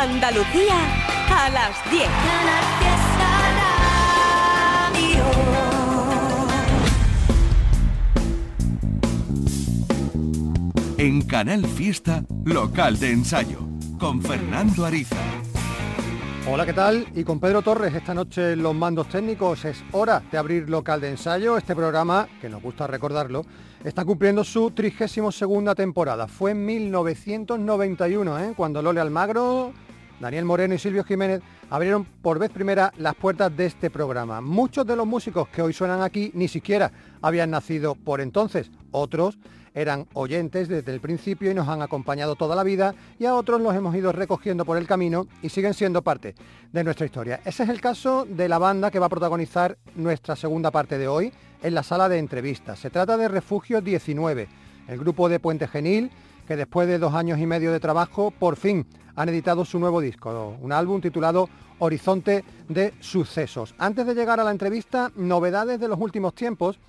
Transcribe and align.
Andalucía 0.00 0.76
a 1.28 1.50
las 1.50 1.90
10. 1.90 2.04
En 10.98 11.22
Canal 11.22 11.66
Fiesta, 11.66 12.22
local 12.44 12.96
de 13.00 13.10
ensayo, 13.10 13.58
con 13.98 14.22
Fernando 14.22 14.86
Ariza. 14.86 15.16
Hola, 16.48 16.64
¿qué 16.64 16.74
tal? 16.74 17.08
Y 17.16 17.24
con 17.24 17.40
Pedro 17.40 17.62
Torres, 17.62 17.92
esta 17.92 18.14
noche 18.14 18.52
en 18.52 18.62
los 18.62 18.76
mandos 18.76 19.08
técnicos 19.08 19.64
es 19.64 19.82
hora 19.90 20.22
de 20.30 20.38
abrir 20.38 20.70
local 20.70 21.00
de 21.00 21.10
ensayo. 21.10 21.58
Este 21.58 21.74
programa, 21.74 22.28
que 22.40 22.48
nos 22.48 22.62
gusta 22.62 22.86
recordarlo, 22.86 23.44
está 23.82 24.04
cumpliendo 24.04 24.44
su 24.44 24.70
32 24.70 25.34
segunda 25.34 25.74
temporada. 25.74 26.28
Fue 26.28 26.52
en 26.52 26.64
1991, 26.64 28.38
¿eh? 28.38 28.52
cuando 28.56 28.80
Lole 28.80 29.00
Almagro, 29.00 29.72
Daniel 30.20 30.44
Moreno 30.44 30.74
y 30.74 30.78
Silvio 30.78 31.04
Jiménez 31.04 31.40
abrieron 31.70 32.04
por 32.04 32.38
vez 32.38 32.50
primera 32.50 32.92
las 32.96 33.14
puertas 33.14 33.56
de 33.56 33.66
este 33.66 33.90
programa. 33.90 34.40
Muchos 34.40 34.86
de 34.86 34.96
los 34.96 35.06
músicos 35.06 35.48
que 35.48 35.62
hoy 35.62 35.72
suenan 35.72 36.02
aquí 36.02 36.30
ni 36.34 36.48
siquiera 36.48 36.90
habían 37.22 37.50
nacido 37.50 37.94
por 37.94 38.20
entonces. 38.20 38.70
Otros 38.90 39.38
eran 39.74 40.08
oyentes 40.14 40.66
desde 40.66 40.92
el 40.92 41.00
principio 41.00 41.50
y 41.50 41.54
nos 41.54 41.68
han 41.68 41.82
acompañado 41.82 42.34
toda 42.34 42.56
la 42.56 42.64
vida 42.64 42.94
y 43.18 43.26
a 43.26 43.34
otros 43.34 43.60
los 43.60 43.74
hemos 43.76 43.94
ido 43.94 44.10
recogiendo 44.10 44.64
por 44.64 44.76
el 44.76 44.88
camino 44.88 45.28
y 45.40 45.50
siguen 45.50 45.74
siendo 45.74 46.02
parte 46.02 46.34
de 46.72 46.84
nuestra 46.84 47.06
historia. 47.06 47.40
Ese 47.44 47.62
es 47.62 47.68
el 47.68 47.80
caso 47.80 48.26
de 48.28 48.48
la 48.48 48.58
banda 48.58 48.90
que 48.90 48.98
va 48.98 49.06
a 49.06 49.10
protagonizar 49.10 49.78
nuestra 49.94 50.34
segunda 50.34 50.72
parte 50.72 50.98
de 50.98 51.06
hoy 51.06 51.32
en 51.62 51.74
la 51.74 51.84
sala 51.84 52.08
de 52.08 52.18
entrevistas. 52.18 52.80
Se 52.80 52.90
trata 52.90 53.16
de 53.16 53.28
Refugio 53.28 53.80
19, 53.80 54.48
el 54.88 54.98
grupo 54.98 55.28
de 55.28 55.38
Puente 55.38 55.68
Genil 55.68 56.10
que 56.48 56.56
después 56.56 56.88
de 56.88 56.98
dos 56.98 57.12
años 57.12 57.38
y 57.38 57.44
medio 57.44 57.72
de 57.72 57.78
trabajo 57.78 58.30
por 58.30 58.56
fin 58.56 58.86
han 59.14 59.28
editado 59.28 59.66
su 59.66 59.78
nuevo 59.78 60.00
disco, 60.00 60.56
un 60.62 60.72
álbum 60.72 60.98
titulado 60.98 61.50
Horizonte 61.78 62.42
de 62.70 62.94
Sucesos. 63.00 63.74
Antes 63.76 64.06
de 64.06 64.14
llegar 64.14 64.40
a 64.40 64.44
la 64.44 64.50
entrevista, 64.50 65.12
novedades 65.14 65.78
de 65.78 65.88
los 65.88 66.00
últimos 66.00 66.34
tiempos 66.34 66.80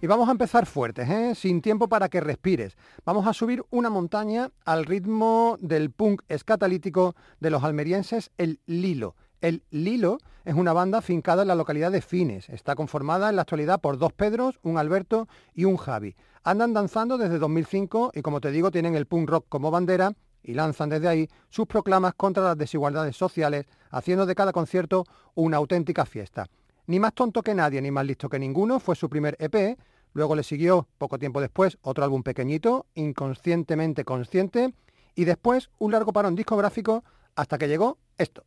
y 0.00 0.06
vamos 0.06 0.28
a 0.28 0.32
empezar 0.32 0.66
fuertes, 0.66 1.10
¿eh? 1.10 1.34
sin 1.34 1.60
tiempo 1.60 1.88
para 1.88 2.08
que 2.08 2.20
respires. 2.20 2.76
Vamos 3.04 3.26
a 3.26 3.32
subir 3.32 3.64
una 3.70 3.90
montaña 3.90 4.50
al 4.64 4.84
ritmo 4.84 5.56
del 5.60 5.90
punk 5.90 6.22
escatalítico 6.28 7.16
de 7.40 7.50
los 7.50 7.64
almerienses, 7.64 8.30
el 8.38 8.60
Lilo. 8.66 9.16
El 9.40 9.64
Lilo 9.70 10.18
es 10.44 10.54
una 10.54 10.72
banda 10.72 11.02
fincada 11.02 11.42
en 11.42 11.48
la 11.48 11.56
localidad 11.56 11.90
de 11.90 12.02
Fines. 12.02 12.48
Está 12.50 12.76
conformada 12.76 13.30
en 13.30 13.36
la 13.36 13.42
actualidad 13.42 13.80
por 13.80 13.98
dos 13.98 14.12
Pedros, 14.12 14.60
un 14.62 14.78
Alberto 14.78 15.26
y 15.54 15.64
un 15.64 15.76
Javi. 15.76 16.14
Andan 16.48 16.72
danzando 16.72 17.18
desde 17.18 17.38
2005 17.38 18.12
y 18.14 18.22
como 18.22 18.40
te 18.40 18.50
digo 18.50 18.70
tienen 18.70 18.94
el 18.94 19.04
punk 19.04 19.28
rock 19.28 19.44
como 19.50 19.70
bandera 19.70 20.14
y 20.42 20.54
lanzan 20.54 20.88
desde 20.88 21.06
ahí 21.06 21.28
sus 21.50 21.66
proclamas 21.66 22.14
contra 22.14 22.42
las 22.42 22.56
desigualdades 22.56 23.14
sociales, 23.18 23.66
haciendo 23.90 24.24
de 24.24 24.34
cada 24.34 24.50
concierto 24.50 25.04
una 25.34 25.58
auténtica 25.58 26.06
fiesta. 26.06 26.46
Ni 26.86 27.00
más 27.00 27.12
tonto 27.12 27.42
que 27.42 27.54
nadie, 27.54 27.82
ni 27.82 27.90
más 27.90 28.06
listo 28.06 28.30
que 28.30 28.38
ninguno, 28.38 28.80
fue 28.80 28.96
su 28.96 29.10
primer 29.10 29.36
EP. 29.38 29.78
Luego 30.14 30.34
le 30.34 30.42
siguió, 30.42 30.88
poco 30.96 31.18
tiempo 31.18 31.42
después, 31.42 31.76
otro 31.82 32.02
álbum 32.02 32.22
pequeñito, 32.22 32.86
Inconscientemente 32.94 34.06
Consciente, 34.06 34.72
y 35.14 35.26
después 35.26 35.68
un 35.78 35.92
largo 35.92 36.14
parón 36.14 36.34
discográfico 36.34 37.04
hasta 37.36 37.58
que 37.58 37.68
llegó 37.68 37.98
esto. 38.16 38.44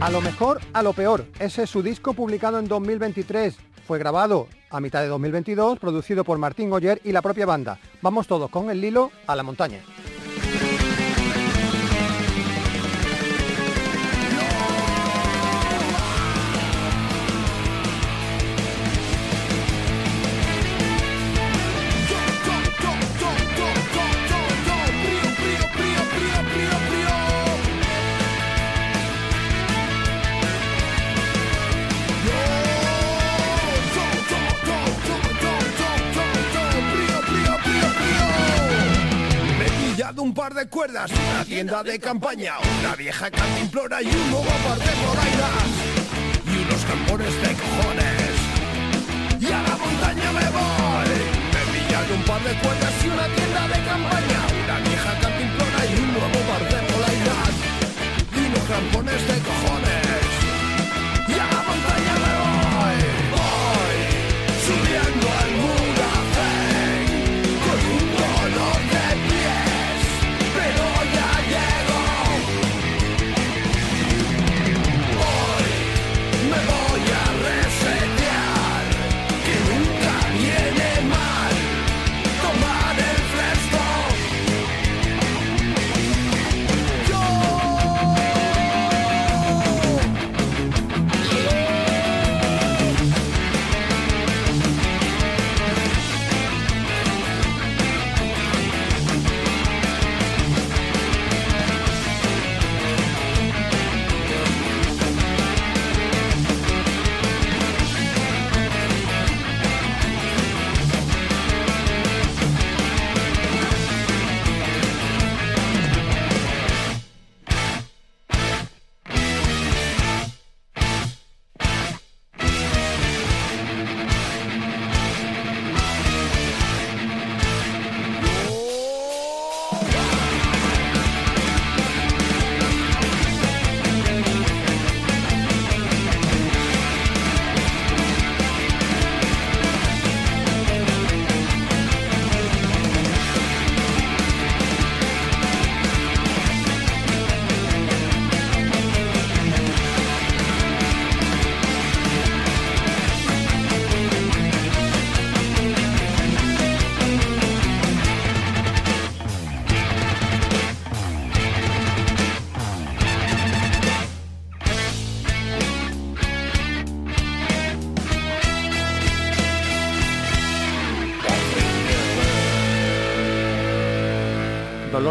A 0.00 0.08
lo 0.08 0.22
mejor, 0.22 0.62
a 0.72 0.82
lo 0.82 0.94
peor. 0.94 1.26
Ese 1.38 1.64
es 1.64 1.70
su 1.70 1.82
disco 1.82 2.14
publicado 2.14 2.58
en 2.58 2.66
2023. 2.66 3.54
Fue 3.86 3.98
grabado 3.98 4.48
a 4.70 4.80
mitad 4.80 5.02
de 5.02 5.08
2022, 5.08 5.78
producido 5.78 6.24
por 6.24 6.38
Martín 6.38 6.70
Goyer 6.70 7.02
y 7.04 7.12
la 7.12 7.20
propia 7.20 7.44
banda. 7.44 7.78
Vamos 8.00 8.26
todos 8.26 8.50
con 8.50 8.70
el 8.70 8.80
Lilo 8.80 9.10
a 9.26 9.36
la 9.36 9.42
montaña. 9.42 9.80
Tienda 41.60 41.82
de 41.82 41.98
campaña, 41.98 42.54
una 42.80 42.96
vieja 42.96 43.30
cantimplora 43.30 44.00
y 44.00 44.06
un 44.06 44.30
nuevo 44.30 44.50
par 44.64 44.78
de 44.78 44.92
morainas 45.04 45.68
y 46.46 46.56
unos 46.64 46.82
campones 46.86 47.34
de 47.42 47.50
cojones. 47.60 48.32
Y 49.38 49.46
a 49.52 49.60
la 49.68 49.76
montaña 49.76 50.32
me 50.38 50.46
voy. 50.56 51.12
Me 51.52 51.62
pillan 51.72 52.12
un 52.16 52.22
par 52.24 52.40
de 52.48 52.54
cuerdas 52.62 52.94
y 53.04 53.08
una 53.08 53.26
tienda 53.36 53.62
de 53.68 53.78
campaña, 53.84 54.40
una 54.64 54.78
vieja 54.88 55.12
cantimplora 55.20 55.80
y 55.84 55.94
un 56.00 56.12
nuevo 56.14 56.49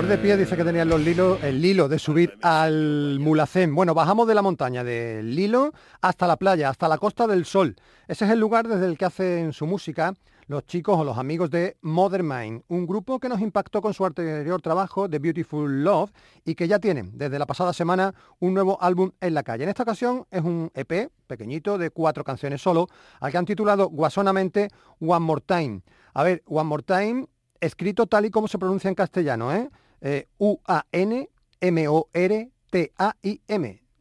de 0.10 0.18
pie 0.18 0.38
dice 0.38 0.58
que 0.58 0.64
tenían 0.64 0.90
los 0.90 1.00
lilos, 1.00 1.38
el 1.44 1.62
lilo 1.62 1.88
de 1.88 2.00
subir 2.00 2.34
al 2.42 3.20
Mulacén. 3.20 3.76
Bueno, 3.76 3.94
bajamos 3.94 4.28
de 4.28 4.34
la 4.34 4.42
montaña 4.42 4.84
del 4.84 5.36
Lilo 5.36 5.72
hasta 6.02 6.26
la 6.26 6.36
playa, 6.36 6.70
hasta 6.70 6.88
la 6.88 6.98
Costa 6.98 7.28
del 7.28 7.46
Sol. 7.46 7.76
Ese 8.08 8.26
es 8.26 8.32
el 8.32 8.40
lugar 8.40 8.68
desde 8.68 8.88
el 8.88 8.98
que 8.98 9.06
hacen 9.06 9.54
su 9.54 9.68
música 9.68 10.16
los 10.48 10.66
chicos 10.66 10.98
o 10.98 11.04
los 11.04 11.20
amigos 11.20 11.52
de 11.52 11.78
Mother 11.82 12.24
Mind, 12.24 12.64
un 12.70 12.88
grupo 12.88 13.20
que 13.20 13.30
nos 13.30 13.40
impactó 13.40 13.84
con 13.84 13.94
su 13.94 14.04
anterior 14.04 14.60
trabajo, 14.64 15.08
The 15.08 15.20
Beautiful 15.20 15.84
Love, 15.84 16.12
y 16.44 16.56
que 16.56 16.68
ya 16.68 16.80
tienen 16.80 17.12
desde 17.14 17.38
la 17.38 17.46
pasada 17.46 17.72
semana 17.72 18.16
un 18.40 18.56
nuevo 18.56 18.82
álbum 18.82 19.12
en 19.22 19.36
la 19.36 19.44
calle. 19.44 19.66
En 19.66 19.70
esta 19.70 19.84
ocasión 19.84 20.26
es 20.32 20.42
un 20.42 20.72
EP 20.74 21.12
pequeñito 21.28 21.78
de 21.78 21.92
cuatro 21.92 22.24
canciones 22.24 22.64
solo, 22.64 22.88
al 23.20 23.32
que 23.32 23.38
han 23.38 23.46
titulado 23.46 23.90
guasonamente 23.90 24.70
One 25.00 25.20
More 25.20 25.44
Time. 25.46 25.82
A 26.16 26.24
ver, 26.24 26.42
One 26.48 26.68
More 26.68 26.82
Time, 26.82 27.28
escrito 27.62 28.08
tal 28.08 28.26
y 28.26 28.32
como 28.32 28.48
se 28.48 28.58
pronuncia 28.58 28.88
en 28.88 28.96
castellano, 28.96 29.54
¿eh? 29.54 29.70
Eh 30.01 30.28
U-A-N-M-O-R-T-A-I-M. 30.38 31.30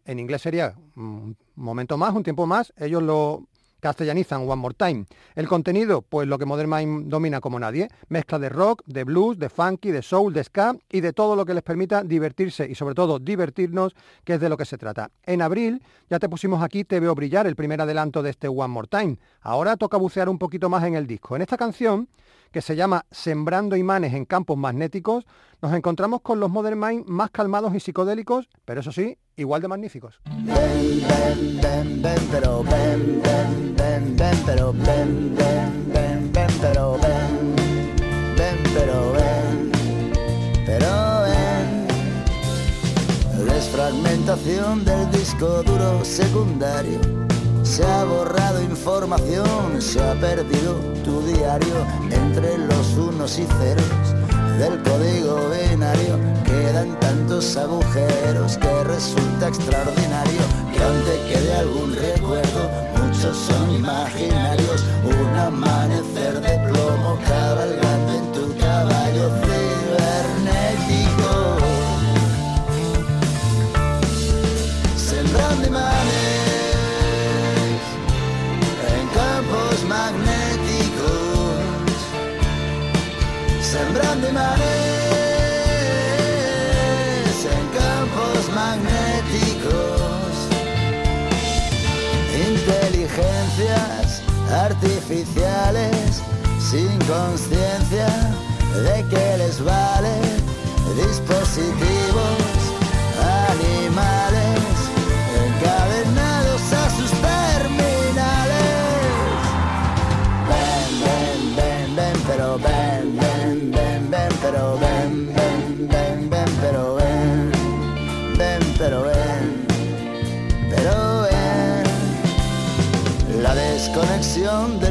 En 0.04 0.18
inglés 0.18 0.42
sería 0.42 0.74
un 0.96 1.36
momento 1.54 1.96
más, 1.98 2.14
un 2.14 2.22
tiempo 2.22 2.46
más. 2.46 2.72
Ellos 2.76 3.02
lo 3.02 3.48
castellanizan 3.80 4.48
One 4.48 4.56
More 4.56 4.74
Time. 4.74 5.06
El 5.34 5.48
contenido, 5.48 6.02
pues 6.02 6.26
lo 6.26 6.38
que 6.38 6.44
Modern 6.44 6.70
Mind 6.70 7.08
domina 7.08 7.40
como 7.40 7.58
nadie, 7.58 7.88
mezcla 8.08 8.38
de 8.38 8.48
rock, 8.48 8.82
de 8.86 9.04
blues, 9.04 9.38
de 9.38 9.48
funky, 9.48 9.90
de 9.90 10.02
soul, 10.02 10.32
de 10.32 10.44
ska 10.44 10.76
y 10.90 11.00
de 11.00 11.12
todo 11.12 11.36
lo 11.36 11.44
que 11.44 11.54
les 11.54 11.62
permita 11.62 12.02
divertirse 12.02 12.66
y 12.68 12.74
sobre 12.74 12.94
todo 12.94 13.18
divertirnos, 13.18 13.94
que 14.24 14.34
es 14.34 14.40
de 14.40 14.48
lo 14.48 14.56
que 14.56 14.64
se 14.64 14.78
trata. 14.78 15.10
En 15.24 15.42
abril 15.42 15.82
ya 16.10 16.18
te 16.18 16.28
pusimos 16.28 16.62
aquí 16.62 16.84
Te 16.84 17.00
veo 17.00 17.14
brillar, 17.14 17.46
el 17.46 17.56
primer 17.56 17.80
adelanto 17.80 18.22
de 18.22 18.30
este 18.30 18.48
One 18.48 18.68
More 18.68 18.88
Time. 18.88 19.18
Ahora 19.40 19.76
toca 19.76 19.96
bucear 19.96 20.28
un 20.28 20.38
poquito 20.38 20.68
más 20.68 20.84
en 20.84 20.94
el 20.94 21.06
disco. 21.06 21.36
En 21.36 21.42
esta 21.42 21.56
canción 21.56 22.08
que 22.50 22.62
se 22.62 22.76
llama 22.76 23.04
Sembrando 23.10 23.76
imanes 23.76 24.14
en 24.14 24.24
campos 24.24 24.56
magnéticos, 24.56 25.24
nos 25.60 25.72
encontramos 25.74 26.20
con 26.22 26.40
los 26.40 26.50
Modern 26.50 26.78
Mind 26.78 27.06
más 27.06 27.30
calmados 27.30 27.74
y 27.74 27.80
psicodélicos, 27.80 28.48
pero 28.64 28.80
eso 28.80 28.92
sí, 28.92 29.18
igual 29.36 29.62
de 29.62 29.68
magníficos. 29.68 30.20
Desfragmentación 43.58 44.84
del 44.84 45.10
disco 45.10 45.62
duro 45.62 46.04
secundario 46.04 47.27
se 47.68 47.84
ha 47.84 48.04
borrado 48.04 48.62
información, 48.62 49.80
se 49.80 50.00
ha 50.00 50.14
perdido 50.14 50.76
tu 51.04 51.20
diario 51.20 51.86
entre 52.10 52.56
los 52.56 52.96
unos 52.96 53.38
y 53.38 53.44
ceros 53.44 54.14
del 54.58 54.82
código 54.82 55.50
binario. 55.50 56.18
Quedan 56.44 56.98
tantos 56.98 57.56
agujeros 57.58 58.56
que 58.56 58.84
resulta 58.84 59.48
extraordinario 59.48 60.40
que 60.72 60.82
aunque 60.82 61.14
quede 61.28 61.54
algún 61.56 61.94
recuerdo, 61.94 62.70
muchos 63.02 63.36
son 63.36 63.74
imaginarios. 63.74 64.84
Un 65.04 65.38
amanecer 65.38 66.40
de 66.40 66.70
plomo 66.70 67.18
cabalgando 67.26 68.12
en 68.14 68.32
tu 68.32 68.58
caballo 68.58 69.47
artificiales 94.68 96.22
sin 96.60 96.88
conciencia 97.06 98.08
de 98.74 99.04
que 99.08 99.38
les 99.38 99.64
vale 99.64 100.14
dispositivos 100.94 102.38
animales 103.18 103.87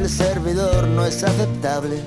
servidor 0.07 0.87
no 0.87 1.05
es 1.05 1.23
aceptable. 1.23 2.01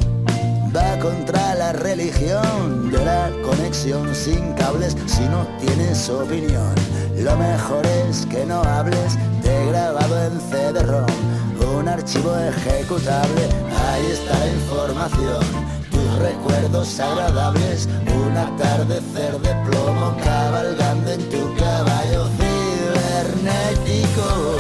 Va 0.75 0.99
contra 1.01 1.55
la 1.55 1.73
religión 1.73 2.91
de 2.91 3.05
la 3.05 3.31
conexión 3.43 4.15
sin 4.15 4.53
cables 4.55 4.97
si 5.07 5.23
no 5.23 5.47
tienes 5.59 6.09
opinión. 6.09 6.75
Lo 7.17 7.37
mejor 7.37 7.85
es 7.87 8.25
que 8.27 8.47
no 8.47 8.63
hables 8.63 9.17
de 9.43 9.67
grabado 9.67 10.25
en 10.25 10.41
CD-ROM, 10.41 11.79
un 11.79 11.89
archivo 11.89 12.37
ejecutable. 12.37 13.49
Ahí 13.91 14.07
está 14.13 14.39
la 14.39 14.47
información 14.47 15.81
recuerdos 16.21 17.01
agradables, 17.01 17.89
un 18.15 18.37
atardecer 18.37 19.41
de 19.41 19.55
plomo 19.67 20.15
cabalgando 20.23 21.11
en 21.13 21.29
tu 21.31 21.55
caballo 21.57 22.29
cibernético. 22.37 24.60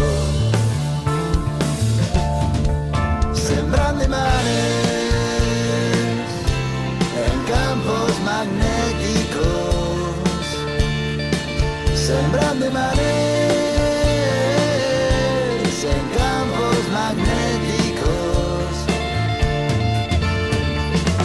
Sembrando 12.11 12.67
imanes. 12.67 13.21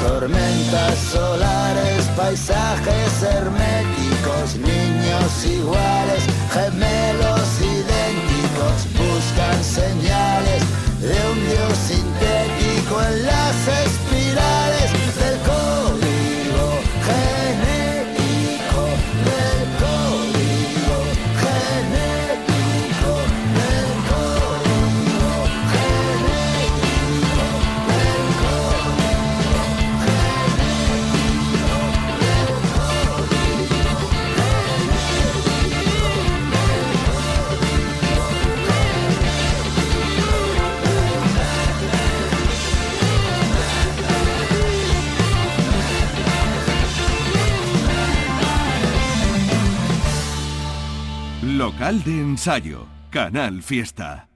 tormentas 0.07 0.97
solares, 1.11 2.05
paisajes 2.15 3.23
herméticos, 3.23 4.55
niños 4.55 5.45
iguales, 5.45 6.23
gemelos 6.53 7.49
idénticos, 7.61 8.77
buscan 8.99 9.63
señales 9.63 10.63
de 11.01 11.17
un 11.31 11.39
dios 11.49 11.77
sintético 11.89 13.01
en 13.01 13.25
las 13.25 13.57
espirales 13.85 14.64
Local 51.65 52.03
de 52.03 52.11
ensayo, 52.11 52.85
Canal 53.09 53.63
Fiesta. 53.63 54.27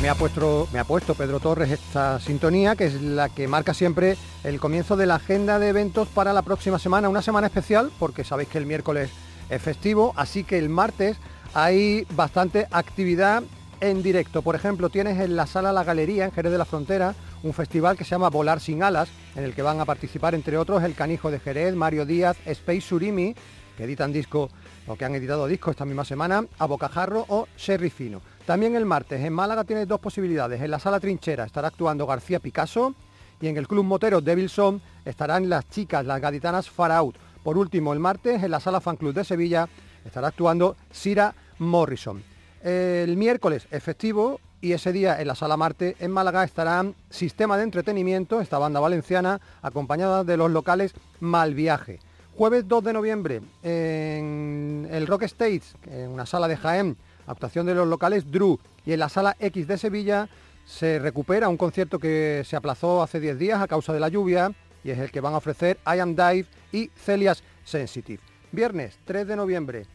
Me 0.00 0.08
ha, 0.08 0.14
puesto, 0.14 0.68
me 0.72 0.78
ha 0.78 0.84
puesto 0.84 1.16
Pedro 1.16 1.40
Torres 1.40 1.72
esta 1.72 2.20
sintonía, 2.20 2.76
que 2.76 2.84
es 2.84 3.02
la 3.02 3.28
que 3.28 3.48
marca 3.48 3.74
siempre 3.74 4.16
el 4.44 4.60
comienzo 4.60 4.96
de 4.96 5.06
la 5.06 5.16
agenda 5.16 5.58
de 5.58 5.70
eventos 5.70 6.06
para 6.06 6.32
la 6.32 6.42
próxima 6.42 6.78
semana. 6.78 7.08
Una 7.08 7.22
semana 7.22 7.48
especial, 7.48 7.90
porque 7.98 8.22
sabéis 8.22 8.50
que 8.50 8.58
el 8.58 8.66
miércoles 8.66 9.10
es 9.50 9.60
festivo, 9.60 10.14
así 10.14 10.44
que 10.44 10.58
el 10.58 10.68
martes 10.68 11.16
hay 11.54 12.06
bastante 12.14 12.68
actividad 12.70 13.42
en 13.80 14.02
directo. 14.02 14.42
Por 14.42 14.54
ejemplo, 14.54 14.88
tienes 14.88 15.20
en 15.20 15.36
la 15.36 15.46
sala 15.46 15.72
La 15.72 15.84
Galería, 15.84 16.24
en 16.24 16.32
Jerez 16.32 16.52
de 16.52 16.58
la 16.58 16.64
Frontera, 16.64 17.14
un 17.42 17.52
festival 17.52 17.96
que 17.96 18.04
se 18.04 18.10
llama 18.10 18.30
Volar 18.30 18.60
sin 18.60 18.82
alas, 18.82 19.08
en 19.36 19.44
el 19.44 19.54
que 19.54 19.62
van 19.62 19.80
a 19.80 19.84
participar, 19.84 20.34
entre 20.34 20.58
otros, 20.58 20.82
el 20.82 20.94
Canijo 20.94 21.30
de 21.30 21.40
Jerez, 21.40 21.74
Mario 21.74 22.04
Díaz, 22.04 22.36
Space 22.44 22.80
Surimi, 22.80 23.34
que 23.76 23.84
editan 23.84 24.12
disco 24.12 24.50
o 24.86 24.96
que 24.96 25.04
han 25.04 25.14
editado 25.14 25.46
discos 25.46 25.72
esta 25.72 25.84
misma 25.84 26.04
semana, 26.04 26.44
a 26.58 26.66
Bocajarro 26.66 27.24
o 27.28 27.46
Sherry 27.56 27.90
Fino. 27.90 28.20
También 28.44 28.74
el 28.74 28.86
martes 28.86 29.20
en 29.20 29.32
Málaga 29.32 29.64
tienes 29.64 29.86
dos 29.86 30.00
posibilidades. 30.00 30.60
En 30.60 30.70
la 30.70 30.78
sala 30.78 30.98
Trinchera 30.98 31.44
estará 31.44 31.68
actuando 31.68 32.06
García 32.06 32.40
Picasso 32.40 32.94
y 33.40 33.46
en 33.46 33.56
el 33.56 33.68
Club 33.68 33.84
Motero 33.84 34.20
Devilson 34.20 34.80
estarán 35.04 35.48
las 35.48 35.68
chicas, 35.68 36.04
las 36.04 36.20
gaditanas 36.20 36.68
Far 36.68 36.92
Out. 36.92 37.16
Por 37.44 37.56
último, 37.56 37.92
el 37.92 38.00
martes 38.00 38.42
en 38.42 38.50
la 38.50 38.60
Sala 38.60 38.80
Fan 38.80 38.96
Club 38.96 39.14
de 39.14 39.24
Sevilla 39.24 39.68
estará 40.04 40.28
actuando 40.28 40.76
Sira 40.90 41.34
Morrison. 41.58 42.22
El 42.62 43.16
miércoles 43.16 43.68
efectivo 43.70 44.40
y 44.60 44.72
ese 44.72 44.92
día 44.92 45.20
en 45.20 45.28
la 45.28 45.36
Sala 45.36 45.56
Marte 45.56 45.94
en 46.00 46.10
Málaga 46.10 46.42
estarán 46.42 46.96
Sistema 47.08 47.56
de 47.56 47.62
Entretenimiento, 47.62 48.40
esta 48.40 48.58
banda 48.58 48.80
valenciana, 48.80 49.40
acompañada 49.62 50.24
de 50.24 50.36
los 50.36 50.50
locales 50.50 50.92
Malviaje. 51.20 52.00
Jueves 52.36 52.66
2 52.66 52.84
de 52.84 52.92
noviembre 52.92 53.40
en 53.62 54.88
el 54.90 55.06
Rock 55.06 55.22
Stage, 55.24 55.62
en 55.86 56.10
una 56.10 56.26
sala 56.26 56.48
de 56.48 56.56
Jaén, 56.56 56.96
actuación 57.26 57.66
de 57.66 57.74
los 57.74 57.86
locales 57.86 58.30
Drew 58.30 58.58
y 58.84 58.92
en 58.92 59.00
la 59.00 59.08
Sala 59.08 59.36
X 59.38 59.68
de 59.68 59.78
Sevilla 59.78 60.28
se 60.64 60.98
recupera 60.98 61.48
un 61.48 61.56
concierto 61.56 61.98
que 61.98 62.42
se 62.44 62.56
aplazó 62.56 63.02
hace 63.02 63.20
10 63.20 63.38
días 63.38 63.60
a 63.60 63.68
causa 63.68 63.92
de 63.92 64.00
la 64.00 64.08
lluvia 64.08 64.52
y 64.82 64.90
es 64.90 64.98
el 64.98 65.10
que 65.10 65.20
van 65.20 65.34
a 65.34 65.38
ofrecer 65.38 65.78
I 65.86 66.00
Am 66.00 66.16
Dive 66.16 66.46
y 66.72 66.88
Celia's 66.88 67.42
Sensitive. 67.64 68.22
Viernes 68.50 68.98
3 69.04 69.26
de 69.26 69.36
noviembre 69.36 69.86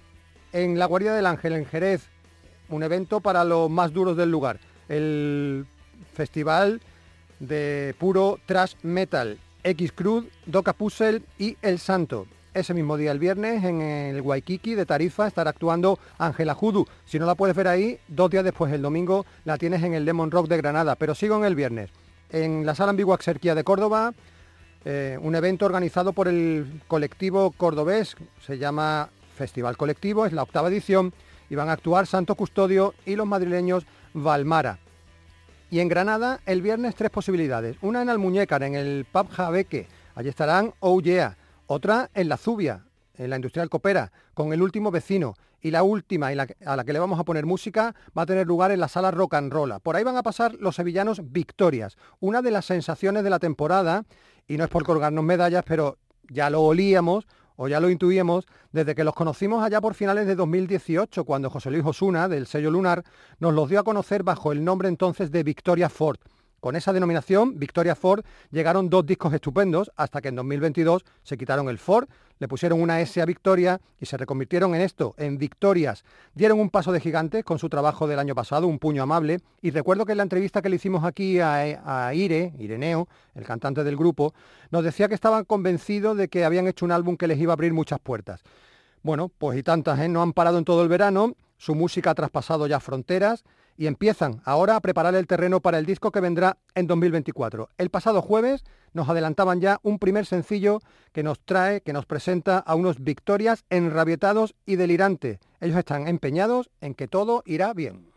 en 0.51 0.77
la 0.79 0.86
Guardia 0.86 1.13
del 1.13 1.25
Ángel 1.25 1.53
en 1.53 1.65
Jerez, 1.65 2.10
un 2.70 2.84
evento 2.84 3.20
para 3.20 3.43
los 3.43 3.70
más 3.70 3.93
duros 3.93 4.17
del 4.17 4.32
lugar, 4.32 4.60
el 4.89 5.65
festival 6.13 6.82
de 7.39 7.96
puro 8.00 8.39
trash 8.46 8.74
metal, 8.84 9.38
X 9.63 9.91
Crud, 9.93 10.25
Doca 10.46 10.74
Puzzle 10.74 11.22
y 11.38 11.58
El 11.62 11.79
Santo. 11.79 12.27
Ese 12.53 12.75
mismo 12.75 12.98
día, 12.98 13.12
el 13.12 13.17
viernes, 13.17 13.63
en 13.63 13.82
el 13.82 14.22
Waikiki 14.22 14.75
de 14.75 14.86
Tarifa 14.86 15.25
estará 15.27 15.50
actuando 15.50 15.98
Ángela 16.20 16.53
Judu. 16.53 16.86
Si 17.05 17.17
no 17.17 17.25
la 17.25 17.34
puedes 17.34 17.55
ver 17.55 17.67
ahí, 17.67 17.98
dos 18.08 18.29
días 18.29 18.43
después, 18.43 18.72
el 18.72 18.84
domingo, 18.84 19.25
la 19.43 19.58
tienes 19.58 19.82
en 19.82 19.96
el 19.96 20.05
Lemon 20.05 20.29
Rock 20.29 20.48
de 20.48 20.58
Granada. 20.58 20.96
Pero 20.96 21.15
sigo 21.15 21.36
en 21.38 21.46
el 21.46 21.55
viernes. 21.55 21.89
En 22.29 22.63
la 22.63 22.75
Sala 22.75 22.91
Ambigua 22.91 23.17
Xerquía 23.17 23.55
de 23.55 23.63
Córdoba, 23.63 24.13
eh, 24.86 25.17
un 25.20 25.34
evento 25.34 25.65
organizado 25.65 26.13
por 26.13 26.27
el 26.27 26.82
colectivo 26.88 27.51
cordobés, 27.58 28.15
se 28.46 28.60
llama 28.60 29.10
Festival 29.36 29.75
Colectivo, 29.75 30.25
es 30.25 30.34
la 30.34 30.43
octava 30.43 30.67
edición, 30.67 31.12
y 31.50 31.56
van 31.56 31.70
a 31.70 31.74
actuar 31.74 32.08
Santo 32.08 32.36
Custodio 32.36 32.94
y 33.06 33.16
los 33.16 33.28
madrileños 33.28 33.86
Valmara. 34.14 34.80
Y 35.70 35.80
en 35.80 35.88
Granada, 35.88 36.40
el 36.46 36.62
viernes, 36.62 36.96
tres 36.96 37.10
posibilidades. 37.10 37.78
Una 37.82 38.02
en 38.02 38.10
Almuñécar, 38.10 38.64
en 38.64 38.76
el 38.76 39.06
Pub 39.12 39.30
Jabeque. 39.30 39.88
Allí 40.16 40.30
estarán 40.30 40.74
Oh 40.80 41.02
Yeah 41.02 41.38
otra 41.68 42.10
en 42.14 42.30
la 42.30 42.38
Zubia, 42.38 42.86
en 43.16 43.30
la 43.30 43.36
Industrial 43.38 43.70
Copera, 43.70 44.12
con 44.34 44.54
el 44.54 44.62
último 44.62 44.92
vecino. 44.92 45.36
Y 45.62 45.72
la 45.72 45.84
última, 45.84 46.28
a 46.28 46.76
la 46.76 46.84
que 46.84 46.94
le 46.94 47.00
vamos 47.00 47.20
a 47.20 47.24
poner 47.24 47.46
música, 47.46 47.96
va 48.18 48.24
a 48.24 48.26
tener 48.26 48.46
lugar 48.46 48.72
en 48.72 48.82
la 48.82 48.90
sala 48.90 49.12
Rock 49.12 49.36
and 49.36 49.52
Roll. 49.52 49.80
Por 49.82 49.96
ahí 49.96 50.04
van 50.04 50.18
a 50.18 50.24
pasar 50.24 50.56
los 50.56 50.76
sevillanos 50.76 51.32
Victorias, 51.32 51.98
una 52.20 52.42
de 52.42 52.52
las 52.52 52.66
sensaciones 52.66 53.24
de 53.24 53.30
la 53.30 53.40
temporada, 53.40 54.04
y 54.46 54.58
no 54.58 54.66
es 54.66 54.70
por 54.70 54.84
colgarnos 54.84 55.24
medallas, 55.24 55.64
pero 55.66 55.98
ya 56.30 56.50
lo 56.50 56.62
olíamos 56.62 57.28
o 57.56 57.68
ya 57.68 57.80
lo 57.80 57.90
intuíamos 57.90 58.46
desde 58.72 58.96
que 58.96 59.04
los 59.04 59.14
conocimos 59.14 59.64
allá 59.64 59.82
por 59.82 59.94
finales 59.94 60.28
de 60.28 60.36
2018, 60.36 61.24
cuando 61.26 61.50
José 61.50 61.72
Luis 61.72 61.86
Osuna, 61.86 62.28
del 62.28 62.48
sello 62.48 62.72
Lunar, 62.72 63.04
nos 63.40 63.54
los 63.54 63.70
dio 63.70 63.80
a 63.80 63.84
conocer 63.84 64.24
bajo 64.24 64.52
el 64.52 64.64
nombre 64.64 64.90
entonces 64.90 65.32
de 65.32 65.44
Victoria 65.44 65.90
Ford. 65.90 66.18
Con 66.60 66.78
esa 66.78 66.94
denominación, 66.94 67.60
Victoria 67.60 67.94
Ford, 67.94 68.24
llegaron 68.50 68.90
dos 68.90 69.06
discos 69.06 69.34
estupendos 69.34 69.92
hasta 69.98 70.22
que 70.22 70.30
en 70.30 70.36
2022 70.36 71.04
se 71.22 71.38
quitaron 71.38 71.68
el 71.68 71.78
Ford, 71.78 72.08
le 72.40 72.48
pusieron 72.48 72.82
una 72.82 73.00
S 73.02 73.22
a 73.22 73.25
Victoria 73.25 73.80
y 74.00 74.06
se 74.06 74.18
reconvirtieron 74.18 74.75
en 74.75 74.82
esto, 74.82 75.16
en 75.18 75.38
Victorias. 75.38 76.04
Dieron 76.34 76.60
un 76.60 76.70
paso 76.70 76.92
de 76.92 77.00
gigantes 77.00 77.44
con 77.44 77.60
su 77.60 77.70
trabajo 77.70 78.08
del 78.08 78.20
año 78.20 78.36
pasado, 78.36 78.68
Un 78.68 78.80
puño 78.80 79.04
amable, 79.04 79.40
y 79.62 79.72
recuerdo 79.72 80.06
que 80.06 80.12
en 80.12 80.18
la 80.18 80.24
entrevista 80.24 80.62
que 80.62 80.70
le 80.70 80.75
hicimos 80.75 81.04
aquí 81.04 81.40
a, 81.40 82.13
Ire, 82.13 82.54
Ireneo, 82.60 83.08
el 83.36 83.46
cantante 83.46 83.84
del 83.84 83.98
grupo, 83.98 84.34
nos 84.72 84.84
decía 84.84 85.08
que 85.08 85.16
estaban 85.16 85.46
convencidos 85.46 86.18
de 86.18 86.28
que 86.28 86.46
habían 86.46 86.68
hecho 86.68 86.86
un 86.86 86.92
álbum 86.92 87.18
que 87.18 87.28
les 87.28 87.40
iba 87.40 87.54
a 87.54 87.56
abrir 87.56 87.74
muchas 87.74 88.00
puertas. 88.00 88.42
Bueno, 89.02 89.30
pues 89.30 89.58
y 89.58 89.63
tantas. 89.63 90.00
No 90.10 90.22
han 90.22 90.34
parado 90.34 90.58
en 90.58 90.66
todo 90.66 90.82
el 90.82 90.90
verano, 90.90 91.36
su 91.58 91.75
música 91.75 92.12
ha 92.12 92.16
traspasado 92.16 92.68
ya 92.68 92.80
fronteras, 92.80 93.44
y 93.77 93.88
empiezan 93.88 94.42
ahora 94.46 94.75
a 94.75 94.82
preparar 94.82 95.15
el 95.15 95.27
terreno 95.27 95.60
para 95.60 95.80
el 95.80 95.86
disco 95.86 96.12
que 96.12 96.20
vendrá 96.20 96.58
en 96.75 96.88
2024. 96.88 97.70
El 97.77 97.89
pasado 97.89 98.22
jueves 98.22 98.63
nos 98.94 99.10
adelantaban 99.10 99.60
ya 99.60 99.80
un 99.84 100.00
primer 100.00 100.25
sencillo 100.25 100.80
que 101.12 101.24
nos 101.24 101.39
trae, 101.39 101.82
que 101.82 101.94
nos 101.94 102.06
presenta 102.06 102.60
a 102.60 102.75
unos 102.75 103.03
victorias 103.03 103.65
enrabietados 103.70 104.56
y 104.65 104.75
delirantes. 104.75 105.39
Ellos 105.60 105.77
están 105.77 106.08
empeñados 106.08 106.70
en 106.82 106.94
que 106.94 107.08
todo 107.08 107.44
irá 107.46 107.74
bien. 107.74 108.12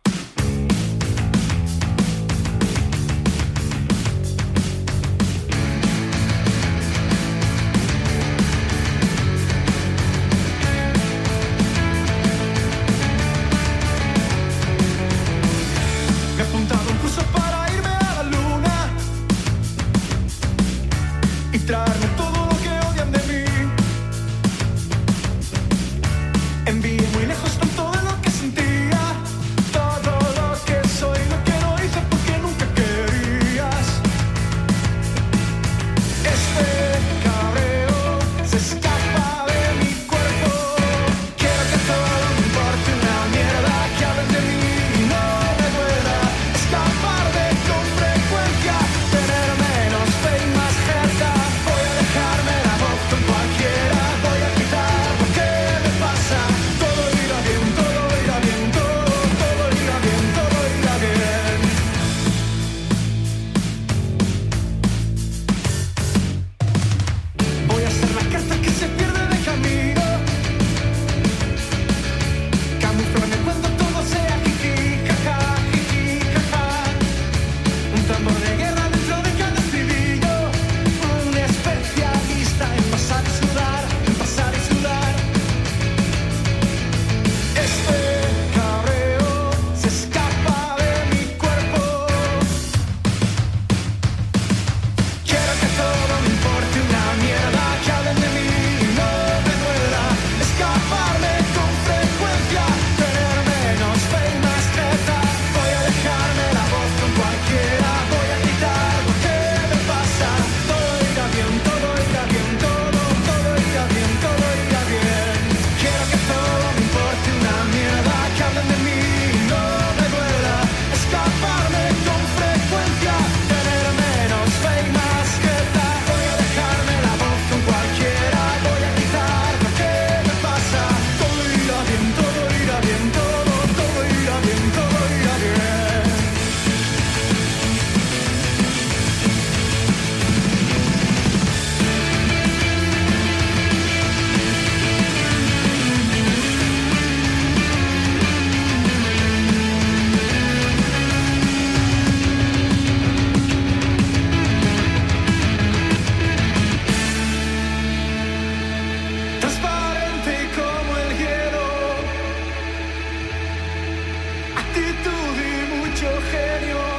dicho 165.97 166.21
genio. 166.31 166.96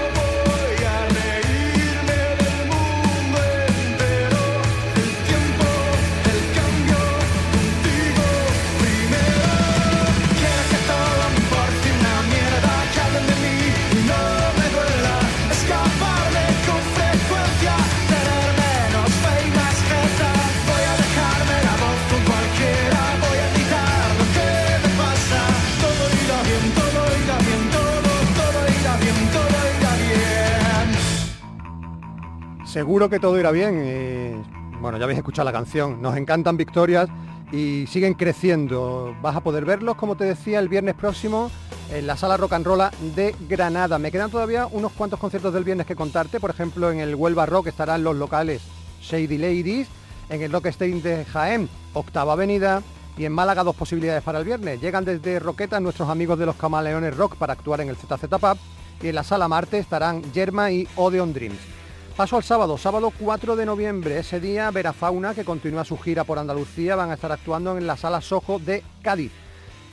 Seguro 32.78 33.10
que 33.10 33.20
todo 33.20 33.40
irá 33.40 33.50
bien. 33.50 33.82
eh, 33.84 34.36
bueno, 34.80 35.00
ya 35.00 35.06
habéis 35.06 35.18
escuchado 35.18 35.46
la 35.46 35.52
canción. 35.52 36.00
Nos 36.00 36.16
encantan 36.16 36.58
victorias 36.58 37.10
y 37.52 37.88
siguen 37.88 38.14
creciendo. 38.14 39.16
Vas 39.20 39.36
a 39.36 39.42
poder 39.42 39.66
verlos, 39.66 39.96
como 39.96 40.16
te 40.16 40.26
decía, 40.26 40.60
el 40.60 40.70
viernes 40.70 40.94
próximo 40.94 41.50
en 41.92 42.06
la 42.06 42.16
sala 42.16 42.38
Rock 42.38 42.54
and 42.54 42.68
Roll 42.68 42.84
de 43.16 43.34
Granada. 43.50 43.98
Me 43.98 44.12
quedan 44.12 44.30
todavía 44.30 44.68
unos 44.68 44.92
cuantos 44.92 45.20
conciertos 45.20 45.56
del 45.56 45.64
viernes 45.64 45.88
que 45.88 45.96
contarte. 45.96 46.40
Por 46.40 46.52
ejemplo, 46.52 46.92
en 46.92 47.00
el 47.00 47.16
Huelva 47.16 47.48
Rock 47.48 47.66
estarán 47.66 48.04
los 48.04 48.16
locales 48.16 48.62
Shady 49.02 49.40
Ladies, 49.40 49.88
en 50.30 50.44
el 50.44 50.52
Rock 50.52 50.68
Stage 50.68 51.02
de 51.02 51.26
Jaén, 51.26 51.68
Octava 51.94 52.34
Avenida. 52.34 52.84
Y 53.18 53.26
en 53.26 53.32
Málaga 53.32 53.64
dos 53.64 53.76
posibilidades 53.76 54.22
para 54.22 54.38
el 54.38 54.46
viernes. 54.46 54.80
Llegan 54.80 55.04
desde 55.04 55.40
Roqueta 55.40 55.80
nuestros 55.80 56.10
amigos 56.10 56.38
de 56.38 56.46
los 56.46 56.56
Camaleones 56.58 57.18
Rock 57.18 57.38
para 57.38 57.54
actuar 57.54 57.82
en 57.82 57.90
el 57.90 57.96
ZZ 57.96 58.28
Pub. 58.30 58.60
Y 59.02 59.08
en 59.08 59.16
la 59.16 59.24
sala 59.24 59.48
Marte 59.48 59.80
estarán 59.80 60.22
Yerma 60.32 60.70
y 60.70 60.88
Odeon 60.96 61.34
Dreams. 61.34 61.77
Paso 62.18 62.36
al 62.36 62.44
sábado, 62.44 62.80
sábado 62.80 63.14
4 63.20 63.56
de 63.56 63.68
noviembre. 63.68 64.18
Ese 64.18 64.40
día 64.40 64.72
Verafauna, 64.72 65.36
que 65.36 65.46
continúa 65.46 65.86
su 65.86 66.00
gira 66.00 66.24
por 66.24 66.40
Andalucía, 66.40 66.96
van 66.96 67.12
a 67.12 67.14
estar 67.14 67.32
actuando 67.32 67.78
en 67.78 67.86
la 67.86 67.96
sala 67.96 68.22
Sojo 68.22 68.58
de 68.58 68.84
Cádiz. 69.04 69.32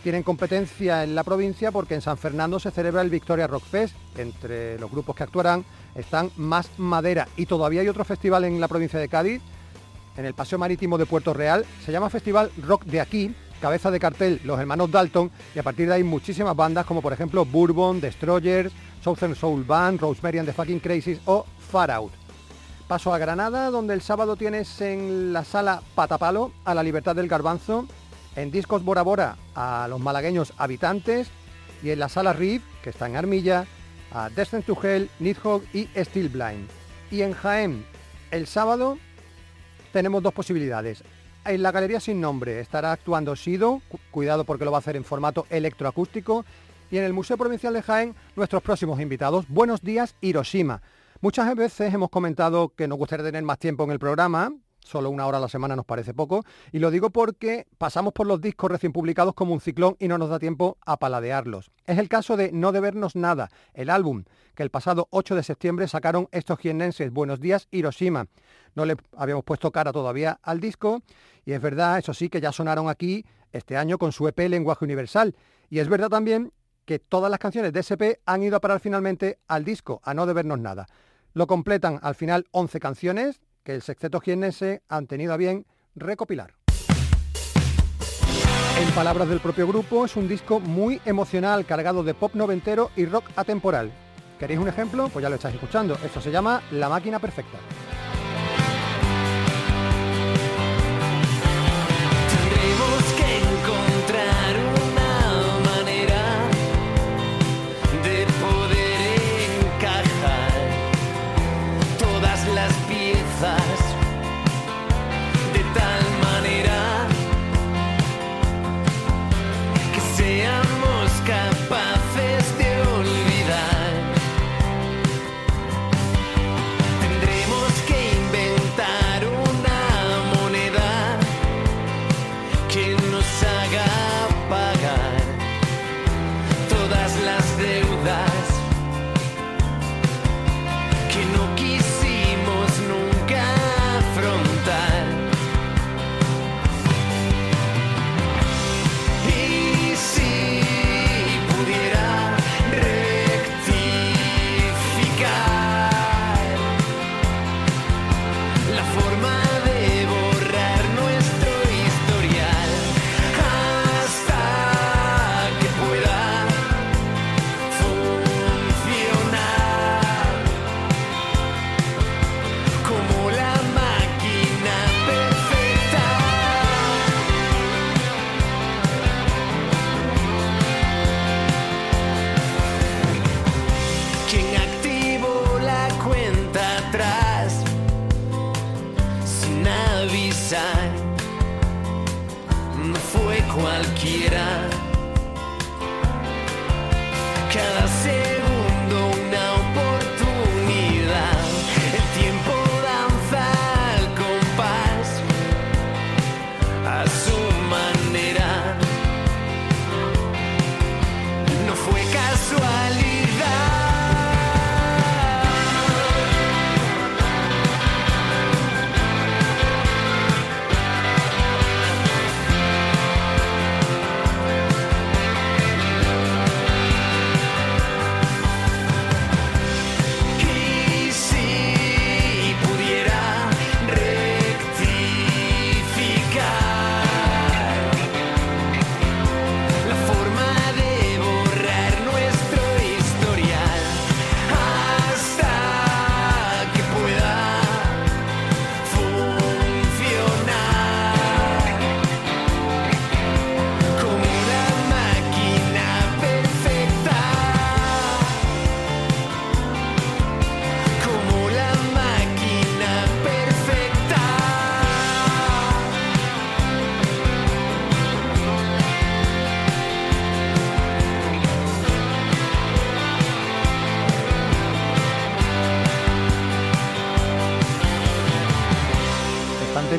Tienen 0.02 0.22
competencia 0.22 1.04
en 1.04 1.14
la 1.14 1.22
provincia 1.22 1.70
porque 1.70 1.92
en 1.92 2.00
San 2.00 2.16
Fernando 2.16 2.58
se 2.58 2.70
celebra 2.70 3.02
el 3.02 3.10
Victoria 3.10 3.46
Rock 3.46 3.64
Fest. 3.64 3.94
Entre 4.16 4.78
los 4.78 4.90
grupos 4.90 5.14
que 5.14 5.22
actuarán 5.22 5.66
están 5.94 6.30
Más 6.38 6.70
Madera 6.78 7.28
y 7.36 7.44
todavía 7.44 7.82
hay 7.82 7.88
otro 7.88 8.06
festival 8.06 8.44
en 8.44 8.58
la 8.58 8.68
provincia 8.68 8.98
de 8.98 9.10
Cádiz, 9.10 9.42
en 10.16 10.24
el 10.24 10.32
Paseo 10.32 10.58
Marítimo 10.58 10.96
de 10.96 11.04
Puerto 11.04 11.34
Real. 11.34 11.66
Se 11.84 11.92
llama 11.92 12.08
Festival 12.08 12.50
Rock 12.66 12.84
de 12.84 13.02
aquí, 13.02 13.34
cabeza 13.60 13.90
de 13.90 14.00
cartel 14.00 14.40
los 14.44 14.58
hermanos 14.58 14.90
Dalton 14.90 15.30
y 15.54 15.58
a 15.58 15.62
partir 15.62 15.88
de 15.88 15.94
ahí 15.94 16.04
muchísimas 16.04 16.54
bandas 16.54 16.86
como 16.86 17.02
por 17.02 17.12
ejemplo 17.12 17.44
Bourbon, 17.44 18.00
Destroyers, 18.00 18.72
Southern 19.02 19.34
Soul 19.34 19.64
Band, 19.64 20.00
Rosemary 20.00 20.38
and 20.38 20.48
the 20.48 20.52
Fucking 20.52 20.80
Crazies 20.80 21.20
o 21.26 21.46
Far 21.70 21.90
Out. 21.90 22.12
Paso 22.88 23.14
a 23.14 23.18
Granada, 23.18 23.70
donde 23.70 23.94
el 23.94 24.02
sábado 24.02 24.36
tienes 24.36 24.80
en 24.80 25.32
la 25.32 25.44
sala 25.44 25.82
Patapalo 25.94 26.52
a 26.64 26.74
la 26.74 26.82
Libertad 26.82 27.16
del 27.16 27.28
Garbanzo, 27.28 27.86
en 28.36 28.50
Discos 28.50 28.84
Bora 28.84 29.02
Bora 29.02 29.36
a 29.54 29.86
los 29.88 30.00
malagueños 30.00 30.52
habitantes 30.58 31.28
y 31.82 31.90
en 31.90 31.98
la 31.98 32.08
sala 32.08 32.32
Riv, 32.32 32.62
que 32.82 32.90
está 32.90 33.06
en 33.06 33.16
Armilla, 33.16 33.66
a 34.12 34.28
Descent 34.30 34.66
to 34.66 34.78
Hell, 34.82 35.10
Nidhogg 35.18 35.62
y 35.72 35.88
Steel 35.96 36.28
Blind. 36.28 36.68
Y 37.10 37.22
en 37.22 37.32
Jaén, 37.32 37.86
el 38.30 38.46
sábado 38.46 38.98
tenemos 39.92 40.22
dos 40.22 40.32
posibilidades. 40.32 41.02
En 41.44 41.62
la 41.62 41.72
Galería 41.72 42.00
Sin 42.00 42.20
Nombre. 42.20 42.60
Estará 42.60 42.92
actuando 42.92 43.36
Sido, 43.36 43.82
cu- 43.88 43.98
cuidado 44.10 44.44
porque 44.44 44.64
lo 44.64 44.70
va 44.70 44.78
a 44.78 44.80
hacer 44.80 44.96
en 44.96 45.04
formato 45.04 45.46
electroacústico, 45.50 46.44
y 46.90 46.98
en 46.98 47.04
el 47.04 47.12
Museo 47.12 47.36
Provincial 47.36 47.74
de 47.74 47.82
Jaén 47.82 48.14
nuestros 48.36 48.62
próximos 48.62 49.00
invitados, 49.00 49.46
Buenos 49.48 49.82
Días 49.82 50.14
Hiroshima. 50.20 50.80
Muchas 51.20 51.54
veces 51.54 51.92
hemos 51.92 52.10
comentado 52.10 52.70
que 52.74 52.86
nos 52.88 52.98
gustaría 52.98 53.24
tener 53.26 53.42
más 53.42 53.58
tiempo 53.58 53.84
en 53.84 53.90
el 53.90 53.98
programa, 53.98 54.52
solo 54.84 55.10
una 55.10 55.26
hora 55.26 55.38
a 55.38 55.40
la 55.40 55.48
semana 55.48 55.74
nos 55.74 55.84
parece 55.84 56.14
poco, 56.14 56.44
y 56.70 56.78
lo 56.78 56.92
digo 56.92 57.10
porque 57.10 57.66
pasamos 57.76 58.12
por 58.12 58.28
los 58.28 58.40
discos 58.40 58.70
recién 58.70 58.92
publicados 58.92 59.34
como 59.34 59.52
un 59.52 59.60
ciclón 59.60 59.96
y 59.98 60.06
no 60.06 60.18
nos 60.18 60.28
da 60.28 60.38
tiempo 60.38 60.78
a 60.86 60.98
paladearlos. 60.98 61.72
Es 61.86 61.98
el 61.98 62.08
caso 62.08 62.36
de 62.36 62.52
No 62.52 62.70
Debernos 62.70 63.16
Nada, 63.16 63.50
el 63.72 63.90
álbum 63.90 64.24
que 64.54 64.62
el 64.62 64.70
pasado 64.70 65.08
8 65.10 65.34
de 65.34 65.42
septiembre 65.42 65.88
sacaron 65.88 66.28
estos 66.30 66.58
jiennenses, 66.60 67.10
Buenos 67.10 67.40
Días 67.40 67.66
Hiroshima. 67.72 68.28
No 68.74 68.84
le 68.84 68.96
habíamos 69.16 69.44
puesto 69.44 69.72
cara 69.72 69.92
todavía 69.92 70.38
al 70.42 70.60
disco 70.60 71.02
y 71.44 71.52
es 71.52 71.60
verdad, 71.60 71.98
eso 71.98 72.14
sí, 72.14 72.28
que 72.28 72.40
ya 72.40 72.52
sonaron 72.52 72.88
aquí 72.88 73.24
este 73.52 73.76
año 73.76 73.98
con 73.98 74.12
su 74.12 74.28
EP 74.28 74.38
Lenguaje 74.48 74.84
Universal. 74.84 75.34
Y 75.70 75.78
es 75.78 75.88
verdad 75.88 76.08
también 76.08 76.52
que 76.84 76.98
todas 76.98 77.30
las 77.30 77.40
canciones 77.40 77.72
de 77.72 77.80
ese 77.80 77.94
EP 77.94 78.20
han 78.26 78.42
ido 78.42 78.56
a 78.56 78.60
parar 78.60 78.80
finalmente 78.80 79.38
al 79.48 79.64
disco, 79.64 80.00
a 80.04 80.14
no 80.14 80.26
debernos 80.26 80.58
nada. 80.58 80.86
Lo 81.32 81.46
completan 81.46 81.98
al 82.02 82.14
final 82.14 82.46
11 82.52 82.78
canciones 82.80 83.40
que 83.64 83.74
el 83.74 83.82
sexteto 83.82 84.20
jiennense 84.20 84.82
han 84.88 85.06
tenido 85.06 85.32
a 85.32 85.36
bien 85.36 85.66
recopilar. 85.96 86.54
En 88.80 88.90
palabras 88.90 89.28
del 89.28 89.40
propio 89.40 89.66
grupo, 89.66 90.04
es 90.04 90.16
un 90.16 90.28
disco 90.28 90.60
muy 90.60 91.00
emocional, 91.04 91.64
cargado 91.64 92.02
de 92.02 92.12
pop 92.12 92.34
noventero 92.34 92.90
y 92.96 93.06
rock 93.06 93.24
atemporal. 93.36 93.90
¿Queréis 94.38 94.60
un 94.60 94.68
ejemplo? 94.68 95.08
Pues 95.08 95.22
ya 95.22 95.28
lo 95.28 95.36
estáis 95.36 95.54
escuchando. 95.54 95.96
Esto 96.04 96.20
se 96.20 96.30
llama 96.30 96.60
La 96.72 96.88
Máquina 96.88 97.20
Perfecta. 97.20 97.58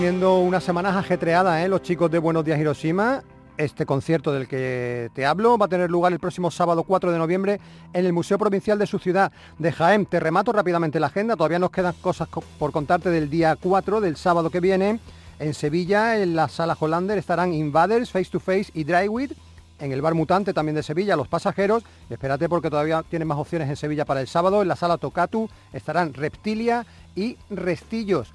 Teniendo 0.06 0.38
unas 0.38 0.64
semanas 0.64 0.96
ajetreadas, 0.96 1.66
¿eh? 1.66 1.68
los 1.68 1.82
chicos 1.82 2.12
de 2.12 2.20
Buenos 2.20 2.46
Días 2.46 2.60
Hiroshima. 2.60 3.24
Este 3.58 3.88
concierto 3.88 4.32
del 4.32 4.48
que 4.48 5.10
te 5.16 5.26
hablo 5.26 5.58
va 5.58 5.66
a 5.66 5.68
tener 5.68 5.90
lugar 5.90 6.14
el 6.14 6.20
próximo 6.20 6.52
sábado 6.52 6.84
4 6.84 7.12
de 7.12 7.18
noviembre 7.18 7.60
en 7.92 8.06
el 8.06 8.14
Museo 8.14 8.38
Provincial 8.38 8.78
de 8.78 8.86
su 8.86 9.00
ciudad 9.00 9.32
de 9.58 9.72
Jaén. 9.72 10.06
Te 10.06 10.20
remato 10.20 10.52
rápidamente 10.52 11.00
la 11.00 11.08
agenda, 11.08 11.36
todavía 11.36 11.58
nos 11.58 11.72
quedan 11.72 11.96
cosas 12.02 12.28
co- 12.28 12.44
por 12.60 12.72
contarte 12.72 13.10
del 13.10 13.32
día 13.32 13.56
4, 13.60 14.00
del 14.00 14.16
sábado 14.16 14.52
que 14.52 14.60
viene. 14.60 15.00
En 15.40 15.56
Sevilla, 15.56 16.22
en 16.22 16.36
la 16.36 16.50
Sala 16.50 16.78
Hollander, 16.80 17.18
estarán 17.18 17.52
Invaders, 17.52 18.12
Face 18.12 18.30
to 18.30 18.40
Face 18.40 18.68
y 18.76 18.84
Drywit. 18.84 19.32
En 19.80 19.92
el 19.92 20.04
Bar 20.04 20.14
Mutante 20.14 20.54
también 20.54 20.76
de 20.76 20.84
Sevilla, 20.84 21.16
Los 21.16 21.28
Pasajeros. 21.28 21.84
Espérate 22.12 22.48
porque 22.48 22.70
todavía 22.70 23.02
tienen 23.10 23.28
más 23.28 23.40
opciones 23.40 23.70
en 23.70 23.76
Sevilla 23.76 24.06
para 24.06 24.22
el 24.22 24.28
sábado. 24.28 24.62
En 24.62 24.68
la 24.68 24.76
Sala 24.76 25.00
Tocatu 25.00 25.50
estarán 25.74 26.14
Reptilia 26.14 26.86
y 27.16 27.38
Restillos. 27.50 28.32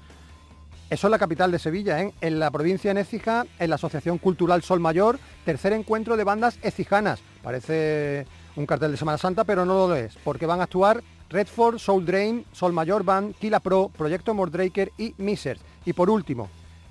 Eso 0.91 1.07
es 1.07 1.11
la 1.11 1.19
capital 1.19 1.51
de 1.51 1.57
Sevilla, 1.57 2.01
¿eh? 2.01 2.13
en 2.19 2.37
la 2.37 2.51
provincia 2.51 2.93
de 2.93 2.99
Écija, 2.99 3.45
en 3.59 3.69
la 3.69 3.75
Asociación 3.75 4.17
Cultural 4.17 4.61
Sol 4.61 4.81
Mayor, 4.81 5.19
tercer 5.45 5.71
encuentro 5.71 6.17
de 6.17 6.25
bandas 6.25 6.59
ecijanas. 6.63 7.21
Parece 7.41 8.25
un 8.57 8.65
cartel 8.65 8.91
de 8.91 8.97
Semana 8.97 9.17
Santa, 9.17 9.45
pero 9.45 9.65
no 9.65 9.87
lo 9.87 9.95
es, 9.95 10.17
porque 10.25 10.45
van 10.45 10.59
a 10.59 10.63
actuar 10.63 11.01
Redford, 11.29 11.79
Soul 11.79 12.05
Drain, 12.05 12.45
Sol 12.51 12.73
Mayor 12.73 13.05
Band, 13.05 13.35
Kila 13.35 13.61
Pro, 13.61 13.89
Proyecto 13.97 14.33
Mordraker 14.33 14.91
y 14.97 15.15
Misers. 15.17 15.61
Y 15.85 15.93
por 15.93 16.09
último, 16.09 16.49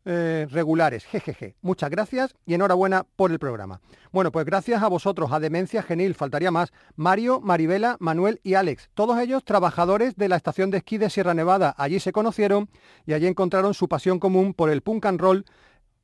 eh, 0.04 0.46
regulares. 0.50 1.04
Jejeje. 1.04 1.54
Muchas 1.60 1.90
gracias 1.90 2.34
y 2.46 2.54
enhorabuena 2.54 3.04
por 3.16 3.30
el 3.30 3.38
programa. 3.38 3.80
Bueno, 4.12 4.32
pues 4.32 4.46
gracias 4.46 4.82
a 4.82 4.88
vosotros, 4.88 5.32
a 5.32 5.40
Demencia 5.40 5.82
Genil, 5.82 6.14
faltaría 6.14 6.50
más. 6.50 6.72
Mario, 6.96 7.40
Maribela, 7.40 7.96
Manuel 8.00 8.40
y 8.42 8.54
Alex, 8.54 8.90
todos 8.94 9.18
ellos 9.20 9.44
trabajadores 9.44 10.16
de 10.16 10.28
la 10.28 10.36
estación 10.36 10.70
de 10.70 10.78
esquí 10.78 10.98
de 10.98 11.10
Sierra 11.10 11.34
Nevada. 11.34 11.74
Allí 11.76 12.00
se 12.00 12.12
conocieron 12.12 12.68
y 13.06 13.12
allí 13.12 13.26
encontraron 13.26 13.74
su 13.74 13.88
pasión 13.88 14.18
común 14.18 14.54
por 14.54 14.70
el 14.70 14.82
punk 14.82 15.06
and 15.06 15.20
roll 15.20 15.44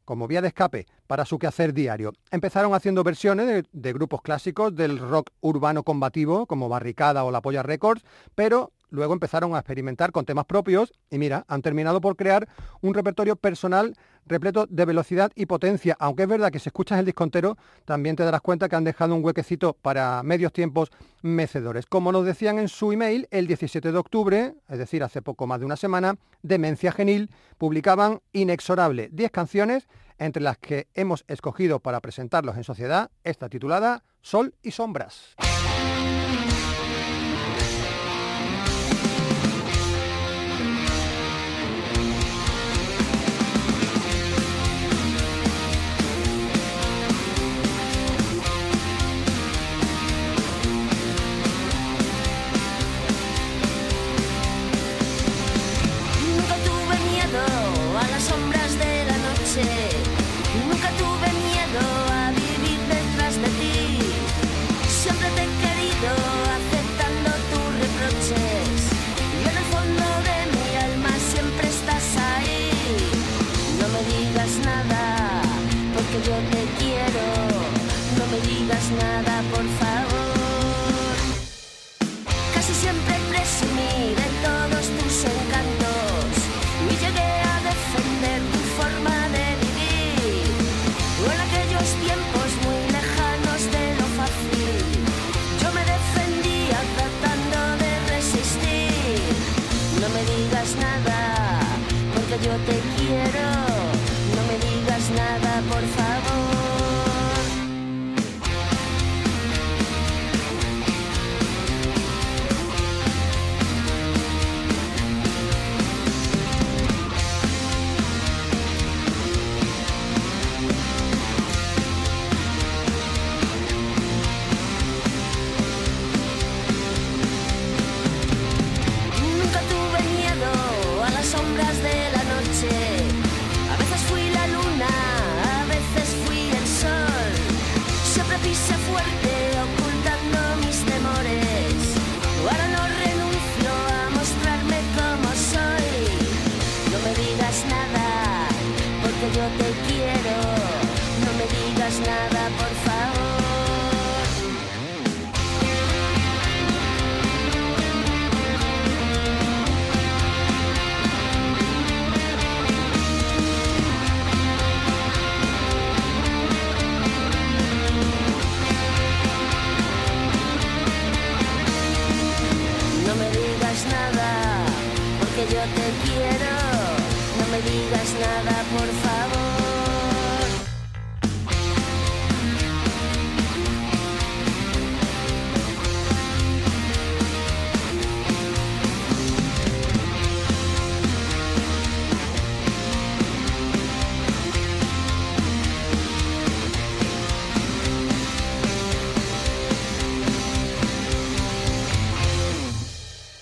como 0.04 0.28
vía 0.28 0.40
de 0.40 0.48
escape 0.48 0.86
para 1.06 1.24
su 1.24 1.38
quehacer 1.38 1.74
diario. 1.74 2.12
Empezaron 2.30 2.74
haciendo 2.74 3.02
versiones 3.02 3.46
de, 3.46 3.64
de 3.72 3.92
grupos 3.92 4.22
clásicos 4.22 4.74
del 4.74 4.98
rock 4.98 5.30
urbano 5.40 5.82
combativo, 5.82 6.46
como 6.46 6.68
Barricada 6.68 7.24
o 7.24 7.30
La 7.30 7.42
Polla 7.42 7.62
Records, 7.62 8.04
pero 8.34 8.72
luego 8.90 9.12
empezaron 9.12 9.54
a 9.54 9.58
experimentar 9.58 10.12
con 10.12 10.24
temas 10.24 10.46
propios 10.46 10.92
y 11.10 11.18
mira, 11.18 11.44
han 11.48 11.62
terminado 11.62 12.00
por 12.00 12.16
crear 12.16 12.48
un 12.80 12.94
repertorio 12.94 13.36
personal 13.36 13.94
repleto 14.26 14.66
de 14.68 14.84
velocidad 14.84 15.30
y 15.34 15.46
potencia, 15.46 15.96
aunque 15.98 16.24
es 16.24 16.28
verdad 16.28 16.50
que 16.50 16.58
si 16.58 16.68
escuchas 16.68 16.98
el 16.98 17.04
disco 17.04 17.24
entero, 17.24 17.56
también 17.84 18.16
te 18.16 18.24
darás 18.24 18.40
cuenta 18.40 18.68
que 18.68 18.76
han 18.76 18.84
dejado 18.84 19.14
un 19.14 19.24
huequecito 19.24 19.74
para 19.74 20.22
medios 20.22 20.52
tiempos 20.52 20.90
mecedores. 21.22 21.86
Como 21.86 22.12
nos 22.12 22.24
decían 22.24 22.58
en 22.58 22.68
su 22.68 22.92
email, 22.92 23.28
el 23.30 23.46
17 23.46 23.92
de 23.92 23.98
octubre, 23.98 24.54
es 24.68 24.78
decir, 24.78 25.02
hace 25.02 25.22
poco 25.22 25.46
más 25.46 25.60
de 25.60 25.66
una 25.66 25.76
semana, 25.76 26.16
Demencia 26.42 26.92
Genil 26.92 27.30
publicaban 27.58 28.20
Inexorable, 28.32 29.08
10 29.12 29.30
canciones, 29.30 29.88
entre 30.18 30.42
las 30.42 30.58
que 30.58 30.88
hemos 30.94 31.24
escogido 31.28 31.80
para 31.80 32.00
presentarlos 32.00 32.56
en 32.56 32.64
sociedad, 32.64 33.10
esta 33.22 33.48
titulada 33.48 34.02
Sol 34.22 34.54
y 34.62 34.70
Sombras. 34.70 35.36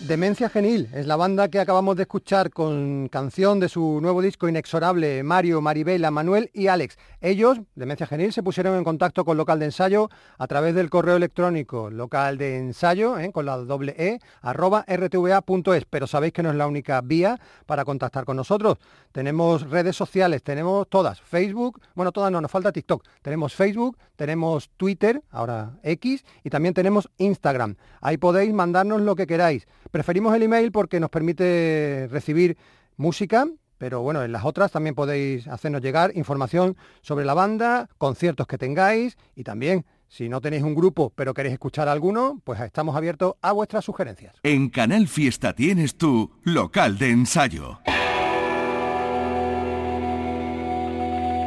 Demencia 0.06 0.50
Genil 0.50 0.90
es 0.92 1.06
la 1.06 1.16
banda 1.16 1.48
que 1.48 1.58
acabamos 1.58 1.96
de 1.96 2.02
escuchar 2.02 2.50
con 2.50 3.08
canción 3.08 3.58
de 3.58 3.70
su 3.70 4.00
nuevo 4.02 4.20
disco 4.20 4.46
Inexorable, 4.46 5.22
Mario, 5.22 5.62
Maribela, 5.62 6.10
Manuel 6.10 6.50
y 6.52 6.66
Alex. 6.66 6.98
Ellos, 7.22 7.58
Demencia 7.74 8.06
Genil, 8.06 8.30
se 8.30 8.42
pusieron 8.42 8.76
en 8.76 8.84
contacto 8.84 9.24
con 9.24 9.38
Local 9.38 9.58
de 9.58 9.64
Ensayo 9.64 10.10
a 10.36 10.46
través 10.46 10.74
del 10.74 10.90
correo 10.90 11.16
electrónico 11.16 11.88
local 11.88 12.36
de 12.36 12.58
ensayo, 12.58 13.18
¿eh? 13.18 13.32
con 13.32 13.46
la 13.46 13.56
doble 13.56 13.94
E, 13.96 14.18
arroba 14.42 14.84
rtva.es. 14.86 15.86
Pero 15.88 16.06
sabéis 16.06 16.34
que 16.34 16.42
no 16.42 16.50
es 16.50 16.56
la 16.56 16.66
única 16.66 17.00
vía 17.00 17.40
para 17.64 17.86
contactar 17.86 18.26
con 18.26 18.36
nosotros. 18.36 18.76
Tenemos 19.10 19.70
redes 19.70 19.96
sociales, 19.96 20.42
tenemos 20.42 20.86
todas. 20.90 21.22
Facebook, 21.22 21.80
bueno, 21.94 22.12
todas 22.12 22.30
no, 22.30 22.42
nos 22.42 22.50
falta 22.50 22.72
TikTok. 22.72 23.02
Tenemos 23.22 23.54
Facebook, 23.54 23.96
tenemos 24.16 24.68
Twitter, 24.76 25.22
ahora 25.30 25.78
X, 25.82 26.26
y 26.42 26.50
también 26.50 26.74
tenemos 26.74 27.08
Instagram. 27.16 27.76
Ahí 28.02 28.18
podéis 28.18 28.52
mandarnos 28.52 29.00
lo 29.00 29.16
que 29.16 29.26
queráis. 29.26 29.66
Preferimos 29.94 30.34
el 30.34 30.42
email 30.42 30.72
porque 30.72 30.98
nos 30.98 31.08
permite 31.08 32.08
recibir 32.10 32.56
música, 32.96 33.46
pero 33.78 34.02
bueno, 34.02 34.24
en 34.24 34.32
las 34.32 34.44
otras 34.44 34.72
también 34.72 34.96
podéis 34.96 35.46
hacernos 35.46 35.82
llegar 35.82 36.10
información 36.16 36.76
sobre 37.00 37.24
la 37.24 37.32
banda, 37.32 37.88
conciertos 37.96 38.48
que 38.48 38.58
tengáis 38.58 39.16
y 39.36 39.44
también, 39.44 39.86
si 40.08 40.28
no 40.28 40.40
tenéis 40.40 40.64
un 40.64 40.74
grupo 40.74 41.12
pero 41.14 41.32
queréis 41.32 41.52
escuchar 41.52 41.88
alguno, 41.88 42.40
pues 42.42 42.58
estamos 42.58 42.96
abiertos 42.96 43.34
a 43.40 43.52
vuestras 43.52 43.84
sugerencias. 43.84 44.34
En 44.42 44.68
Canal 44.68 45.06
Fiesta 45.06 45.54
tienes 45.54 45.96
tu 45.96 46.32
local 46.42 46.98
de 46.98 47.10
ensayo. 47.10 47.78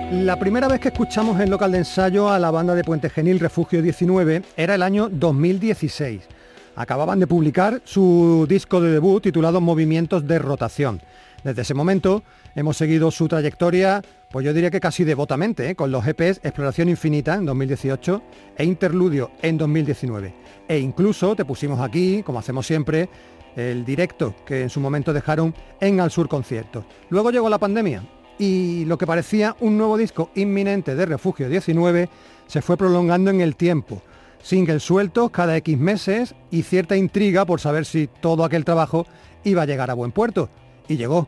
La 0.09 0.39
primera 0.39 0.69
vez 0.69 0.79
que 0.79 0.87
escuchamos 0.87 1.37
en 1.41 1.49
local 1.49 1.73
de 1.73 1.79
ensayo 1.79 2.29
a 2.29 2.39
la 2.39 2.49
banda 2.49 2.75
de 2.75 2.85
Puente 2.85 3.09
Genil 3.09 3.41
Refugio 3.41 3.81
19 3.81 4.43
era 4.55 4.75
el 4.75 4.83
año 4.83 5.09
2016 5.09 6.36
acababan 6.77 7.19
de 7.19 7.27
publicar 7.27 7.81
su 7.83 8.45
disco 8.47 8.79
de 8.79 8.91
debut 8.91 9.23
titulado 9.23 9.59
Movimientos 9.59 10.25
de 10.27 10.39
Rotación. 10.39 11.01
Desde 11.43 11.63
ese 11.63 11.73
momento 11.73 12.23
hemos 12.55 12.77
seguido 12.77 13.09
su 13.09 13.27
trayectoria, 13.27 14.01
pues 14.31 14.45
yo 14.45 14.53
diría 14.53 14.69
que 14.69 14.79
casi 14.79 15.03
devotamente, 15.03 15.71
¿eh? 15.71 15.75
con 15.75 15.91
los 15.91 16.05
EPs 16.07 16.39
Exploración 16.43 16.87
Infinita 16.89 17.33
en 17.33 17.45
2018 17.45 18.21
e 18.57 18.63
Interludio 18.63 19.31
en 19.41 19.57
2019. 19.57 20.33
E 20.67 20.77
incluso 20.77 21.35
te 21.35 21.45
pusimos 21.45 21.79
aquí, 21.79 22.21
como 22.23 22.39
hacemos 22.39 22.67
siempre, 22.67 23.09
el 23.55 23.83
directo 23.83 24.35
que 24.45 24.61
en 24.61 24.69
su 24.69 24.79
momento 24.79 25.13
dejaron 25.13 25.55
en 25.79 25.99
Al 25.99 26.11
Sur 26.11 26.29
Conciertos. 26.29 26.85
Luego 27.09 27.31
llegó 27.31 27.49
la 27.49 27.57
pandemia 27.57 28.03
y 28.37 28.85
lo 28.85 28.99
que 28.99 29.07
parecía 29.07 29.55
un 29.61 29.79
nuevo 29.79 29.97
disco 29.97 30.29
inminente 30.35 30.93
de 30.95 31.07
Refugio 31.07 31.49
19 31.49 32.07
se 32.45 32.61
fue 32.61 32.77
prolongando 32.77 33.31
en 33.31 33.41
el 33.41 33.55
tiempo 33.55 34.03
singles 34.41 34.83
sueltos 34.83 35.31
cada 35.31 35.57
X 35.57 35.77
meses 35.77 36.35
y 36.51 36.63
cierta 36.63 36.95
intriga 36.95 37.45
por 37.45 37.59
saber 37.59 37.85
si 37.85 38.07
todo 38.07 38.43
aquel 38.43 38.65
trabajo 38.65 39.05
iba 39.43 39.63
a 39.63 39.65
llegar 39.65 39.91
a 39.91 39.93
buen 39.93 40.11
puerto. 40.11 40.49
Y 40.87 40.97
llegó, 40.97 41.27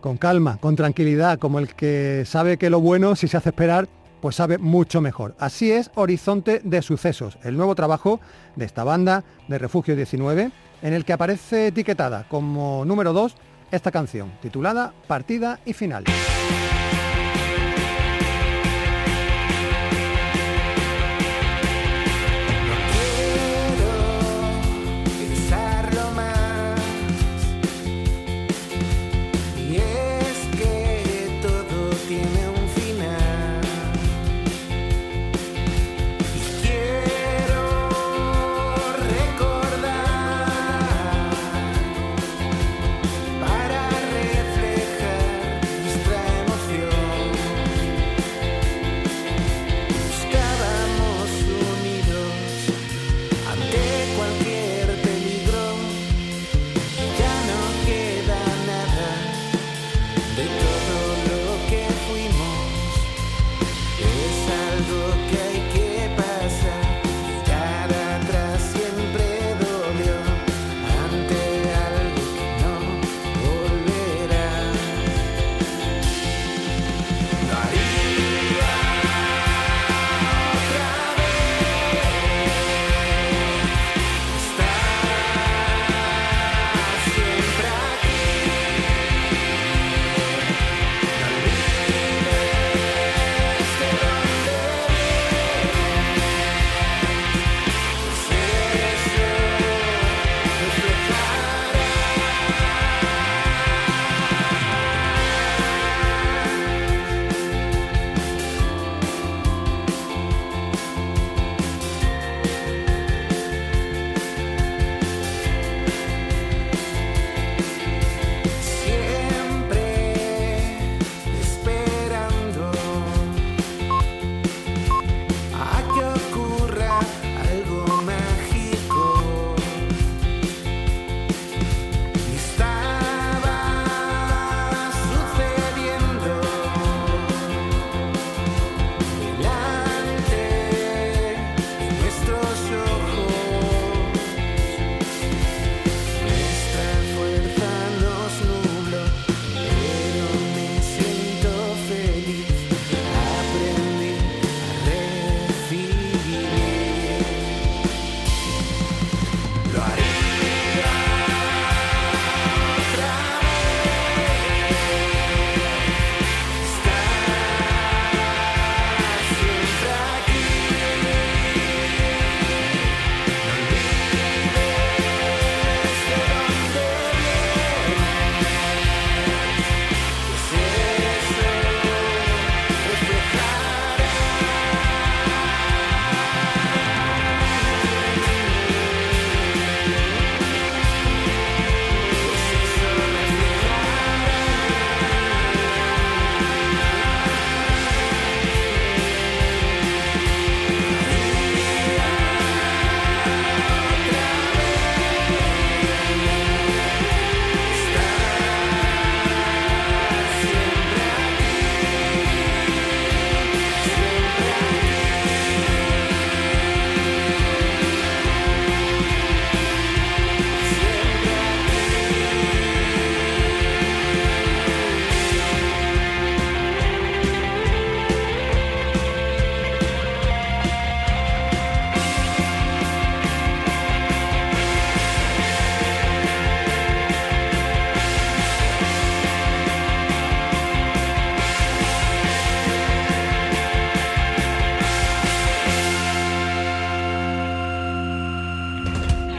con 0.00 0.16
calma, 0.16 0.58
con 0.58 0.76
tranquilidad, 0.76 1.38
como 1.38 1.58
el 1.58 1.74
que 1.74 2.24
sabe 2.26 2.58
que 2.58 2.70
lo 2.70 2.80
bueno, 2.80 3.16
si 3.16 3.28
se 3.28 3.36
hace 3.36 3.50
esperar, 3.50 3.88
pues 4.20 4.36
sabe 4.36 4.58
mucho 4.58 5.00
mejor. 5.00 5.34
Así 5.38 5.72
es 5.72 5.90
Horizonte 5.94 6.60
de 6.64 6.82
Sucesos, 6.82 7.38
el 7.42 7.56
nuevo 7.56 7.74
trabajo 7.74 8.20
de 8.56 8.64
esta 8.64 8.84
banda 8.84 9.24
de 9.48 9.58
Refugio 9.58 9.96
19, 9.96 10.50
en 10.82 10.92
el 10.92 11.04
que 11.04 11.12
aparece 11.12 11.68
etiquetada 11.68 12.26
como 12.28 12.84
número 12.84 13.12
2 13.12 13.34
esta 13.70 13.90
canción, 13.90 14.32
titulada 14.40 14.92
Partida 15.06 15.60
y 15.64 15.72
Final. 15.72 16.04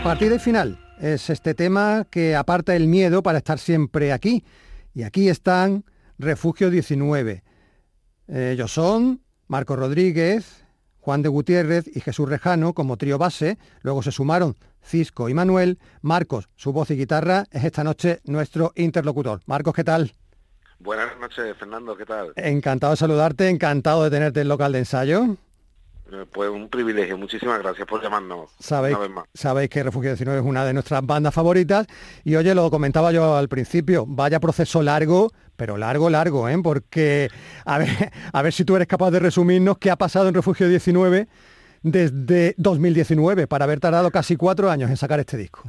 Partida 0.04 0.34
y 0.34 0.40
final 0.40 0.80
es 1.00 1.30
este 1.30 1.54
tema 1.54 2.08
que 2.10 2.36
aparta 2.36 2.76
el 2.76 2.88
miedo 2.88 3.22
para 3.22 3.38
estar 3.38 3.60
siempre 3.60 4.12
aquí. 4.12 4.44
Y 4.96 5.04
aquí 5.04 5.30
están 5.30 5.86
Refugio 6.18 6.72
19. 6.72 7.44
Ellos 8.28 8.74
son 8.74 9.22
Marco 9.48 9.76
Rodríguez, 9.76 10.66
Juan 11.02 11.22
de 11.22 11.30
Gutiérrez 11.30 11.86
y 11.96 12.02
Jesús 12.02 12.28
Rejano 12.28 12.74
como 12.74 12.98
trío 12.98 13.20
base. 13.20 13.60
Luego 13.84 14.02
se 14.02 14.12
sumaron 14.12 14.56
Cisco 14.84 15.30
y 15.30 15.36
Manuel. 15.36 15.78
Marcos, 16.02 16.50
su 16.56 16.74
voz 16.74 16.90
y 16.90 16.96
guitarra, 16.96 17.46
es 17.52 17.64
esta 17.64 17.84
noche 17.84 18.22
nuestro 18.24 18.72
interlocutor. 18.76 19.42
Marcos, 19.46 19.76
¿qué 19.76 19.84
tal? 19.84 20.14
Buenas 20.80 21.16
noches, 21.20 21.56
Fernando, 21.58 21.96
¿qué 21.96 22.08
tal? 22.08 22.34
Encantado 22.38 22.94
de 22.94 22.98
saludarte, 22.98 23.50
encantado 23.50 24.04
de 24.04 24.10
tenerte 24.10 24.42
en 24.42 24.48
local 24.48 24.72
de 24.72 24.80
ensayo. 24.80 25.38
Pues 26.32 26.50
un 26.50 26.68
privilegio, 26.70 27.18
muchísimas 27.18 27.60
gracias 27.60 27.88
por 27.88 28.02
llamarnos 28.02 28.52
Sabéis, 28.60 28.96
una 28.96 29.08
vez 29.08 29.12
más. 29.12 29.26
sabéis 29.34 29.70
que 29.70 29.82
Refugio 29.82 30.10
19 30.10 30.42
es 30.42 30.46
una 30.46 30.66
de 30.66 30.74
nuestras 30.74 31.06
bandas 31.06 31.34
favoritas 31.34 31.88
y 32.26 32.36
oye, 32.36 32.54
lo 32.54 32.70
comentaba 32.70 33.12
yo 33.12 33.36
al 33.38 33.48
principio, 33.48 34.06
vaya 34.08 34.40
proceso 34.42 34.82
largo, 34.82 35.32
pero 35.56 35.78
largo, 35.78 36.10
largo, 36.10 36.50
¿eh? 36.50 36.58
porque 36.62 37.30
a 37.66 37.78
ver, 37.78 37.88
a 38.34 38.42
ver 38.42 38.52
si 38.52 38.66
tú 38.66 38.76
eres 38.76 38.88
capaz 38.88 39.12
de 39.12 39.20
resumirnos 39.20 39.78
qué 39.78 39.90
ha 39.90 39.96
pasado 39.96 40.28
en 40.28 40.34
Refugio 40.34 40.68
19 40.68 41.28
desde 41.82 42.56
2019 42.58 43.48
para 43.48 43.66
haber 43.66 43.80
tardado 43.80 44.12
casi 44.12 44.36
cuatro 44.36 44.70
años 44.70 44.90
en 44.90 44.98
sacar 44.98 45.20
este 45.20 45.38
disco. 45.38 45.64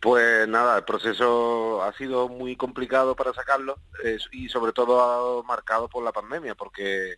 Pues 0.00 0.46
nada, 0.48 0.78
el 0.78 0.84
proceso 0.84 1.82
ha 1.82 1.92
sido 1.92 2.28
muy 2.28 2.56
complicado 2.56 3.16
para 3.16 3.34
sacarlo 3.34 3.76
eh, 4.04 4.16
y 4.30 4.48
sobre 4.48 4.72
todo 4.72 5.42
marcado 5.42 5.88
por 5.88 6.04
la 6.04 6.12
pandemia, 6.12 6.54
porque 6.54 7.16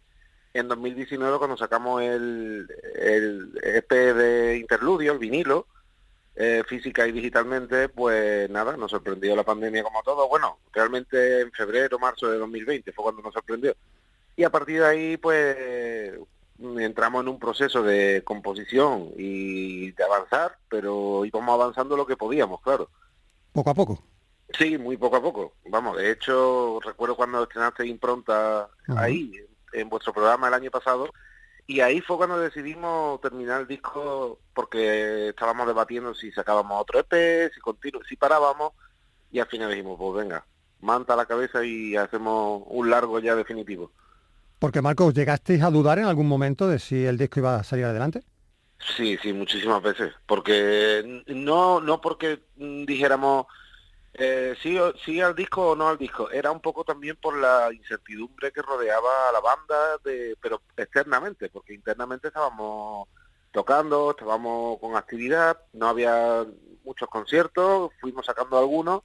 en 0.53 0.69
2019 0.69 1.39
cuando 1.39 1.57
sacamos 1.57 2.03
el, 2.03 2.69
el 2.95 3.61
EP 3.63 3.91
de 3.91 4.59
Interludio, 4.59 5.13
el 5.13 5.19
vinilo, 5.19 5.67
eh, 6.37 6.63
física 6.67 7.07
y 7.07 7.13
digitalmente, 7.13 7.89
pues 7.89 8.49
nada, 8.51 8.77
nos 8.77 8.91
sorprendió 8.91 9.37
la 9.37 9.43
pandemia 9.43 9.83
como 9.83 10.03
todo. 10.03 10.29
Bueno, 10.29 10.59
realmente 10.73 11.41
en 11.41 11.53
febrero, 11.53 11.99
marzo 11.99 12.29
de 12.29 12.39
2020 12.39 12.93
fue 12.93 13.05
cuando 13.05 13.23
nos 13.23 13.35
sorprendió. 13.35 13.75
Y 14.37 14.45
a 14.45 14.51
partir 14.51 14.81
de 14.81 14.87
ahí, 14.87 15.17
pues 15.17 16.19
entramos 16.79 17.23
en 17.23 17.29
un 17.29 17.39
proceso 17.39 17.83
de 17.83 18.23
composición 18.25 19.11
y 19.17 19.93
de 19.93 20.05
avanzar, 20.05 20.57
pero 20.69 21.25
íbamos 21.25 21.53
avanzando 21.53 21.97
lo 21.97 22.07
que 22.07 22.17
podíamos, 22.17 22.61
claro. 22.63 22.89
Poco 23.53 23.71
a 23.71 23.75
poco. 23.75 24.03
Sí, 24.59 24.79
muy 24.79 24.97
poco 24.97 25.17
a 25.17 25.23
poco. 25.23 25.53
Vamos, 25.69 25.97
de 25.97 26.11
hecho, 26.11 26.81
recuerdo 26.81 27.17
cuando 27.17 27.43
estrenaste 27.43 27.87
Impronta 27.87 28.69
ahí, 28.97 29.33
en 29.73 29.89
vuestro 29.89 30.13
programa 30.13 30.49
el 30.49 30.55
año 30.55 30.71
pasado, 30.71 31.11
y 31.67 31.81
ahí 31.81 32.01
fue 32.01 32.17
cuando 32.17 32.39
decidimos 32.39 33.21
terminar 33.21 33.61
el 33.61 33.69
disco 33.69 34.41
porque 34.55 35.29
estábamos 35.29 35.67
debatiendo 35.67 36.15
si 36.15 36.33
sacábamos 36.33 36.81
otro 36.81 36.99
EP, 36.99 37.53
si 37.55 37.61
continuo, 37.61 38.03
si 38.09 38.17
parábamos, 38.17 38.73
y 39.31 39.39
al 39.39 39.47
final 39.47 39.71
dijimos, 39.71 39.97
pues 39.99 40.25
venga, 40.25 40.45
manta 40.81 41.15
a 41.15 41.17
la 41.17 41.27
cabeza 41.27 41.65
y 41.65 41.97
hacemos 41.97 42.65
un 42.67 42.91
largo 42.91 43.21
ya 43.21 43.37
definitivo. 43.37 43.93
Porque 44.59 44.83
Marcos, 44.83 45.15
¿llegasteis 45.15 45.63
a 45.63 45.71
dudar 45.71 45.99
en 45.99 46.07
algún 46.07 46.27
momento 46.27 46.67
de 46.69 46.79
si 46.79 47.07
el 47.07 47.17
disco 47.17 47.41
iba 47.41 47.57
a 47.57 47.65
salir 47.65 47.85
adelante? 47.85 48.23
Sí, 48.97 49.19
sí, 49.23 49.33
muchísimas 49.33 49.83
veces, 49.83 50.13
porque 50.27 51.23
no, 51.29 51.81
no 51.81 52.01
porque 52.01 52.41
dijéramos 52.57 53.47
eh, 54.15 54.55
sí, 54.63 54.79
sí 55.05 55.21
al 55.21 55.35
disco 55.35 55.71
o 55.71 55.77
no 55.77 55.89
al 55.89 55.99
disco, 55.99 56.31
era 56.31 56.51
un 56.51 56.61
poco 56.61 56.85
también 56.85 57.17
por 57.17 57.37
la 57.37 57.73
incertidumbre 57.73 58.53
que 58.53 58.63
rodeaba 58.63 59.29
a 59.29 59.33
la 59.33 59.41
banda, 59.41 59.99
de, 60.05 60.37
pero 60.41 60.63
externamente, 60.77 61.49
porque 61.49 61.75
internamente 61.75 62.29
estábamos 62.29 63.09
tocando, 63.53 64.11
estábamos 64.11 64.79
con 64.79 64.97
actividad, 64.97 65.59
no 65.73 65.89
había 65.89 66.47
muchos 66.85 67.09
conciertos, 67.09 67.93
fuimos 68.01 68.27
sacando 68.27 68.59
algunos, 68.59 69.03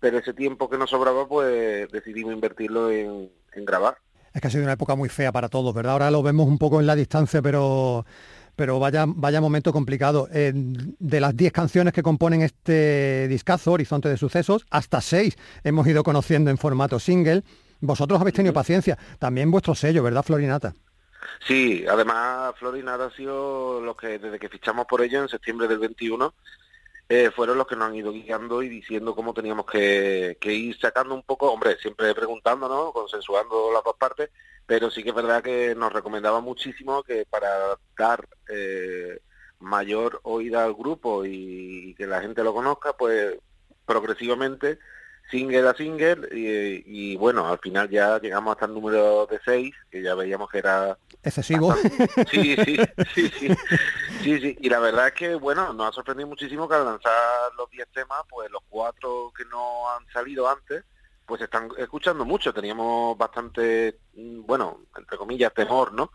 pero 0.00 0.18
ese 0.18 0.34
tiempo 0.34 0.68
que 0.68 0.78
nos 0.78 0.90
sobraba, 0.90 1.26
pues 1.26 1.90
decidimos 1.90 2.32
invertirlo 2.32 2.90
en, 2.90 3.30
en 3.52 3.64
grabar. 3.64 3.98
Es 4.32 4.40
que 4.40 4.48
ha 4.48 4.50
sido 4.50 4.64
una 4.64 4.74
época 4.74 4.94
muy 4.94 5.08
fea 5.08 5.32
para 5.32 5.48
todos, 5.48 5.74
¿verdad? 5.74 5.92
Ahora 5.92 6.10
lo 6.10 6.22
vemos 6.22 6.46
un 6.46 6.58
poco 6.58 6.80
en 6.80 6.86
la 6.86 6.94
distancia, 6.94 7.42
pero, 7.42 8.04
pero 8.58 8.80
vaya, 8.80 9.04
vaya 9.06 9.40
momento 9.40 9.72
complicado. 9.72 10.28
Eh, 10.32 10.50
de 10.52 11.20
las 11.20 11.36
10 11.36 11.52
canciones 11.52 11.94
que 11.94 12.02
componen 12.02 12.42
este 12.42 13.28
discazo, 13.28 13.70
Horizonte 13.70 14.08
de 14.08 14.16
Sucesos, 14.16 14.66
hasta 14.68 15.00
6 15.00 15.38
hemos 15.62 15.86
ido 15.86 16.02
conociendo 16.02 16.50
en 16.50 16.58
formato 16.58 16.98
single. 16.98 17.44
Vosotros 17.80 18.20
habéis 18.20 18.34
tenido 18.34 18.52
paciencia. 18.52 18.98
También 19.20 19.52
vuestro 19.52 19.76
sello, 19.76 20.02
¿verdad, 20.02 20.24
Florinata? 20.24 20.74
Sí, 21.46 21.84
además 21.88 22.52
Florinata 22.58 23.04
ha 23.04 23.10
sido 23.12 23.80
los 23.80 23.96
que 23.96 24.18
desde 24.18 24.40
que 24.40 24.48
fichamos 24.48 24.86
por 24.86 25.02
ellos 25.02 25.22
en 25.22 25.28
septiembre 25.28 25.68
del 25.68 25.78
21 25.78 26.34
eh, 27.08 27.30
fueron 27.30 27.58
los 27.58 27.66
que 27.68 27.76
nos 27.76 27.88
han 27.88 27.94
ido 27.94 28.10
guiando 28.10 28.60
y 28.60 28.68
diciendo 28.68 29.14
cómo 29.14 29.32
teníamos 29.32 29.66
que, 29.66 30.36
que 30.40 30.52
ir 30.52 30.76
sacando 30.80 31.14
un 31.14 31.22
poco, 31.22 31.52
hombre, 31.52 31.78
siempre 31.78 32.12
preguntándonos, 32.12 32.92
consensuando 32.92 33.70
las 33.72 33.84
dos 33.84 33.94
partes, 33.96 34.30
pero 34.68 34.90
sí 34.90 35.02
que 35.02 35.08
es 35.08 35.14
verdad 35.14 35.42
que 35.42 35.74
nos 35.74 35.90
recomendaba 35.90 36.42
muchísimo 36.42 37.02
que 37.02 37.24
para 37.24 37.48
dar 37.96 38.28
eh, 38.50 39.18
mayor 39.60 40.20
oída 40.24 40.62
al 40.62 40.74
grupo 40.74 41.24
y, 41.24 41.94
que 41.96 42.06
la 42.06 42.20
gente 42.20 42.44
lo 42.44 42.52
conozca, 42.52 42.92
pues 42.92 43.34
progresivamente 43.86 44.78
single 45.30 45.68
a 45.70 45.74
single 45.74 46.28
y, 46.32 47.12
y 47.12 47.16
bueno, 47.16 47.48
al 47.48 47.58
final 47.60 47.88
ya 47.88 48.20
llegamos 48.20 48.52
hasta 48.52 48.66
el 48.66 48.74
número 48.74 49.26
de 49.26 49.40
6, 49.42 49.74
que 49.90 50.02
ya 50.02 50.14
veíamos 50.14 50.50
que 50.50 50.58
era 50.58 50.98
Excesivo. 51.22 51.74
Sí, 52.30 52.54
sí, 52.62 52.76
sí, 53.14 53.28
sí, 53.30 53.48
sí, 54.22 54.40
sí. 54.40 54.58
Y 54.60 54.68
la 54.68 54.80
verdad 54.80 55.08
es 55.08 55.14
que, 55.14 55.34
bueno, 55.34 55.72
nos 55.72 55.88
ha 55.88 55.92
sorprendido 55.92 56.28
muchísimo 56.28 56.68
que 56.68 56.74
al 56.74 56.84
lanzar 56.84 57.12
los 57.56 57.70
10 57.70 57.88
temas, 57.88 58.20
pues 58.28 58.50
los 58.50 58.62
cuatro 58.68 59.32
que 59.34 59.46
no 59.46 59.90
han 59.90 60.06
salido 60.12 60.46
antes, 60.46 60.84
pues 61.28 61.42
están 61.42 61.68
escuchando 61.76 62.24
mucho. 62.24 62.54
Teníamos 62.54 63.16
bastante, 63.18 63.98
mm, 64.16 64.46
bueno, 64.46 64.78
entre 64.96 65.18
comillas, 65.18 65.52
temor, 65.52 65.92
¿no? 65.92 66.10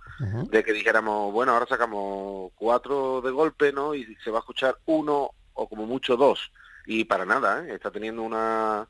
De 0.50 0.64
que 0.64 0.74
dijéramos, 0.74 1.32
bueno, 1.32 1.54
ahora 1.54 1.68
sacamos 1.68 2.52
cuatro 2.56 3.22
de 3.22 3.30
golpe, 3.30 3.72
¿no? 3.72 3.94
Y 3.94 4.18
se 4.24 4.32
va 4.32 4.40
a 4.40 4.42
escuchar 4.42 4.78
uno 4.88 5.30
o 5.54 5.70
como 5.70 5.86
mucho 5.86 6.18
dos. 6.18 6.52
Y 6.88 7.06
para 7.06 7.26
nada, 7.26 7.64
¿eh? 7.64 7.76
Está 7.76 7.92
teniendo 7.92 8.24
una... 8.24 8.88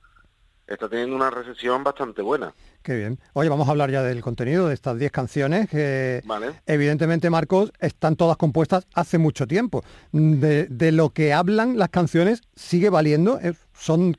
Está 0.66 0.88
teniendo 0.88 1.14
una 1.18 1.30
recepción 1.30 1.84
bastante 1.84 2.22
buena, 2.22 2.54
Qué 2.84 2.96
bien. 2.96 3.20
Oye, 3.34 3.50
vamos 3.50 3.68
a 3.68 3.72
hablar 3.72 3.92
ya 3.92 4.02
del 4.02 4.22
contenido 4.22 4.70
de 4.70 4.74
estas 4.74 4.98
10 4.98 5.12
canciones 5.12 5.70
que 5.70 6.22
¿vale? 6.26 6.54
evidentemente, 6.66 7.30
Marcos, 7.30 7.74
están 7.80 8.16
todas 8.16 8.38
compuestas 8.38 8.88
hace 8.94 9.18
mucho 9.18 9.46
tiempo. 9.46 9.84
De, 10.14 10.68
de 10.68 10.92
lo 10.94 11.10
que 11.10 11.34
hablan 11.34 11.78
las 11.78 11.90
canciones 11.90 12.42
sigue 12.56 12.90
valiendo. 12.90 13.40
Eh, 13.42 13.54
Son, 13.74 14.18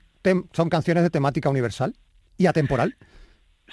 son 0.53 0.69
canciones 0.69 1.03
de 1.03 1.11
temática 1.11 1.49
universal 1.49 1.95
y 2.37 2.47
atemporal. 2.47 2.97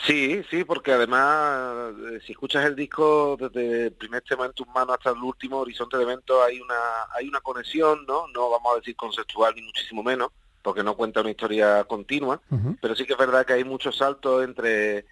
Sí, 0.06 0.42
sí, 0.50 0.64
porque 0.64 0.94
además, 0.94 1.94
eh, 2.12 2.20
si 2.26 2.32
escuchas 2.32 2.66
el 2.66 2.76
disco 2.76 3.38
desde 3.40 3.88
el 3.88 3.92
primer 3.92 4.22
tema 4.22 4.46
en 4.46 4.54
tus 4.54 4.68
manos 4.68 4.96
hasta 4.98 5.12
el 5.12 5.18
último 5.18 5.58
horizonte 5.58 5.98
de 5.98 6.04
evento, 6.04 6.42
hay 6.44 6.60
una 6.60 6.76
hay 7.14 7.28
una 7.28 7.42
conexión, 7.42 8.06
¿no? 8.08 8.28
No 8.30 8.50
vamos 8.50 8.74
a 8.74 8.76
decir 8.78 8.96
conceptual 8.96 9.54
ni 9.54 9.62
muchísimo 9.62 10.02
menos, 10.02 10.30
porque 10.62 10.84
no 10.84 10.96
cuenta 10.96 11.22
una 11.22 11.32
historia 11.32 11.84
continua, 11.84 12.42
pero 12.82 12.96
sí 12.96 13.06
que 13.06 13.14
es 13.14 13.20
verdad 13.20 13.46
que 13.46 13.54
hay 13.54 13.64
muchos 13.64 13.98
saltos 13.98 14.44
entre 14.44 15.06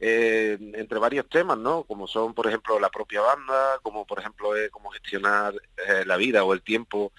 eh, 0.00 0.56
entre 0.74 0.98
varios 0.98 1.28
temas, 1.28 1.58
¿no? 1.58 1.82
Como 1.84 2.06
son, 2.06 2.32
por 2.32 2.46
ejemplo, 2.46 2.78
la 2.78 2.90
propia 2.90 3.20
banda, 3.20 3.80
como 3.82 4.06
por 4.06 4.20
ejemplo 4.20 4.56
eh, 4.56 4.70
cómo 4.70 4.90
gestionar 4.90 5.54
eh, 5.54 6.04
la 6.06 6.16
vida 6.16 6.44
o 6.44 6.52
el 6.52 6.62
tiempo 6.62 7.12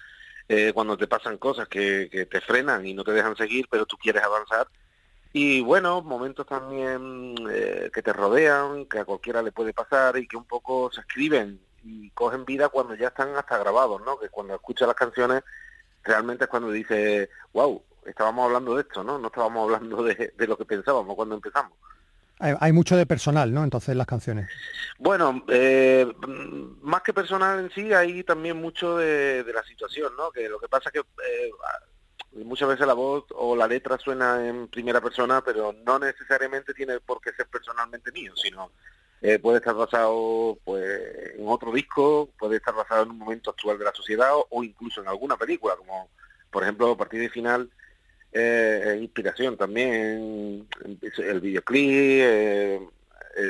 eh, 0.50 0.74
cuando 0.74 0.98
te 0.98 1.08
pasan 1.08 1.38
cosas 1.38 1.68
que, 1.68 2.10
que 2.12 2.26
te 2.26 2.42
frenan 2.42 2.86
y 2.86 2.96
no 2.96 3.04
te 3.04 3.12
dejan 3.12 3.38
seguir, 3.38 3.68
pero 3.70 3.86
tú 3.86 3.98
quieres 3.98 4.24
avanzar. 4.24 4.68
Y 5.32 5.62
bueno, 5.62 6.02
momentos 6.02 6.48
también 6.48 7.36
eh, 7.52 7.92
que 7.94 8.02
te 8.02 8.12
rodean, 8.12 8.86
que 8.88 9.00
a 9.00 9.06
cualquiera 9.06 9.44
le 9.44 9.52
puede 9.52 9.74
pasar 9.74 10.18
y 10.18 10.28
que 10.28 10.38
un 10.38 10.46
poco 10.46 10.92
se 10.92 11.02
escriben 11.02 11.62
y 11.84 12.10
cogen 12.12 12.46
vida 12.46 12.70
cuando 12.70 12.96
ya 12.96 13.10
están 13.10 13.36
hasta 13.36 13.60
grabados, 13.60 14.02
¿no? 14.04 14.18
Que 14.18 14.30
cuando 14.30 14.56
escuchas 14.56 14.88
las 14.88 14.98
canciones 14.98 15.44
realmente 16.04 16.46
es 16.46 16.50
cuando 16.50 16.72
dices, 16.72 17.30
wow, 17.54 17.84
estábamos 18.08 18.46
hablando 18.46 18.74
de 18.74 18.82
esto, 18.82 19.04
¿no? 19.04 19.20
No 19.20 19.28
estábamos 19.28 19.66
hablando 19.66 20.02
de, 20.02 20.34
de 20.36 20.48
lo 20.48 20.58
que 20.58 20.66
pensábamos 20.66 21.16
cuando 21.16 21.36
empezamos. 21.36 21.74
Hay, 22.40 22.72
mucho 22.72 22.96
de 22.96 23.06
personal, 23.06 23.54
¿no? 23.54 23.66
Entonces, 23.66 23.98
las 23.98 24.08
canciones. 24.08 24.50
Bueno, 24.98 25.44
eh, 25.50 26.08
más 26.82 27.02
que 27.02 27.14
personal 27.14 27.60
en 27.60 27.70
sí, 27.72 27.92
hay 27.94 28.24
también 28.24 28.56
mucho 28.62 28.96
de, 28.96 29.44
la 29.54 29.62
situación, 29.64 30.14
¿no? 30.18 30.32
Que 30.32 30.48
lo 30.48 30.58
que 30.58 30.70
pasa 30.70 30.90
es 30.90 30.94
que 30.94 31.00
eh, 31.00 31.52
muchas 32.46 32.70
veces 32.70 32.88
la 32.88 32.94
voz 32.94 33.26
o 33.32 33.56
la 33.56 33.68
letra 33.68 33.98
suena 33.98 34.48
en 34.48 34.70
primera 34.70 35.02
persona, 35.02 35.42
pero 35.44 35.74
no 35.86 36.00
necesariamente 36.00 36.74
tiene 36.74 37.02
por 37.02 37.20
qué 37.20 37.34
ser 37.34 37.48
personalmente 37.48 38.12
mío, 38.14 38.34
sino 38.36 38.72
eh, 39.22 39.38
puede 39.38 39.58
estar 39.58 39.76
basado 39.76 40.58
pues 40.64 41.36
en 41.36 41.48
otro 41.48 41.74
disco, 41.74 42.30
puede 42.40 42.58
estar 42.58 42.74
basado 42.74 43.04
en 43.04 43.12
un 43.12 43.18
momento 43.18 43.50
actual 43.50 43.78
de 43.78 43.86
la 43.86 43.94
sociedad 43.94 44.32
o, 44.50 44.64
incluso 44.64 45.02
en 45.02 45.10
alguna 45.10 45.36
película, 45.36 45.76
como 45.76 46.10
por 46.50 46.64
ejemplo 46.64 46.96
Partida 46.96 47.26
y 47.26 47.30
Final, 47.30 47.70
eh, 48.32 49.00
inspiración 49.02 49.58
también, 49.58 50.68
el 51.18 51.40
videoclip, 51.42 51.90
eh, 51.90 52.80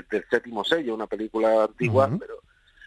del 0.09 0.25
séptimo 0.30 0.63
sello, 0.63 0.93
una 0.93 1.07
película 1.07 1.63
antigua, 1.63 2.09
pero 2.19 2.41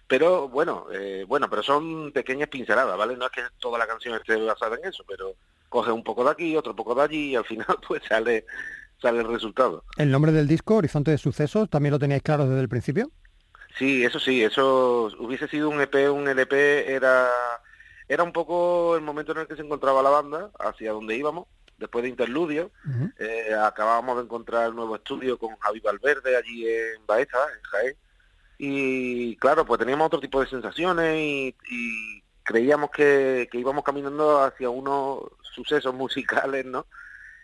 Pero 0.07 0.49
bueno, 0.49 0.86
eh, 0.93 1.24
bueno, 1.26 1.49
pero 1.49 1.62
son 1.62 2.12
pequeñas 2.12 2.49
pinceladas, 2.49 2.97
¿vale? 2.97 3.16
No 3.16 3.26
es 3.26 3.32
que 3.32 3.43
toda 3.59 3.78
la 3.78 3.86
canción 3.86 4.14
esté 4.14 4.36
basada 4.36 4.76
en 4.76 4.88
eso, 4.88 5.05
pero 5.07 5.34
coge 5.68 5.90
un 5.90 6.05
poco 6.05 6.24
de 6.24 6.30
aquí, 6.30 6.57
otro 6.57 6.76
poco 6.76 6.95
de 6.95 7.03
allí 7.03 7.30
y 7.30 7.36
al 7.36 7.45
final 7.45 7.66
pues 7.88 8.03
sale, 8.09 8.45
sale 9.01 9.20
el 9.20 9.28
resultado. 9.28 9.84
¿El 9.97 10.11
nombre 10.11 10.32
del 10.32 10.47
disco, 10.47 10.76
Horizonte 10.76 11.11
de 11.11 11.18
Sucesos, 11.18 11.70
también 11.70 11.93
lo 11.93 11.99
teníais 11.99 12.22
claro 12.22 12.47
desde 12.47 12.61
el 12.61 12.68
principio? 12.68 13.11
Sí, 13.78 14.05
eso 14.05 14.20
sí, 14.20 14.43
eso 14.43 15.11
hubiese 15.18 15.49
sido 15.49 15.70
un 15.70 15.80
EP, 15.80 16.11
un 16.12 16.28
LP, 16.28 16.93
era, 16.93 17.28
era 18.07 18.22
un 18.22 18.32
poco 18.32 18.97
el 18.97 19.03
momento 19.03 19.32
en 19.32 19.38
el 19.38 19.47
que 19.47 19.57
se 19.57 19.62
encontraba 19.62 20.03
la 20.03 20.11
banda, 20.11 20.51
hacia 20.59 20.93
donde 20.93 21.16
íbamos, 21.16 21.47
después 21.83 22.03
de 22.03 22.09
Interludio. 22.09 22.70
Eh, 23.18 23.55
acabábamos 23.55 24.16
de 24.16 24.22
encontrar 24.22 24.68
el 24.68 24.74
nuevo 24.74 24.97
estudio 24.97 25.39
con 25.39 25.57
Javi 25.59 25.80
Valverde 25.80 26.37
allí 26.37 26.66
en 26.66 27.07
Baeza, 27.07 27.39
en 27.55 27.62
Jaén. 27.62 27.97
Y 28.59 29.37
claro, 29.37 29.66
pues 29.66 29.78
teníamos 29.78 30.07
otro 30.07 30.20
tipo 30.20 30.41
de 30.41 30.47
sensaciones 30.47 31.16
y, 31.18 31.57
y 31.68 32.22
creíamos 32.43 32.91
que, 32.91 33.49
que 33.51 33.59
íbamos 33.59 33.85
caminando 33.85 34.43
hacia 34.43 34.70
unos 34.70 35.24
sucesos 35.43 35.95
musicales, 36.03 36.64
¿no? 36.64 36.87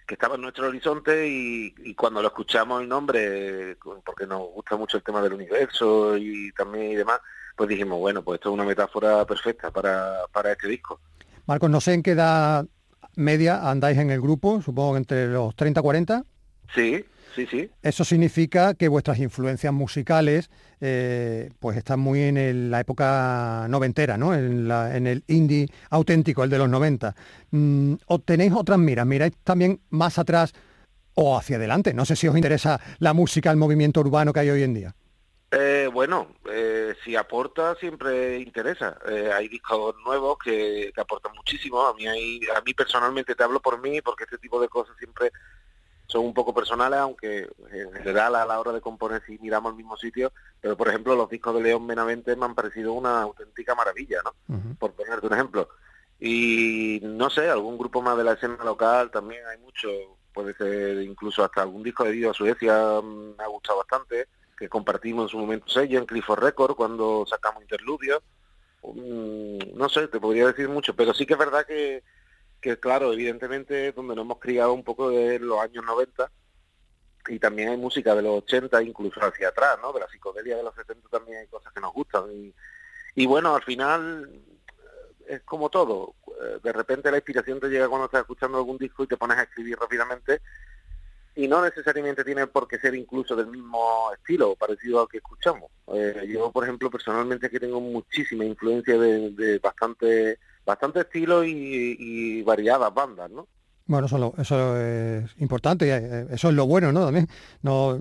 que 0.08 0.14
estaba 0.14 0.36
en 0.36 0.40
nuestro 0.40 0.66
horizonte 0.66 1.28
y, 1.28 1.74
y 1.84 1.94
cuando 1.94 2.22
lo 2.22 2.28
escuchamos 2.28 2.80
el 2.80 2.88
nombre, 2.88 3.76
porque 4.02 4.26
nos 4.26 4.40
gusta 4.54 4.74
mucho 4.74 4.96
el 4.96 5.02
tema 5.02 5.20
del 5.20 5.34
universo 5.34 6.16
y 6.16 6.50
también 6.52 6.92
y 6.92 6.96
demás, 6.96 7.20
pues 7.54 7.68
dijimos, 7.68 7.98
bueno, 7.98 8.22
pues 8.22 8.38
esto 8.38 8.48
es 8.48 8.54
una 8.54 8.64
metáfora 8.64 9.26
perfecta 9.26 9.70
para, 9.70 10.22
para 10.32 10.52
este 10.52 10.66
disco. 10.66 10.98
Marcos, 11.44 11.68
no 11.68 11.80
sé 11.82 11.92
en 11.92 12.02
qué 12.02 12.12
edad 12.12 12.64
media 13.18 13.68
andáis 13.70 13.98
en 13.98 14.10
el 14.10 14.20
grupo, 14.20 14.62
supongo 14.62 14.92
que 14.92 14.98
entre 14.98 15.26
los 15.28 15.54
30 15.56 15.82
40. 15.82 16.24
Sí, 16.74 17.04
sí, 17.34 17.46
sí. 17.50 17.68
Eso 17.82 18.04
significa 18.04 18.74
que 18.74 18.88
vuestras 18.88 19.18
influencias 19.18 19.72
musicales 19.72 20.50
eh, 20.80 21.50
pues 21.58 21.76
están 21.76 21.98
muy 22.00 22.20
en 22.22 22.36
el- 22.36 22.70
la 22.70 22.80
época 22.80 23.66
noventera, 23.68 24.16
¿no? 24.16 24.34
En, 24.34 24.68
la- 24.68 24.96
en 24.96 25.06
el 25.06 25.24
indie 25.26 25.68
auténtico, 25.90 26.44
el 26.44 26.50
de 26.50 26.58
los 26.58 26.68
90. 26.68 27.14
Mm, 27.50 27.94
¿O 28.06 28.18
tenéis 28.20 28.52
otras 28.52 28.78
miras? 28.78 29.06
¿Miráis 29.06 29.32
también 29.44 29.80
más 29.90 30.18
atrás 30.18 30.52
o 31.14 31.36
hacia 31.36 31.56
adelante? 31.56 31.94
No 31.94 32.04
sé 32.04 32.14
si 32.14 32.28
os 32.28 32.36
interesa 32.36 32.80
la 33.00 33.12
música, 33.12 33.50
el 33.50 33.56
movimiento 33.56 34.00
urbano 34.00 34.32
que 34.32 34.40
hay 34.40 34.50
hoy 34.50 34.62
en 34.62 34.74
día. 34.74 34.94
Eh, 35.50 35.88
bueno, 35.90 36.28
eh, 36.50 36.94
si 37.04 37.16
aporta 37.16 37.74
siempre 37.76 38.38
interesa. 38.38 38.98
Eh, 39.08 39.30
hay 39.32 39.48
discos 39.48 39.94
nuevos 40.04 40.36
que, 40.38 40.92
que 40.94 41.00
aportan 41.00 41.34
muchísimo. 41.34 41.86
A 41.86 41.94
mí, 41.94 42.06
hay, 42.06 42.40
a 42.54 42.60
mí 42.60 42.74
personalmente 42.74 43.34
te 43.34 43.42
hablo 43.42 43.60
por 43.60 43.80
mí 43.80 44.00
porque 44.02 44.24
este 44.24 44.38
tipo 44.38 44.60
de 44.60 44.68
cosas 44.68 44.96
siempre 44.98 45.32
son 46.06 46.24
un 46.24 46.34
poco 46.34 46.54
personales, 46.54 46.98
aunque 46.98 47.48
en 47.70 47.92
general 47.92 48.34
a 48.34 48.46
la 48.46 48.58
hora 48.58 48.72
de 48.72 48.80
componer 48.80 49.22
sí 49.26 49.38
miramos 49.40 49.70
al 49.70 49.76
mismo 49.76 49.96
sitio. 49.96 50.32
Pero 50.60 50.76
por 50.76 50.88
ejemplo 50.88 51.16
los 51.16 51.30
discos 51.30 51.54
de 51.54 51.62
León 51.62 51.86
Benavente 51.86 52.36
me 52.36 52.44
han 52.44 52.54
parecido 52.54 52.92
una 52.92 53.22
auténtica 53.22 53.74
maravilla, 53.74 54.20
¿no? 54.24 54.34
Por 54.78 54.92
ponerte 54.92 55.26
un 55.26 55.34
ejemplo. 55.34 55.68
Y 56.20 57.00
no 57.02 57.30
sé, 57.30 57.48
algún 57.48 57.78
grupo 57.78 58.02
más 58.02 58.16
de 58.16 58.24
la 58.24 58.32
escena 58.32 58.62
local 58.64 59.10
también 59.10 59.46
hay 59.46 59.58
mucho, 59.58 59.88
puede 60.32 60.52
ser 60.54 61.02
incluso 61.02 61.44
hasta 61.44 61.62
algún 61.62 61.82
disco 61.82 62.04
de 62.04 62.10
Viva 62.10 62.34
Suecia 62.34 63.00
mm, 63.00 63.36
me 63.36 63.44
ha 63.44 63.46
gustado 63.46 63.78
bastante, 63.78 64.28
que 64.58 64.68
compartimos 64.68 65.24
en 65.24 65.28
su 65.28 65.38
momento 65.38 65.68
sello 65.68 65.98
en 65.98 66.06
Clifford 66.06 66.40
Record 66.42 66.74
cuando 66.74 67.24
sacamos 67.26 67.62
Interludio. 67.62 68.22
Mm, 68.82 69.76
no 69.76 69.88
sé, 69.88 70.08
te 70.08 70.20
podría 70.20 70.46
decir 70.46 70.68
mucho, 70.68 70.94
pero 70.94 71.14
sí 71.14 71.26
que 71.26 71.34
es 71.34 71.38
verdad 71.38 71.64
que, 71.66 72.02
que 72.60 72.78
claro, 72.78 73.12
evidentemente 73.12 73.92
donde 73.92 74.16
nos 74.16 74.24
hemos 74.24 74.38
criado 74.38 74.72
un 74.72 74.84
poco 74.84 75.10
de 75.10 75.38
los 75.38 75.60
años 75.60 75.84
90 75.84 76.30
y 77.28 77.38
también 77.38 77.68
hay 77.68 77.76
música 77.76 78.14
de 78.14 78.22
los 78.22 78.38
80 78.44 78.82
incluso 78.82 79.20
hacia 79.20 79.48
atrás, 79.48 79.78
¿no? 79.82 79.92
De 79.92 80.00
la 80.00 80.08
psicodelia 80.08 80.56
de 80.56 80.62
los 80.62 80.74
70 80.74 81.08
también 81.08 81.38
hay 81.38 81.46
cosas 81.46 81.72
que 81.72 81.80
nos 81.80 81.92
gustan 81.92 82.24
y, 82.32 82.54
y 83.14 83.26
bueno, 83.26 83.54
al 83.54 83.62
final 83.62 84.30
eh, 85.28 85.34
es 85.34 85.42
como 85.42 85.68
todo. 85.68 86.14
Eh, 86.42 86.58
De 86.62 86.72
repente 86.72 87.10
la 87.10 87.18
inspiración 87.18 87.60
te 87.60 87.68
llega 87.68 87.88
cuando 87.88 88.06
estás 88.06 88.22
escuchando 88.22 88.58
algún 88.58 88.78
disco 88.78 89.04
y 89.04 89.06
te 89.06 89.16
pones 89.16 89.38
a 89.38 89.42
escribir 89.42 89.78
rápidamente 89.78 90.40
y 91.38 91.46
no 91.46 91.62
necesariamente 91.62 92.24
tiene 92.24 92.48
por 92.48 92.66
qué 92.66 92.78
ser 92.78 92.94
incluso 92.96 93.36
del 93.36 93.46
mismo 93.46 94.10
estilo 94.12 94.50
o 94.50 94.56
parecido 94.56 95.00
al 95.02 95.08
que 95.08 95.18
escuchamos. 95.18 95.70
Eh, 95.94 96.26
yo, 96.28 96.50
por 96.50 96.64
ejemplo, 96.64 96.90
personalmente 96.90 97.48
que 97.48 97.60
tengo 97.60 97.80
muchísima 97.80 98.44
influencia 98.44 98.98
de, 98.98 99.30
de 99.30 99.58
bastante 99.60 100.38
bastante 100.66 101.00
estilo 101.00 101.44
y, 101.44 101.96
y 101.98 102.42
variadas 102.42 102.92
bandas, 102.92 103.30
¿no? 103.30 103.46
Bueno, 103.86 104.06
eso, 104.06 104.18
lo- 104.18 104.34
eso 104.36 104.76
es 104.78 105.30
importante, 105.38 105.86
y, 105.86 105.90
eh, 105.90 106.26
eso 106.30 106.48
es 106.48 106.54
lo 106.54 106.66
bueno, 106.66 106.90
¿no? 106.92 107.04
También 107.06 107.28
no, 107.62 107.98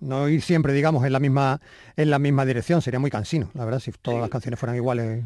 no 0.00 0.28
ir 0.28 0.42
siempre, 0.42 0.72
digamos, 0.72 1.04
en 1.06 1.12
la 1.12 1.20
misma 1.20 1.60
en 1.96 2.10
la 2.10 2.18
misma 2.18 2.44
dirección, 2.44 2.82
sería 2.82 2.98
muy 3.00 3.10
cansino, 3.10 3.50
la 3.54 3.64
verdad, 3.64 3.78
si 3.78 3.92
todas 3.92 4.18
Sí. 4.18 4.20
las 4.20 4.30
canciones 4.30 4.58
fueran 4.60 4.76
iguales. 4.76 5.24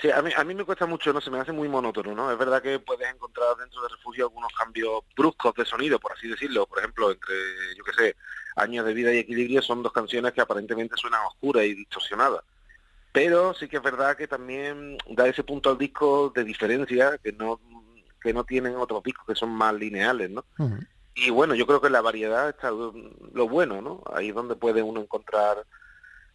Sí, 0.00 0.10
a 0.12 0.22
mí, 0.22 0.30
a 0.36 0.44
mí 0.44 0.54
me 0.54 0.64
cuesta 0.64 0.86
mucho, 0.86 1.12
no 1.12 1.20
se 1.20 1.30
me 1.30 1.40
hace 1.40 1.50
muy 1.50 1.68
monótono, 1.68 2.14
¿no? 2.14 2.30
Es 2.30 2.38
verdad 2.38 2.62
que 2.62 2.78
puedes 2.78 3.12
encontrar 3.12 3.56
dentro 3.56 3.82
de 3.82 3.88
Refugio 3.88 4.26
algunos 4.26 4.52
cambios 4.52 5.02
bruscos 5.16 5.54
de 5.54 5.64
sonido, 5.64 5.98
por 5.98 6.12
así 6.12 6.28
decirlo. 6.28 6.66
Por 6.66 6.78
ejemplo, 6.78 7.10
entre, 7.10 7.34
yo 7.76 7.82
qué 7.82 7.92
sé, 7.92 8.16
Años 8.54 8.86
de 8.86 8.94
Vida 8.94 9.12
y 9.12 9.18
Equilibrio 9.18 9.60
son 9.60 9.82
dos 9.82 9.92
canciones 9.92 10.32
que 10.32 10.40
aparentemente 10.40 10.94
suenan 10.96 11.26
oscuras 11.26 11.64
y 11.64 11.74
distorsionadas. 11.74 12.42
Pero 13.10 13.54
sí 13.54 13.66
que 13.66 13.78
es 13.78 13.82
verdad 13.82 14.16
que 14.16 14.28
también 14.28 14.98
da 15.08 15.26
ese 15.26 15.42
punto 15.42 15.70
al 15.70 15.78
disco 15.78 16.30
de 16.34 16.44
diferencia 16.44 17.18
que 17.18 17.32
no 17.32 17.60
que 18.20 18.34
no 18.34 18.44
tienen 18.44 18.76
otros 18.76 19.02
discos 19.02 19.26
que 19.26 19.34
son 19.34 19.50
más 19.50 19.74
lineales, 19.74 20.30
¿no? 20.30 20.44
Y 21.14 21.30
bueno, 21.30 21.54
yo 21.54 21.66
creo 21.66 21.80
que 21.80 21.90
la 21.90 22.00
variedad 22.00 22.48
está 22.48 22.70
lo 22.70 22.92
lo 23.32 23.48
bueno, 23.48 23.80
¿no? 23.80 24.02
Ahí 24.12 24.28
es 24.28 24.34
donde 24.34 24.54
puede 24.54 24.82
uno 24.82 25.00
encontrar 25.00 25.64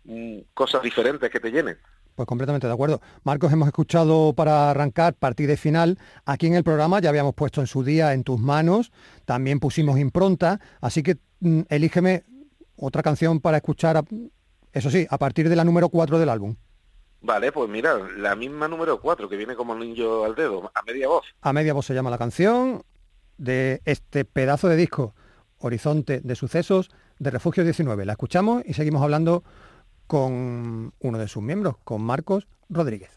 mm, 0.03 0.39
cosas 0.53 0.81
diferentes 0.81 1.29
que 1.29 1.39
te 1.39 1.51
llenen. 1.51 1.77
Pues 2.15 2.27
completamente 2.27 2.67
de 2.67 2.73
acuerdo. 2.73 3.01
Marcos, 3.23 3.51
hemos 3.51 3.67
escuchado 3.67 4.33
para 4.33 4.69
arrancar 4.69 5.15
partida 5.15 5.53
y 5.53 5.57
final. 5.57 5.97
Aquí 6.25 6.45
en 6.47 6.53
el 6.55 6.63
programa 6.63 6.99
ya 6.99 7.09
habíamos 7.09 7.33
puesto 7.33 7.59
en 7.61 7.67
su 7.67 7.83
día 7.83 8.13
en 8.13 8.23
tus 8.23 8.39
manos, 8.39 8.91
también 9.25 9.59
pusimos 9.59 9.97
impronta, 9.99 10.59
así 10.79 11.01
que 11.01 11.17
mm, 11.39 11.61
elígeme 11.69 12.23
otra 12.75 13.01
canción 13.01 13.39
para 13.39 13.57
escuchar, 13.57 13.97
a- 13.97 14.03
eso 14.71 14.89
sí, 14.91 15.07
a 15.09 15.17
partir 15.17 15.49
de 15.49 15.55
la 15.55 15.63
número 15.63 15.89
4 15.89 16.19
del 16.19 16.29
álbum. 16.29 16.55
Vale, 17.21 17.51
pues 17.51 17.69
mira, 17.69 17.97
la 18.17 18.35
misma 18.35 18.67
número 18.67 18.99
4 18.99 19.27
que 19.29 19.37
viene 19.37 19.55
como 19.55 19.73
niño 19.73 20.23
al 20.25 20.35
dedo, 20.35 20.71
a 20.75 20.83
media 20.83 21.07
voz. 21.07 21.25
A 21.41 21.53
media 21.53 21.73
voz 21.73 21.85
se 21.85 21.93
llama 21.95 22.09
la 22.11 22.17
canción 22.17 22.83
de 23.37 23.81
este 23.85 24.25
pedazo 24.25 24.67
de 24.67 24.75
disco, 24.75 25.15
Horizonte 25.57 26.19
de 26.21 26.35
Sucesos 26.35 26.91
de 27.19 27.31
Refugio 27.31 27.63
19. 27.63 28.05
La 28.05 28.13
escuchamos 28.13 28.61
y 28.65 28.73
seguimos 28.73 29.01
hablando 29.01 29.43
con 30.07 30.93
uno 30.99 31.17
de 31.17 31.27
sus 31.27 31.43
miembros, 31.43 31.75
con 31.83 32.01
Marcos 32.01 32.47
Rodríguez. 32.69 33.11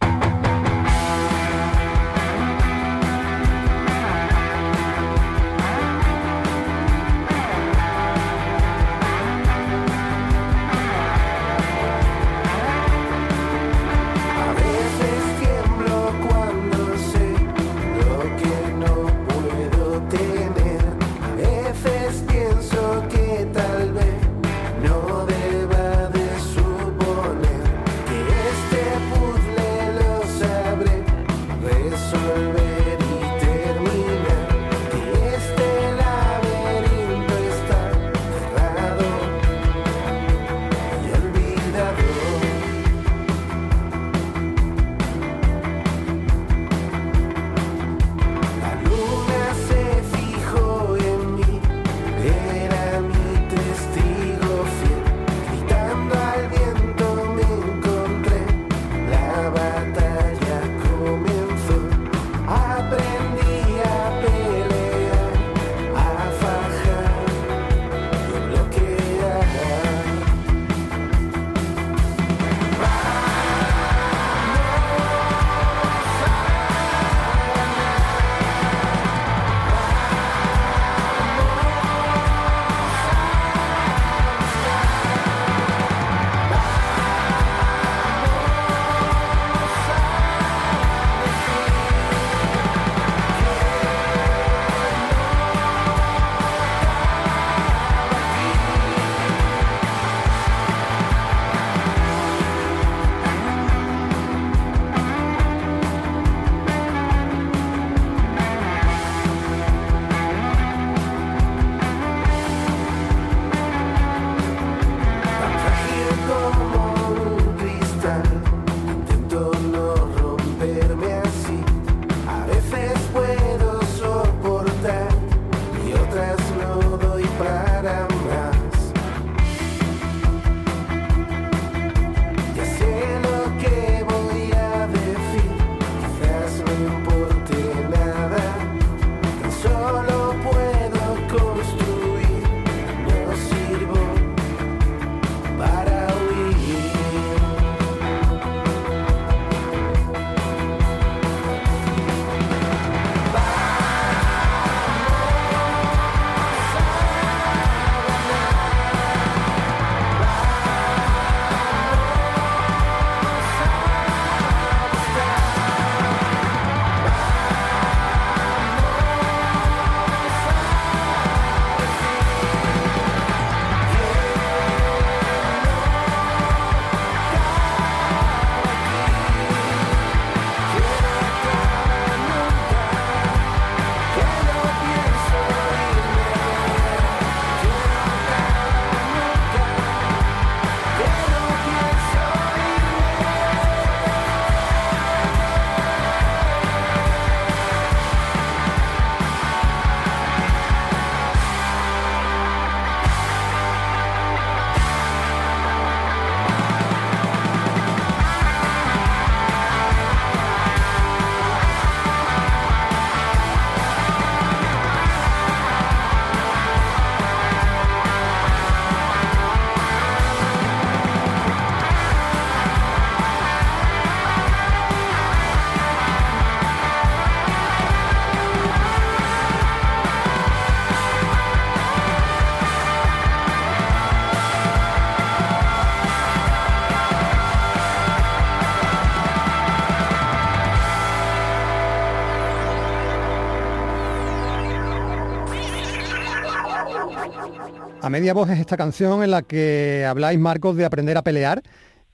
A 248.06 248.08
media 248.08 248.34
voz 248.34 248.48
es 248.50 248.60
esta 248.60 248.76
canción 248.76 249.24
en 249.24 249.32
la 249.32 249.42
que 249.42 250.06
habláis, 250.08 250.38
Marcos, 250.38 250.76
de 250.76 250.84
aprender 250.84 251.16
a 251.16 251.22
pelear 251.22 251.64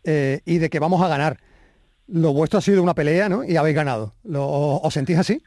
eh, 0.05 0.41
y 0.47 0.57
de 0.57 0.71
que 0.71 0.79
vamos 0.79 1.03
a 1.03 1.09
ganar. 1.09 1.37
Lo 2.07 2.33
vuestro 2.33 2.61
ha 2.61 2.63
sido 2.63 2.83
una 2.83 2.95
pelea, 2.95 3.29
¿no? 3.29 3.45
Y 3.45 3.57
habéis 3.57 3.77
ganado. 3.77 4.15
¿Lo, 4.25 4.47
¿Os 4.49 4.95
sentís 4.95 5.19
así? 5.19 5.43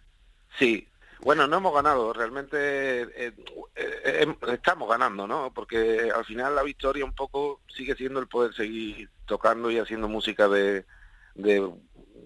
Sí, 0.60 0.88
bueno, 1.22 1.48
no 1.48 1.58
hemos 1.58 1.74
ganado, 1.74 2.14
realmente 2.14 2.58
eh, 2.60 3.08
eh, 3.16 3.34
eh, 3.76 4.36
estamos 4.54 4.88
ganando, 4.88 5.26
¿no? 5.26 5.52
Porque 5.52 6.12
al 6.16 6.24
final 6.26 6.54
la 6.54 6.62
victoria 6.62 7.06
un 7.06 7.16
poco 7.16 7.62
sigue 7.76 7.96
siendo 7.96 8.20
el 8.20 8.28
poder 8.28 8.54
seguir 8.54 9.10
tocando 9.26 9.72
y 9.72 9.80
haciendo 9.80 10.08
música 10.08 10.48
de, 10.48 10.86
de, 11.34 11.74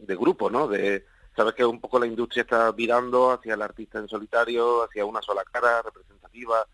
de 0.01 0.15
grupo, 0.17 0.49
¿no? 0.49 0.67
De, 0.67 1.05
Sabes 1.38 1.53
que 1.53 1.63
un 1.63 1.80
poco 1.80 1.97
la 1.99 2.05
industria 2.05 2.41
está 2.41 2.70
virando 2.74 3.32
hacia 3.32 3.53
el 3.53 3.61
artista 3.61 3.97
en 3.97 4.09
solitario, 4.09 4.84
hacia 4.84 5.05
una 5.05 5.22
sola 5.22 5.41
cara 5.49 5.82
representativa, 5.82 6.67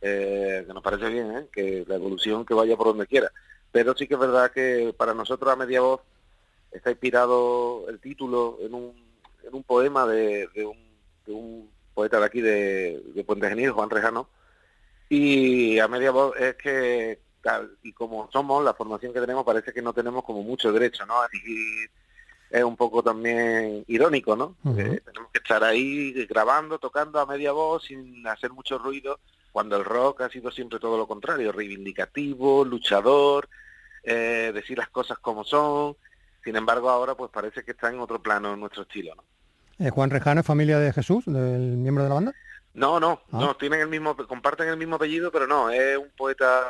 eh, 0.00 0.64
que 0.66 0.74
nos 0.74 0.82
parece 0.82 1.08
bien, 1.08 1.36
¿eh? 1.36 1.46
que 1.52 1.84
la 1.86 1.96
evolución 1.96 2.44
que 2.44 2.54
vaya 2.54 2.76
por 2.76 2.88
donde 2.88 3.06
quiera. 3.06 3.30
Pero 3.70 3.94
sí 3.96 4.06
que 4.06 4.14
es 4.14 4.20
verdad 4.20 4.50
que 4.50 4.94
para 4.96 5.14
nosotros 5.14 5.52
a 5.52 5.56
media 5.56 5.80
voz 5.80 6.00
está 6.72 6.90
inspirado 6.90 7.88
el 7.88 7.98
título 8.00 8.58
en 8.60 8.74
un, 8.74 8.94
en 9.42 9.54
un 9.54 9.62
poema 9.62 10.06
de, 10.06 10.48
de 10.54 10.66
un 10.66 10.88
de 11.28 11.34
un 11.34 11.70
poeta 11.94 12.18
de 12.18 12.26
aquí 12.26 12.40
de, 12.40 13.02
de 13.14 13.24
Puente 13.24 13.48
Genil, 13.48 13.72
Juan 13.72 13.90
Rejano, 13.90 14.28
y 15.08 15.78
a 15.78 15.88
media 15.88 16.10
voz 16.10 16.34
es 16.38 16.54
que, 16.56 17.20
tal, 17.42 17.76
y 17.82 17.92
como 17.92 18.28
somos, 18.32 18.64
la 18.64 18.74
formación 18.74 19.12
que 19.12 19.20
tenemos, 19.20 19.44
parece 19.44 19.72
que 19.72 19.82
no 19.82 19.92
tenemos 19.92 20.24
como 20.24 20.42
mucho 20.42 20.72
derecho, 20.72 21.04
¿no? 21.06 21.14
Y 21.44 21.86
es 22.50 22.64
un 22.64 22.76
poco 22.76 23.02
también 23.02 23.84
irónico, 23.88 24.36
¿no? 24.36 24.56
Eh, 24.76 25.00
tenemos 25.04 25.30
que 25.32 25.38
estar 25.38 25.62
ahí 25.64 26.12
grabando, 26.26 26.78
tocando 26.78 27.20
a 27.20 27.26
media 27.26 27.52
voz, 27.52 27.84
sin 27.84 28.26
hacer 28.26 28.52
mucho 28.52 28.78
ruido, 28.78 29.18
cuando 29.52 29.76
el 29.76 29.84
rock 29.84 30.22
ha 30.22 30.28
sido 30.28 30.50
siempre 30.50 30.78
todo 30.78 30.96
lo 30.96 31.06
contrario, 31.06 31.52
reivindicativo, 31.52 32.64
luchador, 32.64 33.48
eh, 34.02 34.50
decir 34.54 34.78
las 34.78 34.88
cosas 34.88 35.18
como 35.18 35.44
son. 35.44 35.96
Sin 36.44 36.56
embargo, 36.56 36.88
ahora 36.90 37.14
pues 37.14 37.30
parece 37.30 37.62
que 37.64 37.72
está 37.72 37.90
en 37.90 37.98
otro 38.00 38.22
plano 38.22 38.54
en 38.54 38.60
nuestro 38.60 38.82
estilo, 38.82 39.14
¿no? 39.14 39.24
Eh, 39.84 39.90
Juan 39.90 40.10
Rejano 40.10 40.40
es 40.40 40.46
familia 40.46 40.78
de 40.78 40.92
Jesús, 40.92 41.24
del 41.26 41.76
miembro 41.76 42.02
de 42.04 42.08
la 42.08 42.14
banda. 42.14 42.32
No, 42.74 42.98
no, 43.00 43.20
Ah. 43.32 43.38
no, 43.40 43.56
tienen 43.56 43.80
el 43.80 43.88
mismo, 43.88 44.16
comparten 44.16 44.68
el 44.68 44.76
mismo 44.76 44.96
apellido, 44.96 45.30
pero 45.32 45.46
no, 45.46 45.70
es 45.70 45.96
un 45.98 46.10
poeta 46.16 46.64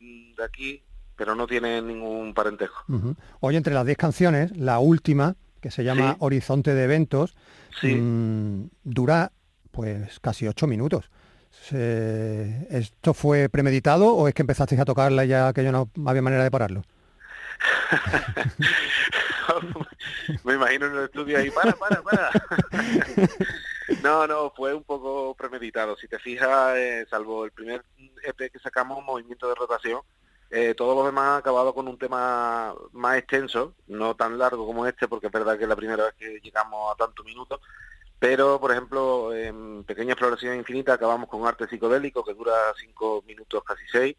de 0.00 0.44
aquí, 0.44 0.82
pero 1.16 1.34
no 1.34 1.46
tiene 1.46 1.80
ningún 1.82 2.34
parentesco. 2.34 2.84
Ujú. 2.88 3.14
Hoy 3.40 3.56
entre 3.56 3.72
las 3.74 3.86
10 3.86 3.96
canciones, 3.98 4.56
la 4.56 4.78
última, 4.78 5.36
que 5.60 5.70
se 5.70 5.84
llama 5.84 6.12
Sí. 6.12 6.16
Horizonte 6.20 6.74
de 6.74 6.84
Eventos, 6.84 7.34
Sí. 7.80 7.94
mm, 7.94 8.68
dura 8.84 9.32
pues 9.70 10.20
casi 10.20 10.46
ocho 10.46 10.66
minutos. 10.66 11.10
Se- 11.68 12.66
¿Esto 12.70 13.14
fue 13.14 13.48
premeditado 13.48 14.14
o 14.14 14.28
es 14.28 14.34
que 14.34 14.42
empezasteis 14.42 14.80
a 14.80 14.84
tocarla 14.84 15.24
ya 15.24 15.52
que 15.52 15.64
yo 15.64 15.72
no 15.72 15.88
había 16.06 16.22
manera 16.22 16.44
de 16.44 16.50
pararlo? 16.50 16.82
Me 20.44 20.54
imagino 20.54 20.86
en 20.86 20.96
el 20.96 21.04
estudio 21.04 21.38
ahí, 21.38 21.50
para, 21.50 21.72
para, 21.72 22.02
para. 22.02 22.30
no, 24.02 24.26
no, 24.26 24.50
fue 24.56 24.74
un 24.74 24.82
poco 24.84 25.34
premeditado. 25.34 25.96
Si 25.96 26.08
te 26.08 26.18
fijas, 26.18 26.76
eh, 26.76 27.06
salvo 27.08 27.44
el 27.44 27.52
primer 27.52 27.84
EP 28.22 28.50
que 28.50 28.58
sacamos, 28.58 29.04
Movimiento 29.04 29.48
de 29.48 29.54
Rotación, 29.54 30.00
eh, 30.50 30.74
todo 30.76 30.94
lo 30.94 31.06
demás 31.06 31.24
ha 31.24 31.36
acabado 31.38 31.74
con 31.74 31.88
un 31.88 31.98
tema 31.98 32.74
más 32.92 33.16
extenso, 33.16 33.74
no 33.86 34.14
tan 34.14 34.38
largo 34.38 34.66
como 34.66 34.86
este, 34.86 35.08
porque 35.08 35.26
es 35.28 35.32
verdad 35.32 35.56
que 35.56 35.64
es 35.64 35.68
la 35.68 35.76
primera 35.76 36.04
vez 36.04 36.14
que 36.18 36.38
llegamos 36.42 36.92
a 36.92 36.96
tantos 36.96 37.24
minutos, 37.24 37.60
pero, 38.18 38.60
por 38.60 38.70
ejemplo, 38.72 39.34
en 39.34 39.84
Pequeña 39.84 40.12
Exploración 40.12 40.56
Infinita 40.56 40.94
acabamos 40.94 41.28
con 41.28 41.46
Arte 41.46 41.68
Psicodélico, 41.68 42.24
que 42.24 42.34
dura 42.34 42.54
cinco 42.78 43.22
minutos, 43.26 43.62
casi 43.64 43.82
seis. 43.90 44.16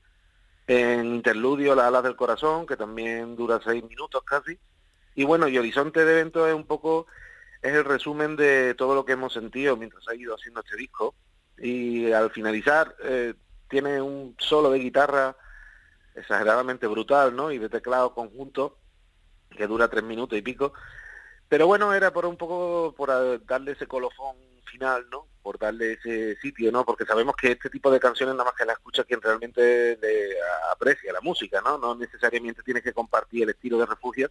En 0.67 1.15
Interludio, 1.15 1.75
Las 1.75 1.85
Alas 1.85 2.03
del 2.03 2.15
Corazón, 2.15 2.65
que 2.65 2.75
también 2.77 3.35
dura 3.35 3.59
seis 3.63 3.83
minutos 3.83 4.23
casi. 4.23 4.57
Y 5.15 5.23
bueno, 5.23 5.47
y 5.47 5.57
Horizonte 5.57 6.03
de 6.03 6.11
Eventos 6.11 6.47
es 6.47 6.53
un 6.53 6.65
poco, 6.65 7.07
es 7.61 7.73
el 7.73 7.85
resumen 7.85 8.35
de 8.35 8.73
todo 8.75 8.95
lo 8.95 9.05
que 9.05 9.13
hemos 9.13 9.33
sentido 9.33 9.77
mientras 9.77 10.07
ha 10.07 10.15
ido 10.15 10.35
haciendo 10.35 10.61
este 10.61 10.75
disco. 10.75 11.15
Y 11.57 12.11
al 12.11 12.31
finalizar, 12.31 12.95
eh, 13.03 13.33
tiene 13.69 14.01
un 14.01 14.35
solo 14.37 14.71
de 14.71 14.79
guitarra 14.79 15.35
exageradamente 16.15 16.87
brutal, 16.87 17.35
¿no? 17.35 17.51
Y 17.51 17.57
de 17.57 17.69
teclado 17.69 18.13
conjunto, 18.13 18.77
que 19.49 19.67
dura 19.67 19.87
tres 19.87 20.03
minutos 20.03 20.37
y 20.37 20.41
pico. 20.41 20.73
Pero 21.47 21.67
bueno, 21.67 21.93
era 21.93 22.11
por 22.11 22.25
un 22.25 22.37
poco 22.37 22.93
por 22.95 23.45
darle 23.45 23.73
ese 23.73 23.87
colofón 23.87 24.35
final, 24.65 25.05
¿no? 25.11 25.27
Por 25.41 25.57
darle 25.59 25.93
ese 25.93 26.35
sitio, 26.37 26.71
¿no? 26.71 26.85
Porque 26.85 27.05
sabemos 27.05 27.35
que 27.35 27.51
este 27.51 27.69
tipo 27.69 27.91
de 27.91 27.99
canciones 27.99 28.35
nada 28.35 28.45
más 28.45 28.55
que 28.55 28.65
la 28.65 28.73
escucha 28.73 29.03
quien 29.03 29.21
realmente 29.21 29.97
le 30.01 30.29
aprecia 30.71 31.13
la 31.13 31.21
música, 31.21 31.61
¿no? 31.61 31.77
No 31.77 31.95
necesariamente 31.95 32.63
tienes 32.63 32.83
que 32.83 32.93
compartir 32.93 33.43
el 33.43 33.49
estilo 33.49 33.77
de 33.77 33.85
refugio, 33.85 34.29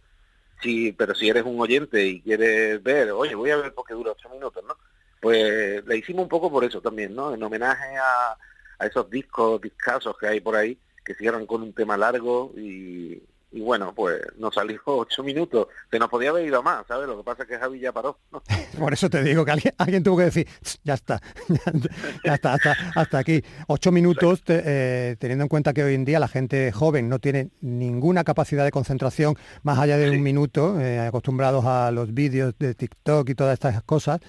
sí, 0.61 0.91
pero 0.91 1.15
si 1.15 1.29
eres 1.29 1.43
un 1.43 1.59
oyente 1.59 2.05
y 2.05 2.21
quieres 2.21 2.81
ver, 2.83 3.11
oye, 3.11 3.35
voy 3.35 3.51
a 3.51 3.57
ver 3.57 3.73
porque 3.73 3.93
dura 3.93 4.11
ocho 4.11 4.29
minutos, 4.29 4.63
¿no? 4.65 4.77
Pues 5.21 5.85
le 5.85 5.97
hicimos 5.97 6.23
un 6.23 6.29
poco 6.29 6.51
por 6.51 6.63
eso 6.63 6.81
también, 6.81 7.15
¿no? 7.15 7.33
En 7.33 7.41
homenaje 7.41 7.95
a, 7.97 8.37
a 8.79 8.85
esos 8.85 9.09
discos, 9.09 9.61
discasos 9.61 10.17
que 10.17 10.27
hay 10.27 10.41
por 10.41 10.55
ahí, 10.55 10.77
que 11.03 11.15
cierran 11.15 11.45
con 11.45 11.63
un 11.63 11.73
tema 11.73 11.97
largo 11.97 12.51
y, 12.57 13.21
y 13.55 13.61
bueno, 13.61 13.93
pues 13.95 14.19
nos 14.37 14.53
salió 14.53 14.79
ocho 14.85 15.23
minutos. 15.23 15.67
Se 15.89 15.97
nos 15.97 16.09
podía 16.09 16.29
haber 16.31 16.45
ido 16.45 16.61
más, 16.61 16.85
¿sabes? 16.87 17.07
Lo 17.07 17.17
que 17.17 17.23
pasa 17.23 17.43
es 17.43 17.49
que 17.49 17.57
Javi 17.57 17.79
ya 17.79 17.93
paró. 17.93 18.19
¿no? 18.31 18.43
Por 18.79 18.91
eso 18.91 19.09
te 19.09 19.23
digo 19.23 19.45
que 19.45 19.51
alguien, 19.51 19.73
alguien 19.77 20.03
tuvo 20.03 20.17
que 20.17 20.23
decir, 20.25 20.45
"Tss, 20.61 20.79
ya 20.83 20.93
está, 20.95 21.21
ya 22.25 22.33
está, 22.35 22.53
hasta, 22.53 22.75
hasta 22.95 23.17
aquí. 23.17 23.41
Ocho 23.67 23.91
minutos, 23.91 24.43
te- 24.43 24.61
eh, 24.65 25.15
teniendo 25.19 25.43
en 25.43 25.47
cuenta 25.49 25.73
que 25.73 25.83
hoy 25.83 25.93
en 25.95 26.03
día 26.05 26.19
la 26.19 26.27
gente 26.27 26.71
joven 26.73 27.07
no 27.07 27.19
tiene 27.19 27.49
ninguna 27.61 28.23
capacidad 28.25 28.65
de 28.65 28.71
concentración 28.71 29.35
más 29.63 29.79
allá 29.79 29.97
de 29.97 30.09
Sí. 30.09 30.15
un 30.17 30.21
minuto, 30.23 30.79
eh, 30.81 30.99
acostumbrados 30.99 31.63
a 31.65 31.91
los 31.91 32.13
vídeos 32.13 32.53
de 32.59 32.75
TikTok 32.75 33.29
y 33.29 33.35
todas 33.35 33.53
estas 33.53 33.81
cosas. 33.83 34.19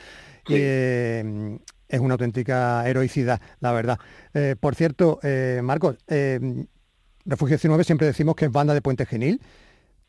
Sí. 0.47 0.55
eh, 0.57 1.59
es 1.89 2.01
una 2.01 2.15
auténtica 2.15 2.89
heroicidad, 2.89 3.41
la 3.61 3.73
verdad. 3.73 3.99
Por 4.61 4.75
cierto, 4.75 5.21
eh, 5.23 5.61
Marcos, 5.63 5.97
eh, 6.09 6.41
Refugio 7.27 7.55
19 7.57 7.85
siempre 7.85 8.07
decimos 8.07 8.37
que 8.37 8.47
es 8.47 8.53
banda 8.53 8.73
de 8.75 8.81
Puente 8.83 9.05
Genil. 9.07 9.41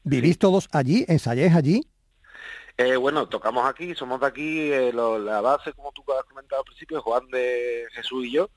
¿Vivís 0.03 0.37
todos 0.37 0.69
allí? 0.71 1.03
¿Ensayáis 1.07 1.53
allí? 1.53 1.81
Eh, 2.77 2.95
bueno, 2.95 3.27
tocamos 3.27 3.65
aquí, 3.67 3.95
somos 3.95 4.19
de 4.21 4.27
aquí, 4.27 4.71
eh, 4.71 4.91
lo- 4.93 5.17
la 5.19 5.41
base, 5.41 5.73
como 5.73 5.91
tú 5.91 6.03
has 6.17 6.23
comentado 6.25 6.61
al 6.61 6.65
principio, 6.65 7.01
Juan 7.01 7.27
de 7.29 7.85
Jesús 7.93 8.25
y 8.25 8.33
yo, 8.33 8.49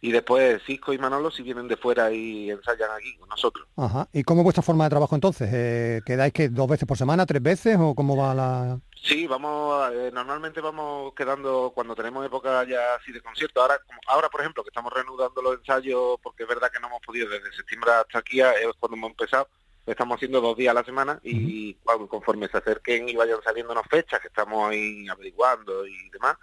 y 0.00 0.12
después 0.12 0.62
Cisco 0.64 0.92
y 0.92 0.98
Manolo 0.98 1.30
si 1.30 1.42
vienen 1.42 1.66
de 1.66 1.76
fuera 1.76 2.12
y 2.12 2.50
ensayan 2.50 2.90
aquí 2.96 3.16
con 3.16 3.28
nosotros. 3.28 3.66
Ajá. 3.76 4.08
¿Y 4.12 4.22
cómo 4.22 4.40
es 4.42 4.44
vuestra 4.44 4.62
forma 4.62 4.84
de 4.84 4.90
trabajo 4.90 5.14
entonces? 5.16 5.50
Eh, 5.52 6.00
¿Quedáis 6.06 6.32
que 6.32 6.48
dos 6.48 6.68
veces 6.68 6.86
por 6.86 6.96
semana, 6.96 7.26
tres 7.26 7.42
veces 7.42 7.76
o 7.80 7.94
cómo 7.96 8.16
va 8.16 8.32
la...? 8.34 8.78
Sí, 9.06 9.26
vamos, 9.26 9.92
eh, 9.92 10.10
normalmente 10.14 10.62
vamos 10.62 11.12
quedando 11.14 11.72
cuando 11.74 11.94
tenemos 11.94 12.24
época 12.24 12.64
ya 12.64 12.94
así 12.94 13.12
de 13.12 13.20
concierto. 13.20 13.60
Ahora, 13.60 13.78
como- 13.86 14.00
ahora 14.06 14.30
por 14.30 14.40
ejemplo, 14.40 14.62
que 14.64 14.70
estamos 14.70 14.90
reanudando 14.92 15.42
los 15.42 15.56
ensayos, 15.58 16.16
porque 16.22 16.44
es 16.44 16.48
verdad 16.48 16.70
que 16.72 16.80
no 16.80 16.86
hemos 16.86 17.02
podido 17.02 17.28
desde 17.28 17.52
septiembre 17.52 17.90
hasta 17.92 18.20
aquí, 18.20 18.40
eh, 18.40 18.46
es 18.62 18.68
cuando 18.80 18.96
hemos 18.96 19.10
empezado, 19.10 19.46
estamos 19.84 20.16
haciendo 20.16 20.40
dos 20.40 20.56
días 20.56 20.70
a 20.70 20.74
la 20.80 20.84
semana 20.84 21.20
y 21.22 21.74
cuando- 21.74 22.08
conforme 22.08 22.48
se 22.48 22.56
acerquen 22.56 23.06
y 23.06 23.14
vayan 23.14 23.42
saliendo 23.44 23.72
unas 23.72 23.86
fechas 23.90 24.20
que 24.20 24.28
estamos 24.28 24.70
ahí 24.70 25.06
averiguando 25.06 25.86
y 25.86 26.08
demás, 26.08 26.38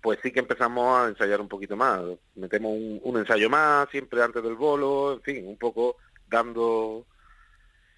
pues 0.00 0.18
sí 0.22 0.30
que 0.32 0.40
empezamos 0.40 0.98
a 0.98 1.08
ensayar 1.08 1.42
un 1.42 1.48
poquito 1.48 1.76
más. 1.76 2.00
Metemos 2.34 2.72
un, 2.72 2.98
un 3.02 3.18
ensayo 3.18 3.50
más 3.50 3.90
siempre 3.90 4.22
antes 4.22 4.42
del 4.42 4.54
bolo, 4.54 5.12
en 5.12 5.22
fin, 5.22 5.46
un 5.46 5.58
poco 5.58 5.96
dando 6.26 7.04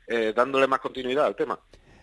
eh, 0.08 0.32
dándole 0.34 0.66
más 0.66 0.80
continuidad 0.80 1.26
al 1.26 1.36
tema. 1.36 1.60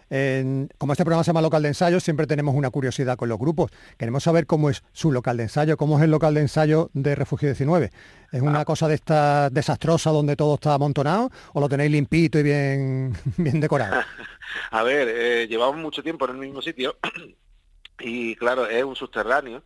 En- 0.10 0.70
como 0.78 0.94
este 0.94 1.04
programa 1.04 1.24
se 1.24 1.30
llama 1.30 1.42
local 1.42 1.62
de 1.64 1.70
ensayo, 1.70 2.00
siempre 2.00 2.28
tenemos 2.28 2.54
una 2.56 2.70
curiosidad 2.70 3.18
con 3.18 3.30
los 3.30 3.40
grupos. 3.40 3.72
Queremos 3.98 4.24
saber 4.24 4.46
cómo 4.46 4.70
es 4.70 4.84
su 4.94 5.12
local 5.12 5.38
de 5.38 5.44
ensayo, 5.44 5.78
cómo 5.78 5.98
es 5.98 6.04
el 6.04 6.12
local 6.12 6.34
de 6.36 6.42
ensayo 6.42 6.90
de 6.94 7.16
Refugio 7.16 7.48
19. 7.50 7.90
¿Es 8.32 8.42
una 8.42 8.66
cosa 8.66 8.88
de 8.88 8.96
esta 8.96 9.50
desastrosa 9.50 10.12
donde 10.12 10.36
todo 10.36 10.56
está 10.56 10.74
amontonado 10.74 11.30
o 11.54 11.60
lo 11.60 11.70
tenéis 11.70 11.92
limpito 11.92 12.38
y 12.40 12.44
bien, 12.44 13.14
bien 13.38 13.60
decorado? 13.60 14.02
A 14.72 14.84
ver, 14.84 15.08
eh, 15.10 15.48
llevamos 15.48 15.78
mucho 15.78 16.04
tiempo 16.04 16.26
en 16.26 16.32
el 16.32 16.38
mismo 16.38 16.62
sitio 16.62 16.98
y 18.00 18.36
claro, 18.36 18.68
es 18.68 18.84
un 18.84 18.96
subterráneo 18.96 19.64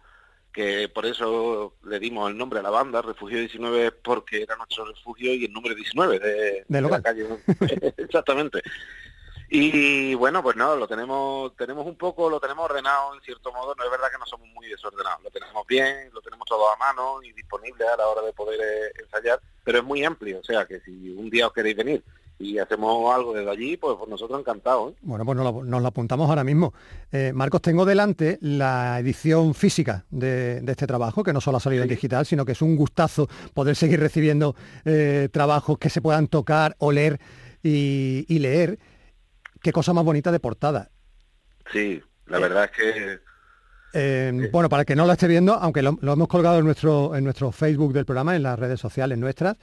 que 0.51 0.89
por 0.89 1.05
eso 1.05 1.75
le 1.85 1.99
dimos 1.99 2.29
el 2.31 2.35
nombre 2.37 2.59
a 2.59 2.63
la 2.63 2.71
banda, 2.71 3.03
Refugio 3.03 3.37
19, 3.37 3.91
porque 3.91 4.41
era 4.41 4.55
nuestro 4.55 4.83
refugio 4.85 5.31
y 5.33 5.45
el 5.45 5.53
número 5.53 5.75
19 5.75 6.17
de, 6.19 6.65
de 6.67 6.81
local. 6.81 7.03
la 7.03 7.13
calle. 7.13 7.27
Exactamente. 7.97 8.59
Y 9.51 10.13
bueno, 10.13 10.43
pues 10.43 10.55
no, 10.55 10.75
lo 10.75 10.87
tenemos 10.87 11.55
tenemos 11.55 11.85
un 11.87 11.95
poco, 11.95 12.29
lo 12.29 12.39
tenemos 12.39 12.69
ordenado 12.69 13.15
en 13.15 13.21
cierto 13.21 13.51
modo, 13.51 13.73
no 13.75 13.83
es 13.83 13.89
verdad 13.89 14.07
que 14.11 14.19
no 14.19 14.25
somos 14.25 14.47
muy 14.49 14.67
desordenados, 14.67 15.23
lo 15.23 15.31
tenemos 15.31 15.65
bien, 15.65 16.09
lo 16.13 16.21
tenemos 16.21 16.45
todo 16.47 16.71
a 16.71 16.77
mano 16.77 17.23
y 17.23 17.33
disponible 17.33 17.83
a 17.87 17.97
la 17.97 18.07
hora 18.07 18.21
de 18.21 18.33
poder 18.33 18.59
eh, 18.61 19.01
ensayar, 19.03 19.39
pero 19.63 19.79
es 19.79 19.83
muy 19.83 20.03
amplio, 20.03 20.39
o 20.39 20.43
sea 20.43 20.65
que 20.65 20.79
si 20.81 21.09
un 21.09 21.31
día 21.31 21.47
os 21.47 21.53
queréis 21.53 21.75
venir 21.75 22.03
y 22.39 22.57
hacemos 22.57 23.13
algo 23.13 23.33
desde 23.33 23.51
allí, 23.51 23.75
pues, 23.75 23.97
nosotros 24.07 24.39
encantados. 24.39 24.93
¿eh? 24.93 24.95
Bueno, 25.01 25.25
pues 25.25 25.37
nos 25.37 25.53
lo, 25.53 25.63
nos 25.63 25.81
lo 25.81 25.87
apuntamos 25.89 26.29
ahora 26.29 26.45
mismo. 26.45 26.73
Eh, 27.11 27.33
Marcos, 27.33 27.61
tengo 27.61 27.83
delante 27.83 28.37
la 28.41 28.97
edición 28.99 29.53
física 29.53 30.05
de, 30.09 30.61
de 30.61 30.71
este 30.71 30.87
trabajo, 30.87 31.21
que 31.21 31.33
no 31.33 31.41
solo 31.41 31.57
ha 31.57 31.59
salido 31.59 31.83
en 31.83 31.89
digital, 31.89 32.25
sino 32.25 32.45
que 32.45 32.53
es 32.53 32.61
un 32.61 32.77
gustazo 32.77 33.27
poder 33.53 33.75
seguir 33.75 33.99
recibiendo 33.99 34.55
eh, 34.85 35.27
trabajos 35.33 35.77
que 35.77 35.89
se 35.89 36.01
puedan 36.01 36.27
tocar, 36.27 36.77
oler 36.79 37.19
y, 37.61 38.25
y 38.29 38.39
leer. 38.39 38.79
Qué 39.61 39.71
cosa 39.71 39.93
más 39.93 40.03
bonita 40.05 40.31
de 40.31 40.39
portada. 40.39 40.89
Sí, 41.71 42.01
la 42.27 42.39
verdad 42.39 42.65
es 42.65 42.71
que 42.71 43.19
Eh, 43.93 44.49
Bueno, 44.51 44.69
para 44.69 44.81
el 44.81 44.85
que 44.85 44.95
no 44.95 45.05
lo 45.05 45.13
esté 45.13 45.27
viendo, 45.27 45.53
aunque 45.55 45.81
lo, 45.81 45.97
lo 46.01 46.13
hemos 46.13 46.27
colgado 46.27 46.59
en 46.59 46.65
nuestro, 46.65 47.15
en 47.15 47.23
nuestro 47.23 47.51
Facebook 47.51 47.93
del 47.93 48.05
programa, 48.05 48.35
en 48.35 48.43
las 48.43 48.57
redes 48.59 48.79
sociales 48.79 49.17
nuestras, 49.17 49.57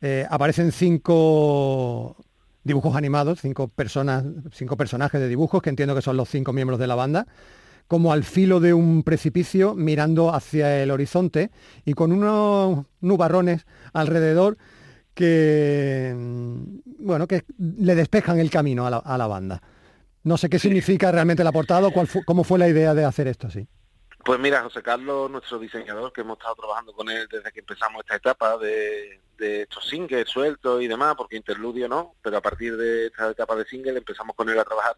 eh, 0.00 0.26
aparecen 0.30 0.72
cinco 0.72 2.16
dibujos 2.64 2.96
animados, 2.96 3.40
cinco 3.40 3.68
personas, 3.68 4.24
cinco 4.52 4.76
personajes 4.76 5.20
de 5.20 5.28
dibujos, 5.28 5.62
que 5.62 5.70
entiendo 5.70 5.94
que 5.94 6.02
son 6.02 6.16
los 6.16 6.28
cinco 6.28 6.52
miembros 6.52 6.78
de 6.78 6.86
la 6.86 6.94
banda, 6.94 7.26
como 7.86 8.12
al 8.12 8.24
filo 8.24 8.60
de 8.60 8.74
un 8.74 9.02
precipicio, 9.04 9.74
mirando 9.74 10.34
hacia 10.34 10.82
el 10.82 10.90
horizonte 10.90 11.50
y 11.84 11.94
con 11.94 12.12
unos 12.12 12.86
nubarrones 13.00 13.66
alrededor 13.92 14.56
que, 15.16 16.14
mm, 16.14 16.78
bueno, 17.00 17.26
que 17.26 17.42
le 17.58 17.94
despejan 17.94 18.38
el 18.38 18.50
camino 18.50 18.86
a 18.86 18.90
la, 18.90 18.98
a 18.98 19.18
la 19.18 19.26
banda. 19.26 19.60
No 20.22 20.36
sé 20.36 20.48
qué 20.50 20.58
significa 20.58 21.10
realmente 21.10 21.42
la 21.42 21.52
portada 21.52 21.88
o 21.88 21.90
cuál 21.92 22.06
fu- 22.06 22.24
cómo 22.24 22.44
fue 22.44 22.58
la 22.58 22.68
idea 22.68 22.94
de 22.94 23.04
hacer 23.04 23.26
esto 23.26 23.46
así. 23.46 23.66
Pues 24.24 24.38
mira, 24.40 24.62
José 24.62 24.82
Carlos, 24.82 25.30
nuestro 25.30 25.58
diseñador, 25.58 26.12
que 26.12 26.20
hemos 26.20 26.36
estado 26.38 26.56
trabajando 26.56 26.92
con 26.92 27.08
él 27.08 27.26
desde 27.30 27.50
que 27.52 27.60
empezamos 27.60 28.00
esta 28.00 28.16
etapa 28.16 28.58
de, 28.58 29.20
de 29.38 29.62
estos 29.62 29.88
singles 29.88 30.28
sueltos 30.28 30.82
y 30.82 30.88
demás, 30.88 31.14
porque 31.16 31.36
interludio 31.36 31.88
no, 31.88 32.14
pero 32.22 32.36
a 32.36 32.40
partir 32.42 32.76
de 32.76 33.06
esta 33.06 33.30
etapa 33.30 33.54
de 33.56 33.64
single 33.64 33.96
empezamos 33.98 34.34
con 34.36 34.48
él 34.50 34.58
a 34.58 34.64
trabajar. 34.64 34.96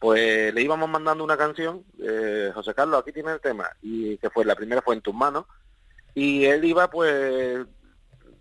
Pues 0.00 0.52
le 0.52 0.60
íbamos 0.60 0.88
mandando 0.90 1.22
una 1.24 1.36
canción, 1.36 1.84
eh, 2.02 2.50
José 2.52 2.74
Carlos, 2.74 3.00
aquí 3.00 3.12
tiene 3.12 3.32
el 3.32 3.40
tema, 3.40 3.70
y 3.80 4.18
que 4.18 4.28
fue 4.30 4.44
la 4.44 4.56
primera 4.56 4.82
fue 4.82 4.96
en 4.96 5.02
tus 5.02 5.14
manos, 5.14 5.44
y 6.14 6.44
él 6.44 6.64
iba 6.64 6.90
pues 6.90 7.64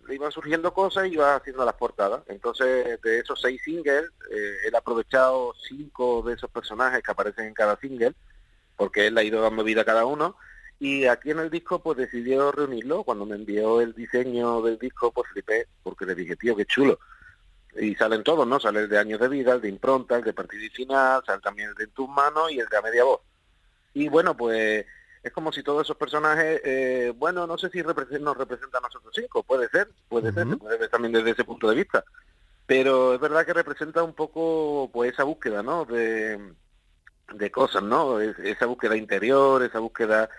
iban 0.10 0.32
surgiendo 0.32 0.74
cosas 0.74 1.08
y 1.08 1.14
iba 1.14 1.36
haciendo 1.36 1.66
las 1.66 1.76
portadas. 1.76 2.22
Entonces, 2.28 3.02
de 3.02 3.20
esos 3.20 3.40
seis 3.42 3.62
singles, 3.64 4.06
eh, 4.32 4.58
él 4.66 4.76
ha 4.76 4.80
aprovechado 4.80 5.54
cinco 5.68 6.24
de 6.24 6.34
esos 6.34 6.50
personajes 6.50 7.04
que 7.04 7.12
aparecen 7.12 7.46
en 7.46 7.54
cada 7.54 7.78
single, 7.78 8.14
porque 8.76 9.08
él 9.08 9.18
ha 9.18 9.24
ido 9.24 9.42
dando 9.42 9.64
vida 9.64 9.82
a 9.82 9.86
cada 9.86 10.06
uno. 10.06 10.36
Y 10.80 11.06
aquí 11.06 11.32
en 11.32 11.40
el 11.40 11.50
disco, 11.50 11.82
pues 11.82 11.98
decidió 11.98 12.52
reunirlo. 12.52 13.04
Cuando 13.04 13.26
me 13.26 13.36
envió 13.36 13.82
el 13.82 13.94
diseño 13.94 14.62
del 14.62 14.78
disco, 14.78 15.12
pues 15.12 15.30
flipé, 15.32 15.68
porque 15.84 16.06
le 16.06 16.16
dije, 16.16 16.36
tío, 16.36 16.56
qué 16.56 16.66
chulo. 16.66 17.00
Y 17.76 17.96
salen 17.96 18.24
todos, 18.24 18.48
¿no? 18.48 18.60
Sale 18.60 18.82
el 18.82 18.90
de 18.90 18.98
años 18.98 19.20
de 19.20 19.28
vida, 19.28 19.54
el 19.54 19.62
de 19.62 19.70
impronta, 19.70 20.18
el 20.18 20.24
de 20.24 20.34
partida 20.34 20.64
y 20.64 20.70
final, 20.70 21.24
sale 21.26 21.42
también 21.42 21.70
el 21.70 21.76
de 21.76 21.86
en 21.86 21.92
tus 21.92 22.10
manos 22.10 22.52
y 22.52 22.60
el 22.60 22.68
de 22.68 22.78
a 22.78 22.82
media 22.82 23.04
voz. 23.04 23.22
Y 23.94 24.10
bueno, 24.10 24.38
pues 24.38 24.86
es 25.28 25.34
como 25.34 25.52
si 25.52 25.64
todos 25.64 25.84
esos 25.84 25.98
personajes, 25.98 26.62
eh, 26.64 27.14
bueno, 27.16 27.46
no 27.48 27.58
sé 27.58 27.70
si 27.70 27.82
represent- 27.82 28.20
nos 28.22 28.38
representan 28.38 28.84
a 28.84 28.88
nosotros 28.88 29.14
cinco, 29.16 29.44
puede 29.44 29.70
ser, 29.70 29.90
puede 30.10 30.32
ser, 30.34 30.48
puede 30.58 30.78
ver 30.78 30.90
también 30.90 31.14
desde 31.14 31.32
ese 31.32 31.44
punto 31.46 31.70
de 31.70 31.76
vista. 31.76 32.04
Pero 32.66 33.14
es 33.14 33.20
verdad 33.20 33.46
que 33.46 33.54
representa 33.54 34.04
un 34.04 34.14
poco 34.14 34.90
pues 34.92 35.14
esa 35.14 35.24
búsqueda, 35.24 35.64
¿no? 35.64 35.86
De, 35.86 36.54
de 37.34 37.52
cosas, 37.52 37.84
¿no? 37.84 38.20
Es- 38.20 38.38
esa 38.40 38.66
búsqueda 38.66 38.96
interior, 38.98 39.64
esa 39.64 39.80
búsqueda 39.80 40.30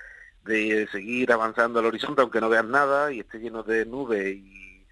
de 0.44 0.88
seguir 0.92 1.32
avanzando 1.32 1.78
al 1.80 1.86
horizonte 1.86 2.22
aunque 2.22 2.40
no 2.40 2.48
veas 2.48 2.64
nada 2.64 3.12
y 3.12 3.20
esté 3.20 3.38
lleno 3.38 3.62
de 3.62 3.84
nubes 3.84 4.34
y, 4.36 4.86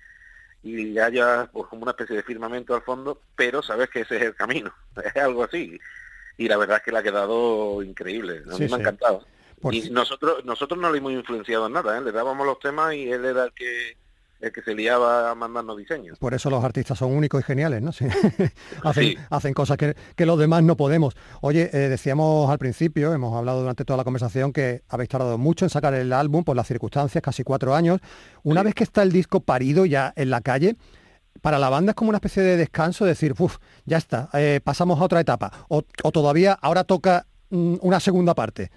y 0.62 0.98
haya 0.98 1.48
pues 1.52 1.66
como 1.68 1.82
una 1.82 1.92
especie 1.92 2.16
de 2.16 2.22
firmamento 2.22 2.74
al 2.74 2.82
fondo, 2.82 3.20
pero 3.36 3.62
sabes 3.62 3.88
que 3.90 4.00
ese 4.00 4.16
es 4.16 4.22
el 4.22 4.34
camino, 4.34 4.74
es 5.04 5.16
algo 5.16 5.44
así. 5.44 5.78
Y 6.38 6.48
la 6.48 6.58
verdad 6.58 6.78
es 6.78 6.82
que 6.82 6.92
le 6.92 6.98
ha 6.98 7.02
quedado 7.02 7.82
increíble, 7.82 8.42
a 8.46 8.52
Sí, 8.56 8.58
me 8.64 8.66
ha 8.66 8.68
sí. 8.68 8.74
encantado. 8.82 9.26
Por 9.60 9.74
y 9.74 9.90
nosotros 9.90 10.44
nosotros 10.44 10.78
no 10.80 10.90
le 10.90 10.98
hemos 10.98 11.12
influenciado 11.12 11.66
en 11.66 11.72
nada, 11.72 11.96
¿eh? 11.98 12.00
le 12.02 12.12
dábamos 12.12 12.46
los 12.46 12.58
temas 12.58 12.94
y 12.94 13.10
él 13.10 13.24
era 13.24 13.44
el 13.44 13.52
que 13.52 13.96
el 14.40 14.52
que 14.52 14.60
se 14.62 14.74
liaba 14.74 15.30
a 15.30 15.34
mandarnos 15.34 15.78
diseños. 15.78 16.18
Por 16.18 16.34
eso 16.34 16.50
los 16.50 16.62
artistas 16.62 16.98
son 16.98 17.12
únicos 17.12 17.40
y 17.40 17.44
geniales, 17.44 17.80
¿no? 17.82 17.90
Sí. 17.96 18.04
hacen, 18.82 19.04
Sí. 19.04 19.18
hacen 19.30 19.54
cosas 19.54 19.78
que, 19.78 19.96
que 20.14 20.26
los 20.26 20.38
demás 20.38 20.62
no 20.62 20.76
podemos. 20.76 21.16
Oye, 21.40 21.70
eh, 21.72 21.88
decíamos 21.88 22.50
al 22.50 22.58
principio, 22.58 23.14
hemos 23.14 23.34
hablado 23.34 23.60
durante 23.60 23.84
toda 23.84 23.96
la 23.96 24.04
conversación 24.04 24.52
que 24.52 24.82
habéis 24.88 25.08
tardado 25.08 25.38
mucho 25.38 25.64
en 25.64 25.70
sacar 25.70 25.94
el 25.94 26.12
álbum 26.12 26.44
por 26.44 26.54
las 26.54 26.66
circunstancias, 26.66 27.22
casi 27.22 27.44
cuatro 27.44 27.74
años. 27.74 28.00
Una 28.42 28.62
vez 28.62 28.74
que 28.74 28.84
está 28.84 29.02
el 29.02 29.10
disco 29.10 29.40
parido 29.40 29.86
ya 29.86 30.12
en 30.16 30.28
la 30.28 30.42
calle, 30.42 30.76
para 31.40 31.58
la 31.58 31.70
banda 31.70 31.92
es 31.92 31.96
como 31.96 32.10
una 32.10 32.18
especie 32.18 32.42
de 32.42 32.56
descanso, 32.56 33.04
decir, 33.04 33.34
uff, 33.38 33.56
ya 33.84 33.96
está, 33.96 34.28
eh, 34.34 34.60
pasamos 34.62 35.00
a 35.00 35.04
otra 35.04 35.20
etapa. 35.20 35.50
O, 35.68 35.82
o 36.02 36.12
todavía 36.12 36.52
ahora 36.60 36.84
toca 36.84 37.26
mm, 37.50 37.76
una 37.80 38.00
segunda 38.00 38.34
parte. 38.34 38.70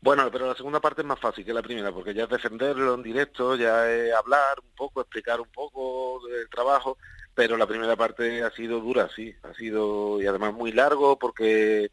Bueno, 0.00 0.28
pero 0.32 0.48
la 0.48 0.54
segunda 0.56 0.80
parte 0.80 1.02
es 1.02 1.06
más 1.06 1.20
fácil 1.20 1.44
que 1.44 1.54
la 1.54 1.62
primera, 1.62 1.92
porque 1.92 2.12
ya 2.12 2.24
es 2.24 2.28
defenderlo 2.28 2.94
en 2.94 3.02
directo, 3.04 3.54
ya 3.54 3.88
es 3.88 4.12
hablar 4.12 4.58
un 4.60 4.74
poco, 4.74 5.00
explicar 5.00 5.40
un 5.40 5.48
poco 5.48 6.20
del 6.26 6.48
trabajo, 6.48 6.98
pero 7.34 7.56
la 7.56 7.66
primera 7.66 7.94
parte 7.94 8.42
ha 8.42 8.50
sido 8.50 8.80
dura, 8.80 9.08
sí, 9.14 9.32
ha 9.42 9.54
sido 9.54 10.20
y 10.20 10.26
además 10.26 10.54
muy 10.54 10.72
largo 10.72 11.18
porque 11.18 11.92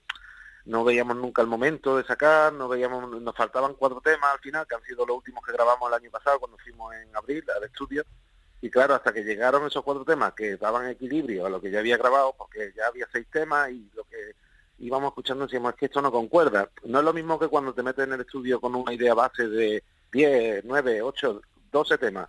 no 0.65 0.83
veíamos 0.83 1.17
nunca 1.17 1.41
el 1.41 1.47
momento 1.47 1.97
de 1.97 2.03
sacar, 2.03 2.51
no 2.51 2.67
veíamos, 2.67 3.21
nos 3.21 3.35
faltaban 3.35 3.75
cuatro 3.75 4.01
temas 4.01 4.33
al 4.33 4.39
final, 4.39 4.65
que 4.67 4.75
han 4.75 4.83
sido 4.83 5.05
los 5.05 5.17
últimos 5.17 5.45
que 5.45 5.53
grabamos 5.53 5.87
el 5.87 5.95
año 5.95 6.09
pasado 6.09 6.39
cuando 6.39 6.57
fuimos 6.57 6.93
en 6.95 7.15
abril 7.15 7.43
al 7.55 7.63
estudio, 7.63 8.03
y 8.61 8.69
claro, 8.69 8.95
hasta 8.95 9.13
que 9.13 9.23
llegaron 9.23 9.65
esos 9.67 9.83
cuatro 9.83 10.03
temas 10.03 10.33
que 10.33 10.57
daban 10.57 10.89
equilibrio 10.89 11.45
a 11.45 11.49
lo 11.49 11.61
que 11.61 11.71
ya 11.71 11.79
había 11.79 11.97
grabado, 11.97 12.35
porque 12.37 12.73
ya 12.75 12.87
había 12.87 13.07
seis 13.11 13.27
temas 13.31 13.69
y 13.69 13.89
lo 13.95 14.03
que 14.05 14.33
íbamos 14.79 15.09
escuchando 15.09 15.45
decíamos, 15.45 15.73
es 15.73 15.79
que 15.79 15.85
esto 15.85 16.01
no 16.01 16.11
concuerda. 16.11 16.69
No 16.85 16.99
es 16.99 17.05
lo 17.05 17.13
mismo 17.13 17.39
que 17.39 17.47
cuando 17.47 17.73
te 17.73 17.83
metes 17.83 18.05
en 18.05 18.13
el 18.13 18.21
estudio 18.21 18.59
con 18.59 18.75
una 18.75 18.93
idea 18.93 19.13
base 19.13 19.47
de 19.47 19.83
10, 20.11 20.63
9, 20.65 21.01
8, 21.01 21.41
12 21.71 21.97
temas 21.97 22.27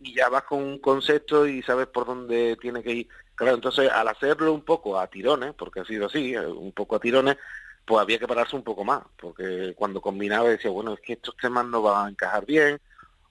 y 0.00 0.14
ya 0.14 0.28
vas 0.28 0.42
con 0.42 0.62
un 0.62 0.78
concepto 0.78 1.46
y 1.46 1.62
sabes 1.62 1.86
por 1.86 2.04
dónde 2.06 2.56
tiene 2.60 2.82
que 2.82 2.92
ir. 2.92 3.08
Claro, 3.34 3.54
entonces 3.54 3.90
al 3.90 4.08
hacerlo 4.08 4.52
un 4.52 4.62
poco 4.62 4.98
a 4.98 5.06
tirones, 5.06 5.54
porque 5.54 5.80
ha 5.80 5.84
sido 5.84 6.06
así, 6.06 6.36
un 6.36 6.72
poco 6.72 6.96
a 6.96 7.00
tirones, 7.00 7.38
pues 7.84 8.00
había 8.00 8.18
que 8.18 8.28
pararse 8.28 8.54
un 8.54 8.62
poco 8.62 8.84
más, 8.84 9.02
porque 9.16 9.74
cuando 9.76 10.00
combinaba 10.00 10.48
decía, 10.48 10.70
bueno, 10.70 10.94
es 10.94 11.00
que 11.00 11.14
estos 11.14 11.36
temas 11.36 11.64
no 11.66 11.82
van 11.82 12.06
a 12.06 12.10
encajar 12.10 12.46
bien, 12.46 12.80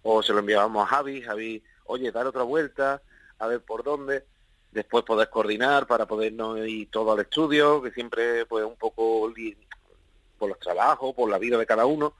o 0.01 0.23
se 0.23 0.33
lo 0.33 0.39
enviábamos 0.39 0.83
a 0.83 0.87
Javi, 0.87 1.21
Javi, 1.21 1.63
oye, 1.85 2.11
dar 2.11 2.25
otra 2.25 2.43
vuelta, 2.43 3.01
a 3.39 3.47
ver 3.47 3.61
por 3.61 3.83
dónde, 3.83 4.25
después 4.71 5.03
poder 5.03 5.29
coordinar 5.29 5.87
para 5.87 6.05
podernos 6.05 6.65
ir 6.67 6.89
todo 6.89 7.11
al 7.11 7.19
estudio, 7.19 7.81
que 7.81 7.91
siempre 7.91 8.45
pues 8.45 8.65
un 8.65 8.75
poco 8.75 9.31
por 10.37 10.49
los 10.49 10.59
trabajos, 10.59 11.13
por 11.13 11.29
la 11.29 11.37
vida 11.37 11.57
de 11.57 11.65
cada 11.65 11.85
uno. 11.85 12.13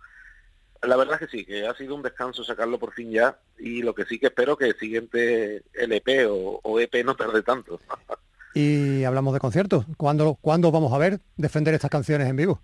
La 0.81 0.97
verdad 0.97 1.21
es 1.21 1.27
que 1.27 1.37
sí, 1.37 1.45
que 1.45 1.67
ha 1.67 1.75
sido 1.75 1.95
un 1.95 2.01
descanso 2.01 2.43
sacarlo 2.43 2.79
por 2.79 2.93
fin 2.93 3.11
ya 3.11 3.37
y 3.59 3.83
lo 3.83 3.93
que 3.93 4.05
sí 4.05 4.19
que 4.19 4.27
espero 4.27 4.57
que 4.57 4.65
el 4.65 4.79
siguiente 4.79 5.63
LP 5.73 6.25
o, 6.25 6.59
o 6.63 6.79
EP 6.79 7.03
no 7.05 7.15
tarde 7.15 7.43
tanto. 7.43 7.79
Y 8.53 9.05
hablamos 9.05 9.33
de 9.33 9.39
conciertos. 9.39 9.85
¿Cuándo, 9.95 10.37
¿Cuándo 10.41 10.71
vamos 10.71 10.91
a 10.91 10.97
ver 10.97 11.21
defender 11.37 11.73
estas 11.73 11.89
canciones 11.89 12.27
en 12.27 12.35
vivo? 12.35 12.61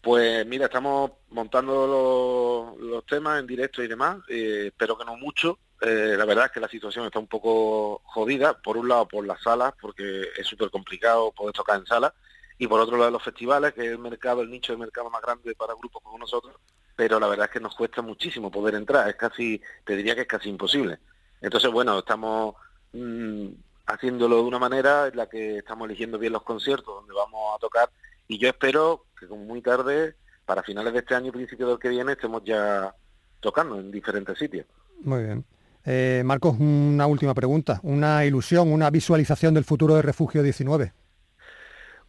Pues 0.00 0.46
mira, 0.46 0.66
estamos 0.66 1.10
montando 1.30 2.74
los, 2.78 2.80
los 2.80 3.04
temas 3.06 3.40
en 3.40 3.46
directo 3.46 3.82
y 3.82 3.88
demás, 3.88 4.18
eh, 4.28 4.68
espero 4.68 4.96
que 4.96 5.04
no 5.04 5.16
mucho. 5.16 5.58
Eh, 5.80 6.14
la 6.16 6.24
verdad 6.24 6.46
es 6.46 6.52
que 6.52 6.60
la 6.60 6.68
situación 6.68 7.04
está 7.04 7.18
un 7.18 7.26
poco 7.26 8.00
jodida, 8.04 8.58
por 8.60 8.76
un 8.76 8.88
lado 8.88 9.06
por 9.06 9.26
las 9.26 9.42
salas, 9.42 9.74
porque 9.80 10.28
es 10.36 10.46
súper 10.46 10.70
complicado 10.70 11.32
poder 11.32 11.52
tocar 11.52 11.78
en 11.78 11.86
salas, 11.86 12.12
y 12.58 12.66
por 12.66 12.80
otro 12.80 12.96
lado 12.96 13.10
los 13.10 13.22
festivales, 13.22 13.74
que 13.74 13.82
es 13.82 13.92
el 13.92 13.98
mercado, 13.98 14.42
el 14.42 14.50
nicho 14.50 14.72
de 14.72 14.78
mercado 14.78 15.10
más 15.10 15.20
grande 15.20 15.54
para 15.54 15.74
grupos 15.74 16.02
como 16.02 16.18
nosotros, 16.18 16.56
pero 16.94 17.20
la 17.20 17.26
verdad 17.28 17.46
es 17.46 17.52
que 17.52 17.60
nos 17.60 17.74
cuesta 17.74 18.00
muchísimo 18.00 18.50
poder 18.50 18.74
entrar, 18.74 19.08
es 19.08 19.16
casi, 19.16 19.60
te 19.84 19.96
diría 19.96 20.14
que 20.14 20.22
es 20.22 20.26
casi 20.26 20.48
imposible. 20.48 20.98
Entonces, 21.42 21.70
bueno, 21.70 21.98
estamos 21.98 22.54
mm, 22.92 23.48
haciéndolo 23.86 24.36
de 24.36 24.42
una 24.42 24.58
manera 24.58 25.08
en 25.08 25.16
la 25.16 25.28
que 25.28 25.58
estamos 25.58 25.86
eligiendo 25.86 26.18
bien 26.18 26.32
los 26.32 26.42
conciertos 26.42 26.94
donde 26.94 27.12
vamos 27.12 27.54
a 27.54 27.58
tocar 27.58 27.90
y 28.28 28.38
yo 28.38 28.48
espero 28.48 29.04
que 29.18 29.28
como 29.28 29.44
muy 29.44 29.62
tarde, 29.62 30.16
para 30.44 30.62
finales 30.62 30.92
de 30.92 31.00
este 31.00 31.14
año 31.14 31.28
y 31.28 31.32
principios 31.32 31.68
del 31.68 31.78
que 31.78 31.88
viene, 31.88 32.12
estemos 32.12 32.42
ya 32.44 32.94
tocando 33.40 33.78
en 33.78 33.90
diferentes 33.90 34.38
sitios. 34.38 34.66
Muy 35.02 35.22
bien. 35.22 35.44
Eh, 35.86 36.22
Marcos, 36.24 36.56
una 36.58 37.06
última 37.06 37.32
pregunta. 37.32 37.78
Una 37.84 38.24
ilusión, 38.24 38.72
una 38.72 38.90
visualización 38.90 39.54
del 39.54 39.64
futuro 39.64 39.94
de 39.94 40.02
Refugio 40.02 40.42
19. 40.42 40.92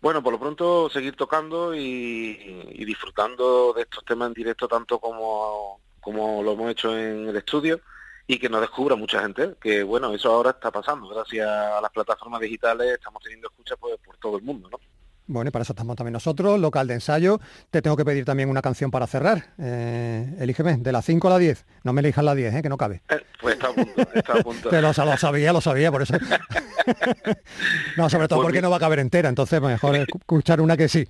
Bueno, 0.02 0.24
por 0.24 0.34
lo 0.34 0.40
pronto 0.40 0.90
seguir 0.90 1.16
tocando 1.16 1.76
y, 1.76 2.84
disfrutando 2.86 3.74
de 3.74 3.84
estos 3.84 4.04
temas 4.04 4.28
en 4.30 4.34
directo 4.34 4.68
tanto 4.68 5.00
como, 5.00 5.80
como 6.02 6.42
lo 6.42 6.54
hemos 6.54 6.72
hecho 6.72 6.98
en 6.98 7.28
el 7.28 7.36
estudio 7.36 7.80
y 8.26 8.40
que 8.40 8.50
nos 8.50 8.62
descubra 8.62 8.96
mucha 8.96 9.22
gente, 9.22 9.56
que 9.60 9.84
bueno, 9.84 10.14
eso 10.14 10.32
ahora 10.32 10.52
está 10.52 10.70
pasando, 10.70 11.08
gracias 11.08 11.48
a 11.48 11.80
las 11.80 11.92
plataformas 11.92 12.42
digitales 12.42 12.94
estamos 12.94 13.24
teniendo 13.24 13.48
escuchas 13.48 13.78
pues, 13.80 13.98
por 14.04 14.18
todo 14.18 14.38
el 14.38 14.44
mundo, 14.44 14.70
¿no? 14.70 14.80
Bueno, 15.28 15.50
y 15.50 15.52
para 15.52 15.64
eso 15.64 15.74
estamos 15.74 15.98
también 15.98 16.14
nosotros, 16.14 16.58
local 16.58 16.88
de 16.88 16.94
ensayo. 16.96 17.40
Te 17.70 17.82
tengo 17.82 17.98
que 17.98 18.06
pedir 18.06 18.24
también 18.24 18.50
una 18.50 18.62
canción 18.62 18.92
para 18.92 19.08
cerrar. 19.08 19.54
Eh, 19.60 20.36
elígeme, 20.40 20.78
de 20.78 20.92
las 20.94 21.04
5 21.04 21.28
a 21.28 21.32
la 21.32 21.38
10. 21.38 21.66
No 21.84 21.92
me 21.92 22.00
elijas 22.00 22.24
la 22.24 22.34
10, 22.34 22.56
eh, 22.56 22.62
que 22.62 22.70
no 22.70 22.78
cabe. 22.78 23.02
Eh, 23.10 23.22
pues 23.42 23.56
está 23.56 23.68
a 23.68 23.74
punto, 23.74 24.02
está 24.14 24.34
a 24.34 24.44
punto. 24.44 24.70
Pero 24.72 24.94
lo, 24.96 25.06
lo 25.06 25.18
sabía, 25.18 25.52
lo 25.52 25.60
sabía, 25.60 25.92
por 25.92 26.02
eso. 26.02 26.14
no, 27.98 28.10
sobre 28.10 28.30
todo 28.30 28.40
Pues 28.40 28.46
porque 28.46 28.62
no 28.62 28.70
va 28.70 28.78
a 28.78 28.80
caber 28.80 29.00
entera, 29.00 29.28
entonces 29.28 29.62
mejor 29.62 29.96
escuchar 30.18 30.62
una 30.62 30.78
que 30.78 30.88
sí. 30.88 31.06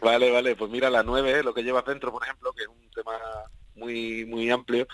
Vale, 0.00 0.30
vale, 0.30 0.54
pues 0.54 0.70
mira 0.70 0.88
la 0.88 1.02
9, 1.02 1.42
lo 1.42 1.52
que 1.52 1.64
llevas 1.64 1.84
dentro, 1.84 2.12
por 2.12 2.22
ejemplo, 2.22 2.52
que 2.52 2.62
es 2.62 2.68
un 2.68 2.90
tema 2.94 3.12
muy 3.74 4.24
muy 4.24 4.48
amplio. 4.50 4.86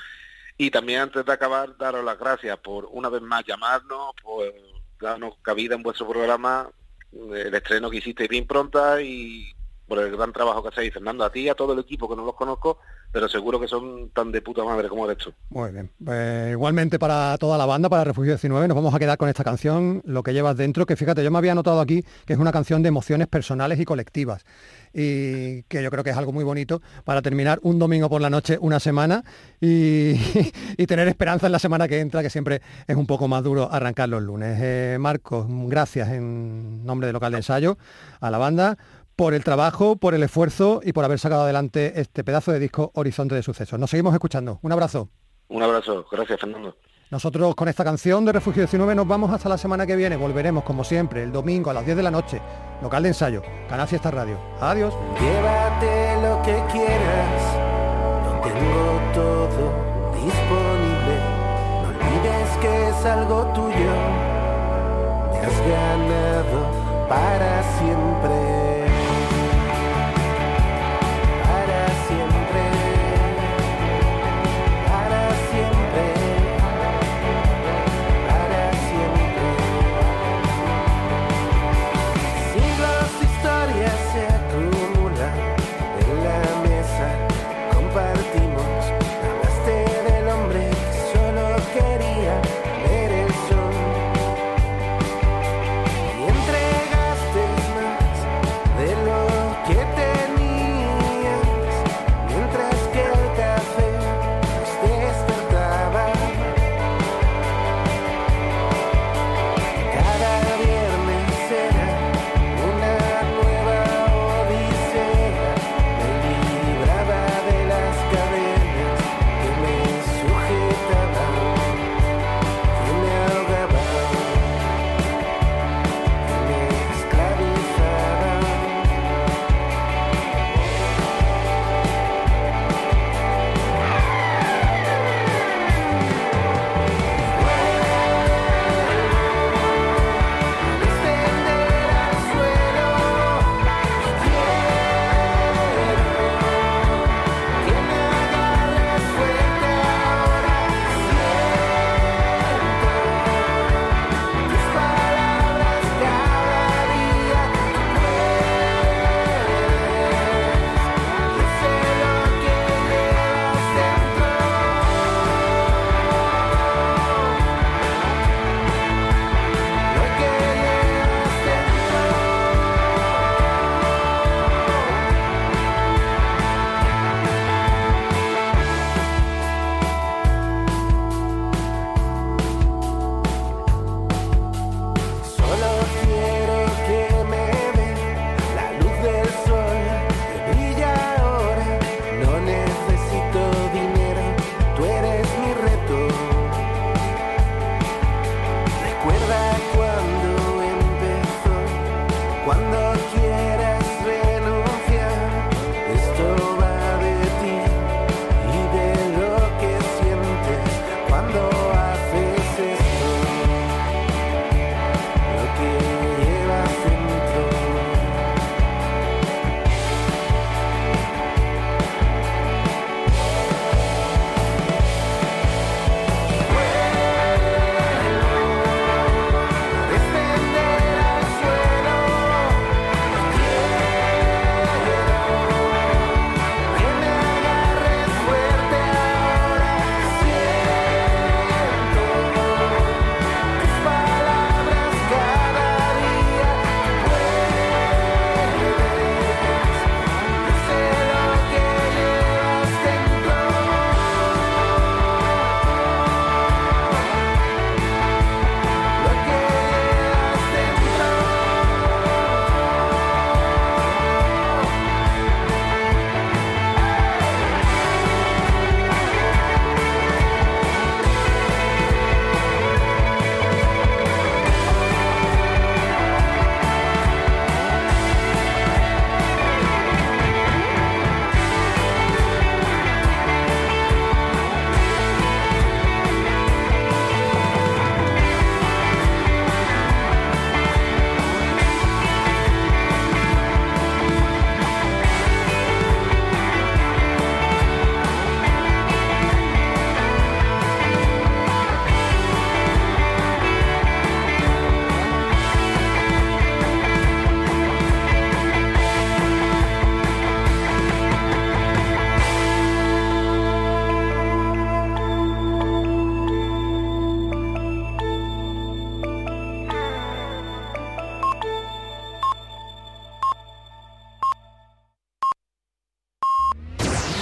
Y 0.57 0.71
también 0.71 1.03
antes 1.03 1.25
de 1.25 1.33
acabar, 1.33 1.77
daros 1.77 2.05
las 2.05 2.19
gracias 2.19 2.57
por 2.59 2.87
una 2.91 3.11
vez 3.11 3.21
más 3.21 3.45
llamarnos, 3.45 4.13
por 4.23 4.53
darnos 5.01 5.35
cabida 5.43 5.75
en 5.75 5.83
vuestro 5.83 6.09
programa, 6.09 6.71
el 7.13 7.55
estreno 7.55 7.91
que 7.91 7.99
hicisteis 7.99 8.29
bien 8.29 8.47
pronta 8.47 9.01
y 9.03 9.53
por 9.87 9.99
el 9.99 10.17
gran 10.17 10.33
trabajo 10.33 10.63
que 10.63 10.69
hacéis, 10.71 10.95
Fernando, 10.95 11.25
a 11.25 11.31
ti 11.31 11.41
y 11.41 11.49
a 11.49 11.55
todo 11.55 11.75
el 11.75 11.81
equipo 11.81 12.09
que 12.09 12.17
no 12.17 12.25
los 12.25 12.35
conozco, 12.35 12.79
pero 13.13 13.29
seguro 13.29 13.61
que 13.61 13.69
son 13.69 14.11
tan 14.11 14.33
de 14.33 14.41
puta 14.41 14.65
madre 14.65 14.89
como 14.89 15.05
eres 15.05 15.23
tú. 15.23 15.33
Muy 15.51 15.71
bien. 15.71 15.91
Pues, 16.03 16.53
igualmente 16.53 16.99
para 16.99 17.37
toda 17.39 17.59
la 17.59 17.67
banda, 17.67 17.91
para 17.91 18.05
Refugio 18.05 18.33
19, 18.33 18.67
nos 18.67 18.75
vamos 18.75 18.95
a 18.95 18.99
quedar 18.99 19.19
con 19.19 19.29
esta 19.29 19.45
canción, 19.45 20.03
Lo 20.07 20.23
que 20.23 20.33
llevas 20.33 20.57
dentro, 20.57 20.87
que 20.87 20.97
fíjate, 20.97 21.23
yo 21.23 21.31
me 21.31 21.39
había 21.39 21.55
notado 21.55 21.81
aquí 21.81 22.05
que 22.25 22.33
es 22.33 22.39
una 22.39 22.53
canción 22.53 22.83
de 22.83 22.89
emociones 22.89 23.29
personales 23.29 23.79
y 23.79 23.85
colectivas. 23.85 24.45
Y 24.95 25.63
que 25.65 25.83
yo 25.83 25.91
creo 25.91 26.05
que 26.05 26.11
es 26.11 26.17
algo 26.17 26.33
muy 26.33 26.45
bonito 26.45 26.83
para 27.05 27.23
terminar 27.23 27.59
un 27.63 27.79
domingo 27.79 28.11
por 28.11 28.21
la 28.21 28.29
noche 28.29 28.59
una 28.61 28.81
semana 28.81 29.25
y, 29.61 30.13
y 30.77 30.87
tener 30.87 31.09
esperanza 31.09 31.47
en 31.47 31.53
la 31.53 31.59
semana 31.59 31.89
que 31.89 32.01
entra, 32.01 32.23
que 32.23 32.31
siempre 32.31 32.63
es 32.87 32.97
un 32.97 33.07
poco 33.07 33.29
más 33.29 33.43
duro 33.43 33.71
arrancar 33.71 34.09
los 34.09 34.23
lunes. 34.23 34.59
Eh, 34.61 34.97
Marcos, 34.99 35.47
gracias 35.49 36.09
en 36.11 36.85
nombre 36.85 37.07
de 37.07 37.13
local 37.13 37.33
de 37.33 37.39
ensayo 37.39 37.79
a 38.21 38.31
la 38.31 38.39
banda 38.39 38.79
por 39.23 39.35
el 39.35 39.45
trabajo, 39.45 39.95
por 39.95 40.15
el 40.15 40.25
esfuerzo 40.25 40.81
y 40.83 40.93
por 40.93 41.05
haber 41.05 41.21
sacado 41.21 41.43
adelante 41.43 41.93
este 42.01 42.25
pedazo 42.25 42.51
de 42.51 42.59
disco 42.59 42.91
Horizonte 42.97 43.37
de 43.37 43.45
Sucesos. 43.45 43.79
Nos 43.79 43.89
seguimos 43.89 44.13
escuchando. 44.15 44.59
Un 44.63 44.73
abrazo. 44.73 45.11
Un 45.47 45.63
abrazo, 45.63 46.05
gracias 46.11 46.41
Fernando. 46.41 46.77
Nosotros 47.09 47.55
con 47.55 47.69
esta 47.69 47.85
canción 47.85 48.25
de 48.25 48.33
Refugio 48.33 48.63
19 48.63 48.97
nos 48.97 49.07
vamos 49.07 49.31
hasta 49.31 49.49
la 49.49 49.57
semana 49.57 49.87
que 49.87 49.95
viene. 49.95 50.17
Volveremos 50.17 50.65
como 50.65 50.83
siempre 50.83 51.23
el 51.23 51.31
domingo 51.31 51.71
a 51.71 51.75
las 51.75 51.85
10 51.85 51.99
de 51.99 52.03
la 52.03 52.11
noche. 52.11 52.43
Local 52.83 53.05
de 53.05 53.11
ensayo, 53.11 53.43
Canal 53.69 53.87
Fiesta 53.87 54.11
Radio. 54.11 54.41
Adiós. 54.61 54.93
Llévate 55.21 56.21
lo 56.21 56.43
que 56.43 56.61
quieras, 56.73 57.43
lo 58.25 58.41
tengo 58.41 59.01
todo 59.15 59.71
disponible. 60.15 61.15
No 61.81 61.89
olvides 61.91 62.57
que 62.61 62.89
es 62.89 63.05
algo 63.05 63.45
tuyo, 63.55 63.93
te 65.31 65.39
has 65.47 65.61
ganado 65.61 67.09
para 67.09 67.63
siempre. 67.79 68.62